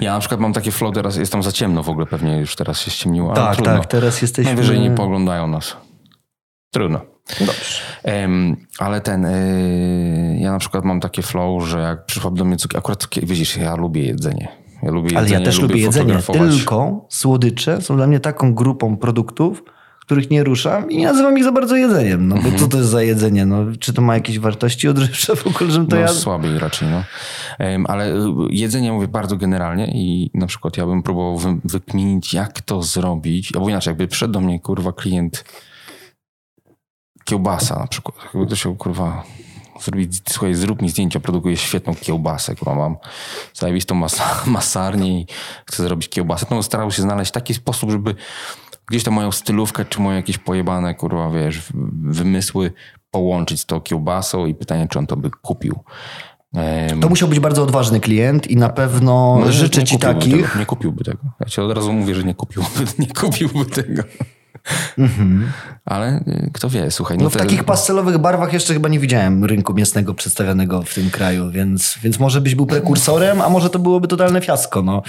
Ja 0.00 0.12
na 0.12 0.20
przykład 0.20 0.40
mam 0.40 0.52
takie 0.52 0.70
flow 0.70 0.94
teraz, 0.94 1.16
jest 1.16 1.32
tam 1.32 1.42
za 1.42 1.52
ciemno 1.52 1.82
w 1.82 1.88
ogóle, 1.88 2.06
pewnie 2.06 2.38
już 2.38 2.56
teraz 2.56 2.80
się 2.80 2.90
ściemniło, 2.90 3.34
Tak, 3.34 3.62
tak, 3.62 3.86
teraz 3.86 4.22
jesteśmy... 4.22 4.52
Najwyżej 4.52 4.80
nie 4.80 4.90
poglądają 4.90 5.46
nas. 5.46 5.76
Trudno. 6.72 7.00
Dobrze. 7.40 7.82
Ale 8.78 9.00
ten, 9.00 9.24
y, 9.24 10.38
ja 10.40 10.52
na 10.52 10.58
przykład 10.58 10.84
mam 10.84 11.00
takie 11.00 11.22
flow, 11.22 11.68
że 11.68 11.78
jak 11.80 12.04
przyszła 12.06 12.30
do 12.30 12.44
mnie 12.44 12.56
cukier, 12.56 12.78
akurat 12.78 13.06
widzisz, 13.22 13.56
ja 13.56 13.76
lubię 13.76 14.02
jedzenie. 14.02 14.48
Ja 14.82 14.90
lubię 14.90 15.10
Ale 15.16 15.26
jedzenie, 15.26 15.44
ja 15.44 15.46
też 15.50 15.60
lubię 15.60 15.80
jedzenie, 15.80 16.18
tylko 16.32 17.06
słodycze 17.08 17.82
są 17.82 17.96
dla 17.96 18.06
mnie 18.06 18.20
taką 18.20 18.54
grupą 18.54 18.96
produktów, 18.96 19.62
których 20.00 20.30
nie 20.30 20.44
ruszam 20.44 20.90
i 20.90 20.96
nie 20.98 21.06
nazywam 21.06 21.38
ich 21.38 21.44
za 21.44 21.52
bardzo 21.52 21.76
jedzeniem. 21.76 22.28
No 22.28 22.36
Mhm. 22.36 22.54
bo 22.54 22.60
co 22.60 22.68
to 22.68 22.76
jest 22.78 22.90
za 22.90 23.02
jedzenie? 23.02 23.46
No, 23.46 23.64
czy 23.80 23.92
to 23.92 24.02
ma 24.02 24.14
jakieś 24.14 24.38
wartości 24.38 24.88
odżywcze 24.88 25.36
w 25.36 25.46
ogóle, 25.46 25.70
żebym 25.70 25.86
to 25.88 25.96
No, 25.96 26.02
ja... 26.02 26.08
słabiej 26.08 26.58
raczej, 26.58 26.88
no. 26.88 27.02
Ale 27.86 28.14
y, 28.14 28.18
jedzenie 28.50 28.92
mówię 28.92 29.08
bardzo 29.08 29.36
generalnie 29.36 29.86
i 29.86 30.30
na 30.34 30.46
przykład 30.46 30.76
ja 30.76 30.86
bym 30.86 31.02
próbował 31.02 31.38
wy, 31.38 31.56
wykminić, 31.64 32.34
jak 32.34 32.60
to 32.60 32.82
zrobić, 32.82 33.52
albo 33.54 33.68
inaczej, 33.68 33.90
jakby 33.90 34.06
przyszedł 34.08 34.32
do 34.32 34.40
mnie, 34.40 34.60
kurwa, 34.60 34.92
klient 34.92 35.44
kiełbasa 37.28 37.78
na 37.78 37.86
przykład. 37.86 38.16
Jakby 38.24 38.46
to 38.46 38.56
się, 38.56 38.76
kurwa, 38.76 39.24
zrobić, 39.80 40.22
słuchaj, 40.28 40.54
zrób 40.54 40.82
mi 40.82 40.88
zdjęcia, 40.88 41.20
produkuję 41.20 41.56
świetną 41.56 41.94
kiełbasę, 41.94 42.56
kurwa, 42.56 42.74
mam 42.74 42.96
zajebistą 43.54 43.94
masa, 43.94 44.24
masarnię 44.46 45.20
i 45.20 45.26
chcę 45.66 45.82
zrobić 45.82 46.08
kiełbasę, 46.08 46.46
no 46.50 46.62
starał 46.62 46.90
się 46.90 47.02
znaleźć 47.02 47.32
taki 47.32 47.54
sposób, 47.54 47.90
żeby 47.90 48.14
gdzieś 48.86 49.02
tam 49.04 49.14
moją 49.14 49.32
stylówkę, 49.32 49.84
czy 49.84 50.00
moje 50.00 50.16
jakieś 50.16 50.38
pojebane, 50.38 50.94
kurwa, 50.94 51.30
wiesz, 51.30 51.62
wymysły 52.02 52.72
połączyć 53.10 53.60
z 53.60 53.66
tą 53.66 53.80
kiełbasą 53.80 54.46
i 54.46 54.54
pytanie, 54.54 54.86
czy 54.90 54.98
on 54.98 55.06
to 55.06 55.16
by 55.16 55.30
kupił. 55.30 55.78
Em, 56.54 57.00
To 57.00 57.08
musiał 57.08 57.28
być 57.28 57.40
bardzo 57.40 57.62
odważny 57.62 58.00
klient 58.00 58.46
i 58.46 58.56
na 58.56 58.68
pewno 58.68 59.38
no, 59.44 59.52
życzę 59.52 59.84
ci 59.84 59.98
takich. 59.98 60.46
Tego, 60.46 60.58
nie 60.58 60.66
kupiłby 60.66 61.04
tego. 61.04 61.18
Ja 61.40 61.46
ci 61.46 61.60
od 61.60 61.72
razu 61.72 61.92
mówię, 61.92 62.14
że 62.14 62.24
nie 62.24 62.34
kupiłby, 62.34 62.68
nie 62.98 63.06
kupiłby 63.06 63.66
tego. 63.66 64.02
Ale 65.88 66.16
y, 66.28 66.50
kto 66.52 66.68
wie, 66.70 66.90
słuchaj. 66.90 67.14
Mhm. 67.14 67.24
No 67.24 67.30
w 67.30 67.32
te- 67.32 67.38
takich 67.38 67.64
pastelowych 67.64 68.18
barwach 68.18 68.52
jeszcze 68.52 68.74
chyba 68.74 68.88
nie 68.88 68.98
widziałem 68.98 69.44
rynku 69.44 69.74
mięsnego 69.74 70.14
przedstawionego 70.14 70.82
w 70.82 70.94
tym 70.94 71.10
kraju, 71.10 71.50
więc, 71.50 71.98
więc 72.02 72.18
może 72.18 72.40
byś 72.40 72.54
był 72.54 72.66
prekursorem, 72.66 73.40
a 73.40 73.48
może 73.48 73.70
to 73.70 73.78
byłoby 73.78 74.08
totalne 74.08 74.40
fiasko. 74.40 74.82
No. 74.82 75.02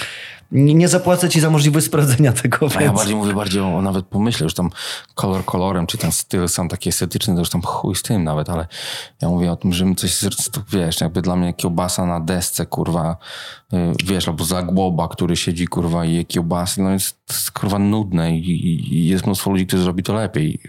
Nie, 0.52 0.74
nie 0.74 0.88
zapłacę 0.88 1.30
ci 1.30 1.40
za 1.40 1.50
możliwość 1.50 1.86
sprawdzenia 1.86 2.32
tego, 2.34 2.58
A 2.70 2.74
ja 2.74 2.80
więc... 2.80 2.98
bardziej 2.98 3.16
mówię 3.16 3.34
bardziej 3.34 3.62
o, 3.62 3.78
o 3.78 3.82
nawet 3.82 4.06
pomyśle, 4.06 4.44
już 4.44 4.54
tam 4.54 4.70
kolor 5.16 5.46
kolorem, 5.46 5.88
czy 5.88 5.98
ten 5.98 6.12
styl 6.12 6.48
sam 6.48 6.70
taki 6.70 6.90
estetyczny, 6.90 7.34
to 7.34 7.40
już 7.40 7.50
tam 7.50 7.62
chuj 7.62 7.96
z 7.96 8.02
tym 8.02 8.24
nawet, 8.24 8.50
ale 8.50 8.68
ja 9.22 9.30
mówię 9.30 9.52
o 9.52 9.56
tym, 9.56 9.74
że 9.74 9.86
coś, 9.98 10.14
z- 10.16 10.50
to 10.52 10.62
wiesz, 10.72 11.02
jakby 11.02 11.22
dla 11.22 11.36
mnie 11.36 11.54
kiełbasa 11.54 12.06
na 12.06 12.20
desce, 12.20 12.66
kurwa, 12.66 13.18
y, 13.74 13.78
wiesz, 14.06 14.28
albo 14.28 14.44
zagłoba, 14.46 15.08
który 15.08 15.36
siedzi, 15.36 15.68
kurwa, 15.68 16.06
i 16.06 16.14
je 16.14 16.26
kiełbasy, 16.26 16.82
no 16.82 16.90
jest, 16.92 17.18
jest 17.30 17.52
kurwa 17.52 17.80
nudne 17.80 18.38
i, 18.38 18.52
i, 18.52 19.08
jest 19.08 19.26
mnóstwo 19.26 19.52
ludzi, 19.52 19.68
którzy 19.68 19.84
zrobi 19.84 20.04
to 20.04 20.14
lepiej 20.14 20.60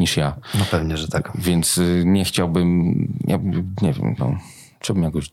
niż 0.00 0.16
ja. 0.16 0.36
No 0.54 0.64
pewnie, 0.70 0.96
że 0.96 1.08
tak. 1.08 1.32
Więc 1.34 1.78
y, 1.78 2.02
nie 2.06 2.24
chciałbym, 2.24 2.94
ja, 3.26 3.38
nie 3.82 3.92
wiem, 3.92 4.14
no, 4.18 4.38
chciałbym 4.80 5.04
jakoś. 5.04 5.30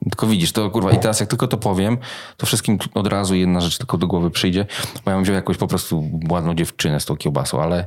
Tylko 0.00 0.26
widzisz, 0.26 0.52
to 0.52 0.70
kurwa, 0.70 0.90
i 0.92 0.98
teraz 0.98 1.20
jak 1.20 1.28
tylko 1.28 1.48
to 1.48 1.56
powiem, 1.56 1.98
to 2.36 2.46
wszystkim 2.46 2.78
od 2.94 3.06
razu 3.06 3.34
jedna 3.34 3.60
rzecz 3.60 3.78
tylko 3.78 3.98
do 3.98 4.06
głowy 4.06 4.30
przyjdzie, 4.30 4.66
bo 5.04 5.10
ja 5.10 5.16
bym 5.16 5.24
wziął 5.24 5.34
jakąś 5.36 5.56
po 5.56 5.66
prostu 5.66 6.04
ładną 6.30 6.54
dziewczynę 6.54 7.00
z 7.00 7.04
tą 7.04 7.16
kiełbasą, 7.16 7.62
ale, 7.62 7.86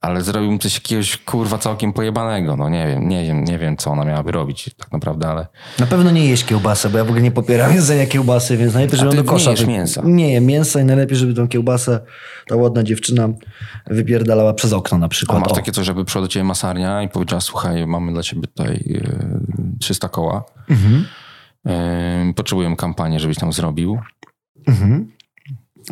ale 0.00 0.22
zrobiłbym 0.22 0.58
coś 0.58 0.74
jakiegoś 0.74 1.16
kurwa 1.16 1.58
całkiem 1.58 1.92
pojebanego, 1.92 2.56
no 2.56 2.68
nie 2.68 2.86
wiem, 2.86 3.08
nie 3.08 3.24
wiem, 3.24 3.44
nie 3.44 3.58
wiem 3.58 3.76
co 3.76 3.90
ona 3.90 4.04
miałaby 4.04 4.32
robić 4.32 4.70
tak 4.76 4.92
naprawdę, 4.92 5.28
ale 5.28 5.46
Na 5.78 5.86
pewno 5.86 6.10
nie 6.10 6.26
jeść 6.28 6.44
kiełbasę, 6.44 6.88
bo 6.90 6.98
ja 6.98 7.04
w 7.04 7.08
ogóle 7.08 7.22
nie 7.22 7.30
popieram 7.30 7.74
jedzenia 7.76 8.06
kiełbasy, 8.06 8.56
więc 8.56 8.74
najlepiej, 8.74 8.98
żeby 8.98 9.12
A 9.12 9.14
do 9.14 9.24
kosza... 9.24 9.44
nie 9.44 9.50
jesz 9.50 9.60
wy- 9.64 9.66
mięsa? 9.72 10.02
Nie 10.04 10.32
jem 10.32 10.46
mięsa 10.46 10.80
i 10.80 10.84
najlepiej, 10.84 11.16
żeby 11.16 11.34
tą 11.34 11.48
kiełbasę 11.48 12.00
ta 12.48 12.56
ładna 12.56 12.82
dziewczyna 12.82 13.28
wypierdalała 13.86 14.54
przez 14.54 14.72
okno 14.72 14.98
na 14.98 15.06
a 15.06 15.08
przykład. 15.08 15.40
masz 15.40 15.52
O. 15.52 15.54
takie 15.54 15.72
coś, 15.72 15.86
żeby 15.86 16.04
przyszła 16.04 16.22
do 16.22 16.28
ciebie 16.28 16.44
masarnia 16.44 17.02
i 17.02 17.08
powiedziała, 17.08 17.40
słuchaj, 17.40 17.86
mamy 17.86 18.12
dla 18.12 18.22
ciebie 18.22 18.42
tutaj 18.42 18.74
y, 18.74 19.78
300 19.80 20.08
koła, 20.08 20.44
Mhm. 20.70 21.04
Potrzebujemy 22.36 22.76
kampanię, 22.76 23.20
żebyś 23.20 23.36
tam 23.38 23.52
zrobił, 23.52 23.98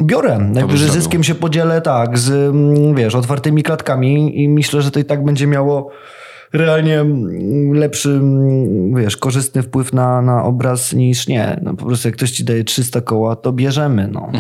Biorę. 0.03 0.39
Najwyżej 0.39 0.79
zrobił. 0.87 1.03
zyskiem 1.03 1.25
się 1.25 1.35
podzielę 1.35 1.81
tak, 1.83 2.19
z 2.19 2.31
mm, 2.31 2.95
wiesz, 2.95 3.15
otwartymi 3.15 3.63
klatkami 3.63 4.43
i 4.43 4.49
myślę, 4.49 4.83
że 4.83 4.91
to 4.91 5.01
i 5.01 5.05
tak 5.05 5.25
będzie 5.25 5.47
miało 5.47 5.91
realnie 6.53 7.01
mm, 7.01 7.73
lepszy, 7.75 8.11
mm, 8.11 8.95
wiesz, 8.95 9.17
korzystny 9.17 9.63
wpływ 9.63 9.93
na, 9.93 10.23
na 10.23 10.45
obraz 10.45 10.93
niż 10.93 11.29
nie. 11.29 11.61
No 11.63 11.75
po 11.75 11.87
prostu 11.87 12.09
jak 12.09 12.17
ktoś 12.17 12.31
ci 12.31 12.45
daje 12.45 12.65
300 12.65 13.01
koła, 13.01 13.37
to 13.37 13.53
bierzemy, 13.53 14.09
no. 14.13 14.31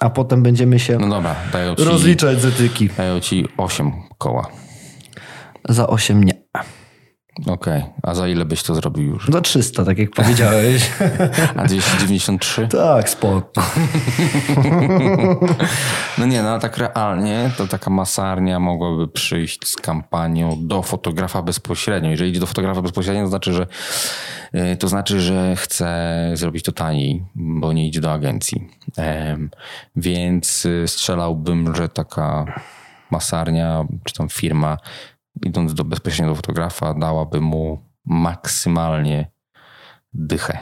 A 0.00 0.10
potem 0.10 0.42
będziemy 0.42 0.78
się 0.78 0.98
No 0.98 1.08
dobra, 1.08 1.34
dają 1.52 1.74
ci, 1.74 1.84
rozliczać 1.84 2.40
z 2.40 2.44
etyki. 2.44 2.88
dają 2.96 3.20
ci 3.20 3.48
8 3.56 3.92
koła. 4.18 4.46
Za 5.68 5.86
8 5.86 6.24
nie. 6.24 6.41
Okej, 7.46 7.84
a 8.02 8.14
za 8.14 8.28
ile 8.28 8.44
byś 8.44 8.62
to 8.62 8.74
zrobił 8.74 9.04
już? 9.04 9.28
Za 9.28 9.40
300, 9.40 9.84
tak 9.84 9.98
jak 9.98 10.10
powiedziałeś. 10.10 10.90
A 11.56 11.64
293? 11.64 12.68
tak, 12.68 13.10
spoko. 13.10 13.62
No 16.18 16.26
nie, 16.26 16.42
no 16.42 16.58
tak 16.58 16.78
realnie 16.78 17.50
to 17.58 17.66
taka 17.66 17.90
masarnia 17.90 18.60
mogłaby 18.60 19.08
przyjść 19.08 19.68
z 19.68 19.76
kampanią 19.76 20.58
do 20.60 20.82
fotografa 20.82 21.42
bezpośrednio. 21.42 22.10
Jeżeli 22.10 22.30
idzie 22.30 22.40
do 22.40 22.46
fotografa 22.46 22.82
bezpośrednio, 22.82 23.22
to 23.22 23.28
znaczy, 23.28 23.52
że 23.52 23.66
y, 24.54 24.76
to 24.76 24.88
znaczy, 24.88 25.20
że 25.20 25.56
chce 25.56 26.30
zrobić 26.34 26.64
to 26.64 26.72
taniej, 26.72 27.24
bo 27.34 27.72
nie 27.72 27.86
idzie 27.86 28.00
do 28.00 28.12
agencji. 28.12 28.68
Więc 29.96 30.66
y, 30.66 30.84
strzelałbym, 30.86 31.74
że 31.74 31.88
taka 31.88 32.60
masarnia 33.10 33.84
czy 34.04 34.14
tam 34.14 34.28
firma 34.28 34.78
idąc 35.44 35.74
do 35.74 35.84
bezpośrednio 35.84 36.32
do 36.32 36.36
fotografa 36.36 36.94
dałaby 36.94 37.40
mu 37.40 37.78
maksymalnie 38.04 39.30
dychę. 40.14 40.58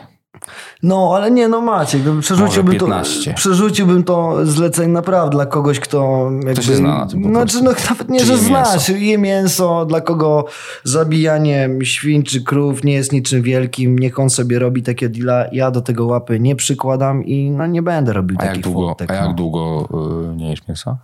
No, 0.83 1.13
ale 1.15 1.31
nie, 1.31 1.49
no 1.49 1.61
Maciek, 1.61 2.03
no, 2.05 2.21
przerzuciłbym, 2.21 2.75
to, 2.79 2.87
15. 2.87 3.35
przerzuciłbym 3.35 4.05
to 4.05 4.47
zlecenie 4.47 4.93
naprawdę 4.93 5.37
dla 5.37 5.47
kogoś, 5.47 5.81
kto 5.81 6.31
jakby... 6.47 6.63
się 6.63 6.77
zna 6.77 6.99
na 6.99 7.07
tym 7.07 7.23
po 7.23 7.29
Znaczy, 7.29 7.63
no 7.63 7.71
nawet 7.91 8.09
nie, 8.09 8.21
Czy 8.21 8.27
że 8.27 8.39
znasz, 8.39 8.89
je 8.89 9.19
mięso, 9.19 9.87
dla 9.87 10.01
kogo 10.01 10.45
zabijanie 10.85 11.71
świń 11.83 12.23
czy 12.23 12.45
krów 12.45 12.85
nie 12.85 12.93
jest 12.93 13.13
niczym 13.13 13.43
wielkim, 13.43 13.99
niech 13.99 14.19
on 14.19 14.31
sobie 14.31 14.59
robi 14.59 14.83
takie 14.83 15.09
deala, 15.09 15.45
ja 15.53 15.71
do 15.71 15.81
tego 15.81 16.07
łapy 16.07 16.41
nie 16.41 16.57
przykładam 16.57 17.25
i 17.25 17.51
no 17.51 17.67
nie 17.67 17.83
będę 17.83 18.13
robił 18.13 18.37
A 18.41 18.45
jak 18.45 18.51
takich 18.51 18.65
długo, 18.65 18.89
fotek. 18.89 19.11
a 19.11 19.15
jak 19.15 19.25
no. 19.25 19.35
długo 19.35 19.89
y, 20.33 20.37
nie 20.37 20.51
jesz 20.51 20.69
mięsa? 20.69 20.99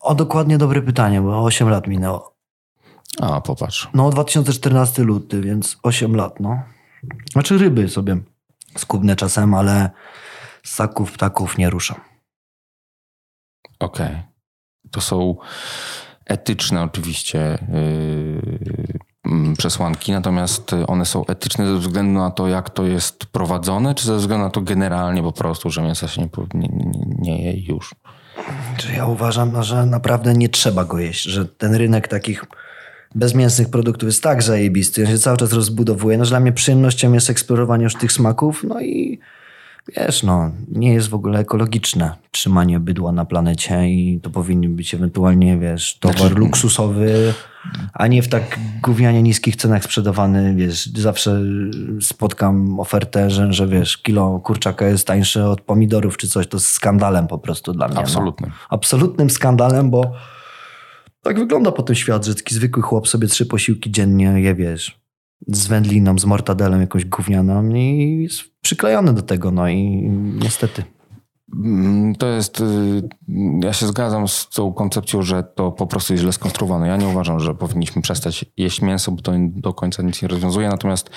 O, 0.00 0.14
dokładnie 0.14 0.58
dobre 0.58 0.82
pytanie, 0.82 1.20
bo 1.20 1.44
8 1.44 1.70
lat 1.70 1.86
minęło. 1.86 2.37
A, 3.20 3.40
popatrz. 3.40 3.88
No, 3.94 4.10
2014 4.10 5.02
luty, 5.02 5.40
więc 5.40 5.76
8 5.82 6.16
lat, 6.16 6.40
no. 6.40 6.62
Znaczy 7.32 7.58
ryby 7.58 7.88
sobie 7.88 8.16
skubnę 8.76 9.16
czasem, 9.16 9.54
ale 9.54 9.90
ssaków, 10.62 11.12
ptaków 11.12 11.58
nie 11.58 11.70
ruszam. 11.70 12.00
Okej. 13.78 14.22
To 14.90 15.00
są 15.00 15.36
etyczne 16.26 16.82
oczywiście 16.82 17.58
yy, 17.72 19.32
mm, 19.32 19.56
przesłanki, 19.56 20.12
natomiast 20.12 20.74
one 20.86 21.06
są 21.06 21.26
etyczne 21.26 21.66
ze 21.66 21.78
względu 21.78 22.20
na 22.20 22.30
to, 22.30 22.48
jak 22.48 22.70
to 22.70 22.84
jest 22.84 23.26
prowadzone, 23.26 23.94
czy 23.94 24.04
ze 24.04 24.16
względu 24.16 24.44
na 24.44 24.50
to 24.50 24.60
generalnie 24.60 25.22
po 25.22 25.32
prostu, 25.32 25.70
że 25.70 25.82
mięsa 25.82 26.08
się 26.08 26.22
nie, 26.22 26.28
nie, 26.54 26.68
nie, 27.18 27.44
je 27.44 27.64
już. 27.64 27.94
Czy 28.76 28.92
ja 28.92 29.06
uważam, 29.06 29.52
no, 29.52 29.62
że 29.62 29.86
naprawdę 29.86 30.34
nie 30.34 30.48
trzeba 30.48 30.84
go 30.84 30.98
jeść, 30.98 31.22
że 31.22 31.46
ten 31.46 31.74
rynek 31.74 32.08
takich 32.08 32.44
bezmięsnych 33.14 33.70
produktów 33.70 34.06
jest 34.06 34.22
tak 34.22 34.42
zajebisty, 34.42 35.02
on 35.04 35.10
się 35.10 35.18
cały 35.18 35.36
czas 35.36 35.52
rozbudowuje, 35.52 36.18
no, 36.18 36.24
że 36.24 36.28
dla 36.30 36.40
mnie 36.40 36.52
przyjemnością 36.52 37.12
jest 37.12 37.30
eksplorowanie 37.30 37.84
już 37.84 37.94
tych 37.94 38.12
smaków, 38.12 38.64
no 38.68 38.80
i 38.80 39.18
wiesz, 39.96 40.22
no, 40.22 40.50
nie 40.72 40.92
jest 40.94 41.08
w 41.08 41.14
ogóle 41.14 41.38
ekologiczne 41.38 42.12
trzymanie 42.30 42.80
bydła 42.80 43.12
na 43.12 43.24
planecie 43.24 43.88
i 43.90 44.20
to 44.22 44.30
powinien 44.30 44.76
być 44.76 44.94
ewentualnie, 44.94 45.58
wiesz, 45.58 45.98
towar 45.98 46.18
Znaczy- 46.18 46.34
luksusowy, 46.34 47.34
a 47.92 48.06
nie 48.06 48.22
w 48.22 48.28
tak 48.28 48.58
gównianie 48.82 49.22
niskich 49.22 49.56
cenach 49.56 49.84
sprzedawany, 49.84 50.54
wiesz, 50.54 50.86
zawsze 50.86 51.40
spotkam 52.00 52.80
ofertę, 52.80 53.30
że, 53.30 53.52
że 53.52 53.66
wiesz, 53.68 53.98
kilo 53.98 54.40
kurczaka 54.40 54.86
jest 54.86 55.06
tańsze 55.06 55.48
od 55.50 55.60
pomidorów 55.60 56.16
czy 56.16 56.28
coś, 56.28 56.46
to 56.46 56.56
jest 56.56 56.68
skandalem 56.68 57.26
po 57.26 57.38
prostu 57.38 57.72
dla 57.72 57.86
mnie. 57.86 57.94
no 57.94 58.00
Absolutnym. 58.00 58.50
absolutnym 58.70 59.30
skandalem, 59.30 59.90
bo 59.90 60.12
tak 61.28 61.38
wygląda 61.38 61.72
potem 61.72 61.96
świat, 61.96 62.24
że 62.24 62.34
taki 62.34 62.54
zwykły 62.54 62.82
chłop 62.82 63.08
sobie 63.08 63.28
trzy 63.28 63.46
posiłki 63.46 63.90
dziennie 63.90 64.24
je, 64.24 64.54
wiesz, 64.54 65.00
z 65.46 65.66
wędliną, 65.66 66.18
z 66.18 66.24
mortadelem 66.24 66.80
jakąś 66.80 67.04
gównianą 67.04 67.74
i 67.74 68.18
jest 68.22 68.42
przyklejony 68.60 69.12
do 69.12 69.22
tego, 69.22 69.50
no 69.50 69.68
i 69.68 70.10
niestety. 70.42 70.84
Mm, 71.54 72.14
To 72.14 72.26
jest, 72.26 72.60
y, 72.60 73.08
ja 73.62 73.72
się 73.72 73.86
zgadzam 73.86 74.28
z 74.28 74.48
tą 74.48 74.72
koncepcją, 74.72 75.22
że 75.22 75.42
to 75.42 75.72
po 75.72 75.86
prostu 75.86 76.12
jest 76.12 76.22
źle 76.22 76.32
skonstruowane. 76.32 76.88
Ja 76.88 76.96
nie 76.96 77.08
uważam, 77.08 77.40
że 77.40 77.54
powinniśmy 77.54 78.02
przestać 78.02 78.44
jeść 78.56 78.82
mięso, 78.82 79.12
bo 79.12 79.22
to 79.22 79.32
do 79.38 79.74
końca 79.74 80.02
nic 80.02 80.22
nie 80.22 80.28
rozwiązuje, 80.28 80.68
natomiast 80.68 81.10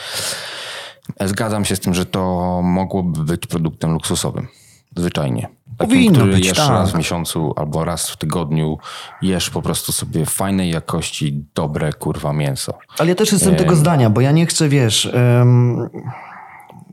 Zgadzam 1.19 1.65
się 1.65 1.75
z 1.75 1.79
tym, 1.79 1.93
że 1.93 2.05
to 2.05 2.61
mogłoby 2.63 3.23
być 3.23 3.47
produktem 3.47 3.93
luksusowym. 3.93 4.47
Zwyczajnie. 4.95 5.47
Takim, 5.81 5.97
Powinno 5.97 6.19
który 6.19 6.31
być, 6.31 6.45
jesz 6.45 6.57
tak. 6.57 6.69
raz 6.69 6.91
w 6.91 6.95
miesiącu 6.95 7.53
albo 7.55 7.85
raz 7.85 8.09
w 8.09 8.17
tygodniu, 8.17 8.77
jesz 9.21 9.49
po 9.49 9.61
prostu 9.61 9.91
sobie 9.91 10.25
fajnej 10.25 10.71
jakości, 10.71 11.45
dobre 11.55 11.93
kurwa 11.93 12.33
mięso. 12.33 12.73
Ale 12.99 13.09
ja 13.09 13.15
też 13.15 13.31
jestem 13.31 13.55
tego 13.55 13.75
zdania, 13.75 14.09
bo 14.09 14.21
ja 14.21 14.31
nie 14.31 14.45
chcę, 14.45 14.69
wiesz, 14.69 15.05
em, 15.13 15.89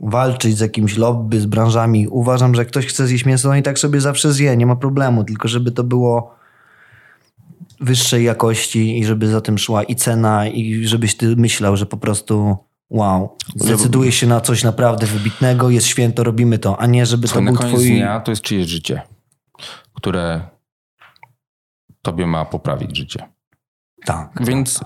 walczyć 0.00 0.56
z 0.56 0.60
jakimś 0.60 0.96
lobby, 0.96 1.40
z 1.40 1.46
branżami. 1.46 2.08
Uważam, 2.08 2.54
że 2.54 2.64
ktoś 2.64 2.86
chce 2.86 3.06
zjeść 3.06 3.24
mięso, 3.24 3.48
no 3.48 3.56
i 3.56 3.62
tak 3.62 3.78
sobie 3.78 4.00
zawsze 4.00 4.32
zje, 4.32 4.56
nie 4.56 4.66
ma 4.66 4.76
problemu. 4.76 5.24
Tylko 5.24 5.48
żeby 5.48 5.72
to 5.72 5.84
było 5.84 6.34
wyższej 7.80 8.24
jakości 8.24 8.98
i 8.98 9.04
żeby 9.04 9.28
za 9.28 9.40
tym 9.40 9.58
szła 9.58 9.82
i 9.82 9.96
cena 9.96 10.48
i 10.48 10.86
żebyś 10.86 11.16
ty 11.16 11.36
myślał, 11.36 11.76
że 11.76 11.86
po 11.86 11.96
prostu 11.96 12.56
wow, 12.90 13.36
zdecydujesz 13.56 14.14
się 14.14 14.26
na 14.26 14.40
coś 14.40 14.64
naprawdę 14.64 15.06
wybitnego, 15.06 15.70
jest 15.70 15.86
święto, 15.86 16.24
robimy 16.24 16.58
to, 16.58 16.80
a 16.80 16.86
nie 16.86 17.06
żeby 17.06 17.28
to 17.28 17.34
To 17.34 17.40
na 17.40 17.50
był 17.50 17.60
koniec 17.60 17.74
twój... 17.74 17.90
dnia 17.90 18.20
to 18.20 18.32
jest 18.32 18.42
czyjeś 18.42 18.66
życie, 18.66 19.02
które 19.94 20.40
tobie 22.02 22.26
ma 22.26 22.44
poprawić 22.44 22.96
życie. 22.96 23.28
Tak. 24.04 24.30
Więc 24.40 24.80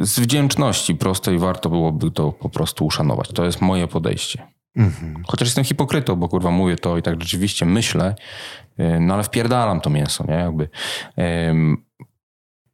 z 0.00 0.20
wdzięczności 0.20 0.94
prostej 0.94 1.38
warto 1.38 1.68
byłoby 1.70 2.10
to 2.10 2.32
po 2.32 2.48
prostu 2.48 2.86
uszanować. 2.86 3.28
To 3.28 3.44
jest 3.44 3.60
moje 3.60 3.88
podejście. 3.88 4.46
Mhm. 4.76 5.22
Chociaż 5.26 5.48
jestem 5.48 5.64
hipokrytą, 5.64 6.16
bo 6.16 6.28
kurwa 6.28 6.50
mówię 6.50 6.76
to 6.76 6.98
i 6.98 7.02
tak 7.02 7.22
rzeczywiście 7.22 7.66
myślę, 7.66 8.14
yy, 8.78 9.00
no 9.00 9.14
ale 9.14 9.22
wpierdalam 9.22 9.80
to 9.80 9.90
mięso, 9.90 10.24
nie? 10.28 10.34
Jakby, 10.34 10.68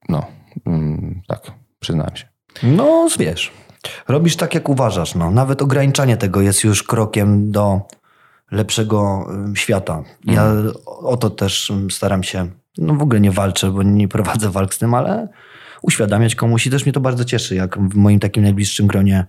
no, 0.09 0.27
tak, 1.27 1.53
przyznałem 1.79 2.16
się. 2.16 2.29
No, 2.62 3.09
wiesz, 3.19 3.53
robisz 4.09 4.36
tak, 4.36 4.55
jak 4.55 4.68
uważasz. 4.68 5.14
No. 5.14 5.30
Nawet 5.30 5.62
ograniczanie 5.62 6.16
tego 6.16 6.41
jest 6.41 6.64
już 6.64 6.82
krokiem 6.82 7.53
do 7.53 7.80
lepszego 8.51 9.26
ym, 9.30 9.57
świata. 9.57 10.03
Ja 10.24 10.53
o 10.86 11.16
to 11.16 11.30
też 11.30 11.70
ym, 11.70 11.91
staram 11.91 12.22
się, 12.22 12.49
no 12.78 12.95
w 12.95 13.03
ogóle 13.03 13.20
nie 13.20 13.30
walczę, 13.30 13.70
bo 13.70 13.82
nie 13.82 14.09
prowadzę 14.09 14.51
walk 14.51 14.74
z 14.74 14.78
tym, 14.78 14.95
ale 14.95 15.28
uświadamiać 15.82 16.34
komuś 16.34 16.66
i 16.66 16.70
też 16.70 16.84
mnie 16.84 16.93
to 16.93 17.01
bardzo 17.01 17.24
cieszy, 17.24 17.55
jak 17.55 17.78
w 17.78 17.95
moim 17.95 18.20
takim 18.20 18.43
najbliższym 18.43 18.86
gronie 18.86 19.26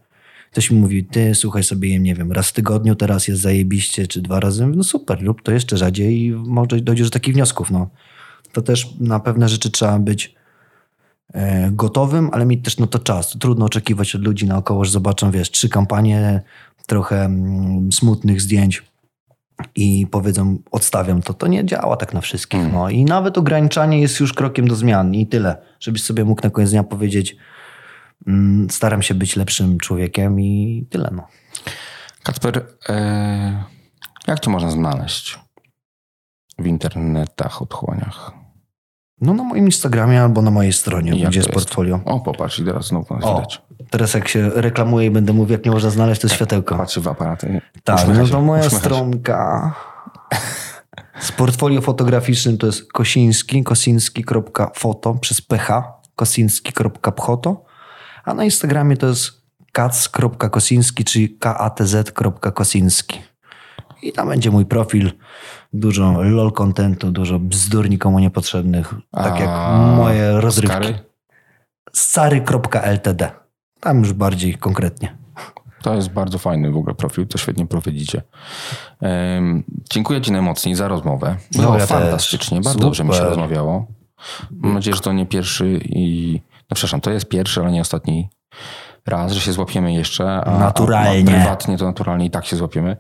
ktoś 0.52 0.72
mi 0.72 0.80
mówi, 0.80 1.06
ty 1.06 1.36
słuchaj 1.36 1.64
sobie, 1.64 1.90
jem, 1.90 2.04
nie 2.04 2.16
wiem, 2.16 2.32
raz 2.32 2.50
w 2.50 2.54
tygodniu 2.54 2.96
teraz 2.96 3.28
jest 3.28 3.42
zajebiście, 3.42 4.08
czy 4.08 4.22
dwa 4.22 4.40
razy, 4.40 4.68
no 4.68 4.84
super, 4.84 5.24
rób 5.24 5.42
to 5.42 5.52
jeszcze 5.52 5.78
rzadziej 5.78 6.26
i 6.26 6.32
może 6.32 6.82
dojdziesz 6.82 7.10
do 7.10 7.14
takich 7.14 7.34
wniosków, 7.34 7.72
no. 7.72 7.90
To 8.52 8.62
też 8.62 8.88
na 9.00 9.20
pewne 9.20 9.50
rzeczy 9.50 9.72
trzeba 9.72 10.00
być 10.00 10.36
gotowym, 11.72 12.30
ale 12.34 12.46
mieć 12.46 12.66
też 12.66 12.78
no 12.78 12.88
to 12.88 13.00
czas. 13.00 13.38
Trudno 13.40 13.66
oczekiwać 13.66 14.16
od 14.16 14.22
ludzi 14.22 14.48
naokoło, 14.48 14.86
że 14.86 14.92
zobaczą, 14.92 15.32
wiesz, 15.32 15.52
trzy 15.52 15.70
kampanie, 15.70 16.42
trochę 16.88 17.26
mm, 17.26 17.92
smutnych 17.92 18.42
zdjęć 18.42 18.84
i 19.76 20.08
powiedzą, 20.12 20.58
odstawiam 20.72 21.22
to. 21.22 21.34
To 21.34 21.48
nie 21.48 21.66
działa 21.66 21.98
tak 21.98 22.14
na 22.14 22.22
wszystkich. 22.22 22.74
No. 22.74 22.90
I 22.90 23.06
nawet 23.06 23.38
ograniczanie 23.38 24.02
jest 24.02 24.20
już 24.20 24.34
krokiem 24.34 24.68
do 24.68 24.76
zmian 24.76 25.16
i 25.16 25.28
tyle. 25.28 25.62
Żebyś 25.80 26.04
sobie 26.04 26.26
mógł 26.26 26.42
na 26.44 26.50
koniec 26.50 26.72
dnia 26.72 26.84
powiedzieć, 26.84 27.36
mm, 28.28 28.70
staram 28.70 29.02
się 29.02 29.14
być 29.14 29.36
lepszym 29.36 29.78
człowiekiem 29.78 30.40
i 30.40 30.86
tyle. 30.90 31.10
No. 31.16 31.28
Kacper, 32.24 32.66
e, 32.90 33.64
jak 34.28 34.40
cię 34.40 34.50
można 34.52 34.72
znaleźć 34.72 35.40
w 36.60 36.68
internetach, 36.68 37.62
otchłaniach? 37.62 38.39
No 39.22 39.34
na 39.34 39.44
moim 39.44 39.66
Instagramie 39.66 40.22
albo 40.22 40.42
na 40.42 40.52
mojej 40.52 40.74
stronie, 40.74 41.20
Jak 41.20 41.30
gdzie 41.30 41.40
jest 41.40 41.52
portfolio. 41.52 42.00
O, 42.06 42.20
popatrz, 42.20 42.60
i 42.60 42.66
teraz 42.66 42.88
znowu 42.88 43.16
nas 43.16 43.24
O, 43.24 43.36
widać. 43.36 43.62
teraz 43.90 44.14
jak 44.14 44.28
się 44.28 44.50
reklamuję 44.50 45.08
i 45.08 45.12
będę 45.12 45.34
mówił, 45.34 45.52
jak 45.52 45.66
nie 45.66 45.72
można 45.72 45.90
znaleźć, 45.90 46.22
to 46.22 46.28
jest 46.28 46.36
światełko. 46.36 46.78
Patrzy 46.78 47.02
w 47.02 47.08
aparaty. 47.08 47.62
Tak, 47.84 48.08
no 48.08 48.28
to 48.28 48.42
moja 48.42 48.66
uśmiecha 48.66 48.80
stronka 48.86 49.74
z 51.20 51.32
portfolio 51.32 51.82
fotograficznym 51.82 52.58
to 52.58 52.68
jest 52.68 52.92
kosiński, 52.94 53.64
kosiński.foto 53.64 55.14
przez 55.14 55.42
ph, 55.42 55.84
kosiński.photo, 56.16 57.66
a 58.26 58.34
na 58.34 58.44
Instagramie 58.44 58.98
to 58.98 59.08
jest 59.08 59.40
kac.kosiński, 59.72 61.04
czyli 61.04 61.38
katz.kosiński. 61.40 63.22
I 64.02 64.12
tam 64.12 64.30
będzie 64.30 64.52
mój 64.52 64.66
profil, 64.66 65.12
dużo 65.74 66.22
lol 66.22 66.52
contentu, 66.52 67.12
dużo 67.12 67.40
bzdur 67.40 67.90
nikomu 67.90 68.20
niepotrzebnych, 68.20 68.94
tak 69.12 69.40
jak 69.40 69.50
A 69.50 69.78
moje 69.98 70.42
rozrywki. 70.42 70.94
Scary.ltd. 71.94 73.32
Tam 73.80 74.00
już 74.00 74.14
bardziej 74.14 74.54
konkretnie. 74.54 75.18
To 75.82 75.96
jest 75.96 76.10
bardzo 76.10 76.38
fajny 76.38 76.72
w 76.72 76.78
ogóle 76.78 76.96
profil, 76.96 77.28
to 77.28 77.38
świetnie 77.38 77.68
prowadzicie. 77.68 78.22
Em, 79.02 79.64
dziękuję 79.92 80.22
Ci 80.22 80.32
najmocniej 80.32 80.76
za 80.76 80.88
rozmowę. 80.88 81.36
No, 81.56 81.62
Było 81.62 81.78
ja 81.78 81.86
fantastycznie, 81.86 82.58
też. 82.58 82.66
bardzo 82.66 82.80
dobrze 82.80 83.04
mi 83.04 83.10
się 83.10 83.16
Super. 83.16 83.30
rozmawiało. 83.30 83.88
Mam 84.52 84.74
nadzieję, 84.74 84.96
że 84.96 85.02
to 85.02 85.14
nie 85.14 85.26
pierwszy 85.26 85.80
i... 85.86 86.34
No 86.70 86.76
przepraszam, 86.76 87.02
to 87.02 87.12
jest 87.12 87.30
pierwszy, 87.30 87.62
ale 87.62 87.72
nie 87.72 87.82
ostatni 87.82 88.30
raz, 89.08 89.32
że 89.32 89.42
się 89.42 89.52
złapiemy 89.54 89.94
jeszcze. 89.94 90.42
A, 90.46 90.60
Naturalnie. 90.60 91.34
A, 91.34 91.38
a 91.38 91.40
prywatnie 91.40 91.78
to 91.78 91.86
naturalnie 91.86 92.26
i 92.26 92.30
tak 92.30 92.46
się 92.46 92.56
złapiemy. 92.56 92.98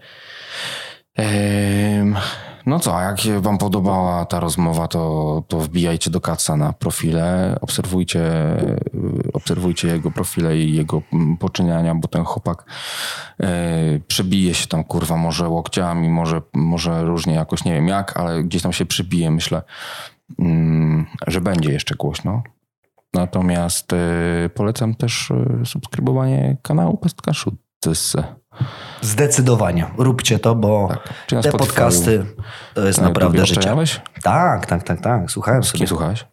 No 2.65 2.80
co, 2.80 2.97
a 2.97 3.03
jak 3.03 3.17
wam 3.41 3.57
podobała 3.57 4.26
ta 4.26 4.39
rozmowa, 4.39 4.88
to, 4.88 5.43
to 5.47 5.59
wbijajcie 5.59 6.11
do 6.11 6.22
Kaca 6.22 6.57
na 6.57 6.74
profile, 6.74 7.57
obserwujcie, 7.61 8.22
obserwujcie 9.34 9.88
jego 9.88 10.11
profile 10.11 10.57
i 10.57 10.76
jego 10.76 11.01
mm, 11.13 11.38
poczyniania, 11.38 11.95
bo 11.95 12.07
ten 12.07 12.24
chłopak 12.24 12.65
e, 13.39 13.99
przebije 14.07 14.53
się 14.53 14.67
tam, 14.67 14.84
kurwa, 14.84 15.17
może 15.17 15.49
łokciami, 15.49 16.09
może, 16.09 16.41
może 16.53 17.05
różnie 17.05 17.34
jakoś, 17.34 17.63
nie 17.63 17.74
wiem 17.74 17.88
jak, 17.88 18.17
ale 18.17 18.43
gdzieś 18.43 18.61
tam 18.61 18.74
się 18.74 18.86
przybije, 18.86 19.32
myślę, 19.32 19.61
mm, 20.39 21.05
że 21.28 21.41
będzie 21.41 21.72
jeszcze 21.72 21.95
głośno. 21.95 22.43
Natomiast 23.13 23.93
e, 23.93 24.49
polecam 24.53 24.95
też 24.95 25.32
e, 25.32 25.65
subskrybowanie 25.65 26.57
kanału 26.61 26.97
Pestka 26.97 27.34
Szuttys. 27.34 28.15
Zdecydowanie. 29.02 29.86
Róbcie 29.97 30.39
to, 30.39 30.56
bo 30.56 30.88
Tak. 31.28 31.43
Te 31.43 31.52
podcasty 31.52 32.26
to 32.74 32.88
jest 32.88 33.02
Na 33.02 33.08
naprawdę 33.08 33.45
życie. 33.45 33.76
Tak, 34.24 34.66
tak, 34.66 34.84
tak, 34.84 35.02
tak. 35.02 35.32
Słuchałem 35.32 35.64
Z 35.64 35.72
kim 35.72 35.78
sobie. 35.78 35.88
słuchałeś? 35.88 36.26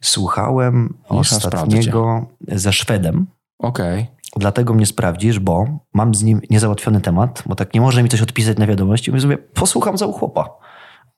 Słuchałem 0.00 0.94
ostatniego 1.08 2.26
ze 2.48 2.72
Szwedem. 2.72 3.26
Okej. 3.58 4.06
Dlatego 4.36 4.74
mnie 4.74 4.86
sprawdzisz, 4.86 5.38
bo 5.38 5.66
mam 5.92 6.14
z 6.14 6.22
nim 6.22 6.40
niezałatwiony 6.50 7.00
temat, 7.00 7.42
bo 7.46 7.54
tak 7.54 7.74
nie 7.74 7.80
może 7.80 8.02
mi 8.02 8.08
coś 8.08 8.22
odpisać 8.22 8.58
na 8.58 8.66
wiadomości. 8.66 9.10
Mówię 9.10 9.20
sobie, 9.20 9.38
posłucham 9.38 9.98
za 9.98 10.06
chłopa. 10.06 10.48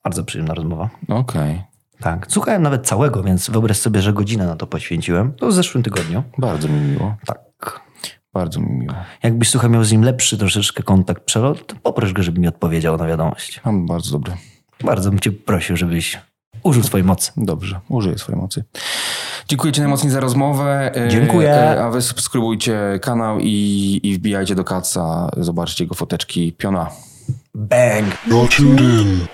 Bardzo 0.05 0.25
przyjemna 0.25 0.55
rozmowa. 0.55 0.91
Okej. 1.09 1.63
Tak. 2.01 2.27
Słuchałem 2.31 2.63
nawet 2.63 2.87
całego, 2.87 3.23
więc 3.23 3.51
wyobraź 3.51 3.79
sobie, 3.79 4.03
że 4.03 4.13
godzinę 4.13 4.47
na 4.47 4.57
to 4.57 4.67
poświęciłem. 4.67 5.33
To 5.33 5.47
w 5.49 5.53
zeszłym 5.53 5.83
tygodniu. 5.83 6.23
Bardzo 6.39 6.69
mi 6.69 6.81
miło. 6.81 7.15
Tak. 7.27 7.46
Bardzo 8.37 8.61
mi 8.61 8.71
miło. 8.71 8.95
Jakbyś 9.23 9.51
słuchał 9.51 9.71
miał 9.71 9.85
z 9.85 9.93
nim 9.93 10.03
lepszy 10.03 10.39
troszeczkę 10.39 10.83
kontakt, 10.83 11.25
przelot, 11.25 11.67
to 11.67 11.77
poproś 11.83 12.13
go, 12.13 12.23
żeby 12.23 12.41
mi 12.41 12.49
odpowiedział 12.49 12.97
na 12.97 13.07
wiadomość. 13.07 13.61
Mam 13.65 13.87
bardzo 13.87 14.13
dobry. 14.13 14.33
Bardzo 14.85 15.11
bym 15.11 15.21
cię 15.21 15.33
prosił, 15.33 15.77
żebyś 15.77 16.19
użył 16.63 16.83
swojej 16.83 17.05
mocy. 17.05 17.33
Dobrze, 17.37 17.81
użyję 17.89 18.19
swojej 18.19 18.41
mocy. 18.41 18.65
Dziękuję 19.49 19.73
Ci 19.73 19.81
najmocniej 19.81 20.13
za 20.13 20.21
rozmowę. 20.21 20.93
E, 20.97 21.09
Dziękuję. 21.09 21.51
e, 21.51 21.85
A 21.85 21.91
Wy 21.91 22.03
subskrybujcie 22.03 22.99
kanał 23.03 23.39
i, 23.41 24.01
i 24.03 24.15
wbijajcie 24.15 24.55
do 24.55 24.65
Kaca. 24.65 25.31
Zobaczcie 25.37 25.85
jego 25.85 25.95
foteczki 25.95 26.53
piona. 26.53 26.91
Bang! 27.55 28.07
You're 28.29 28.57
tuned 28.57 29.29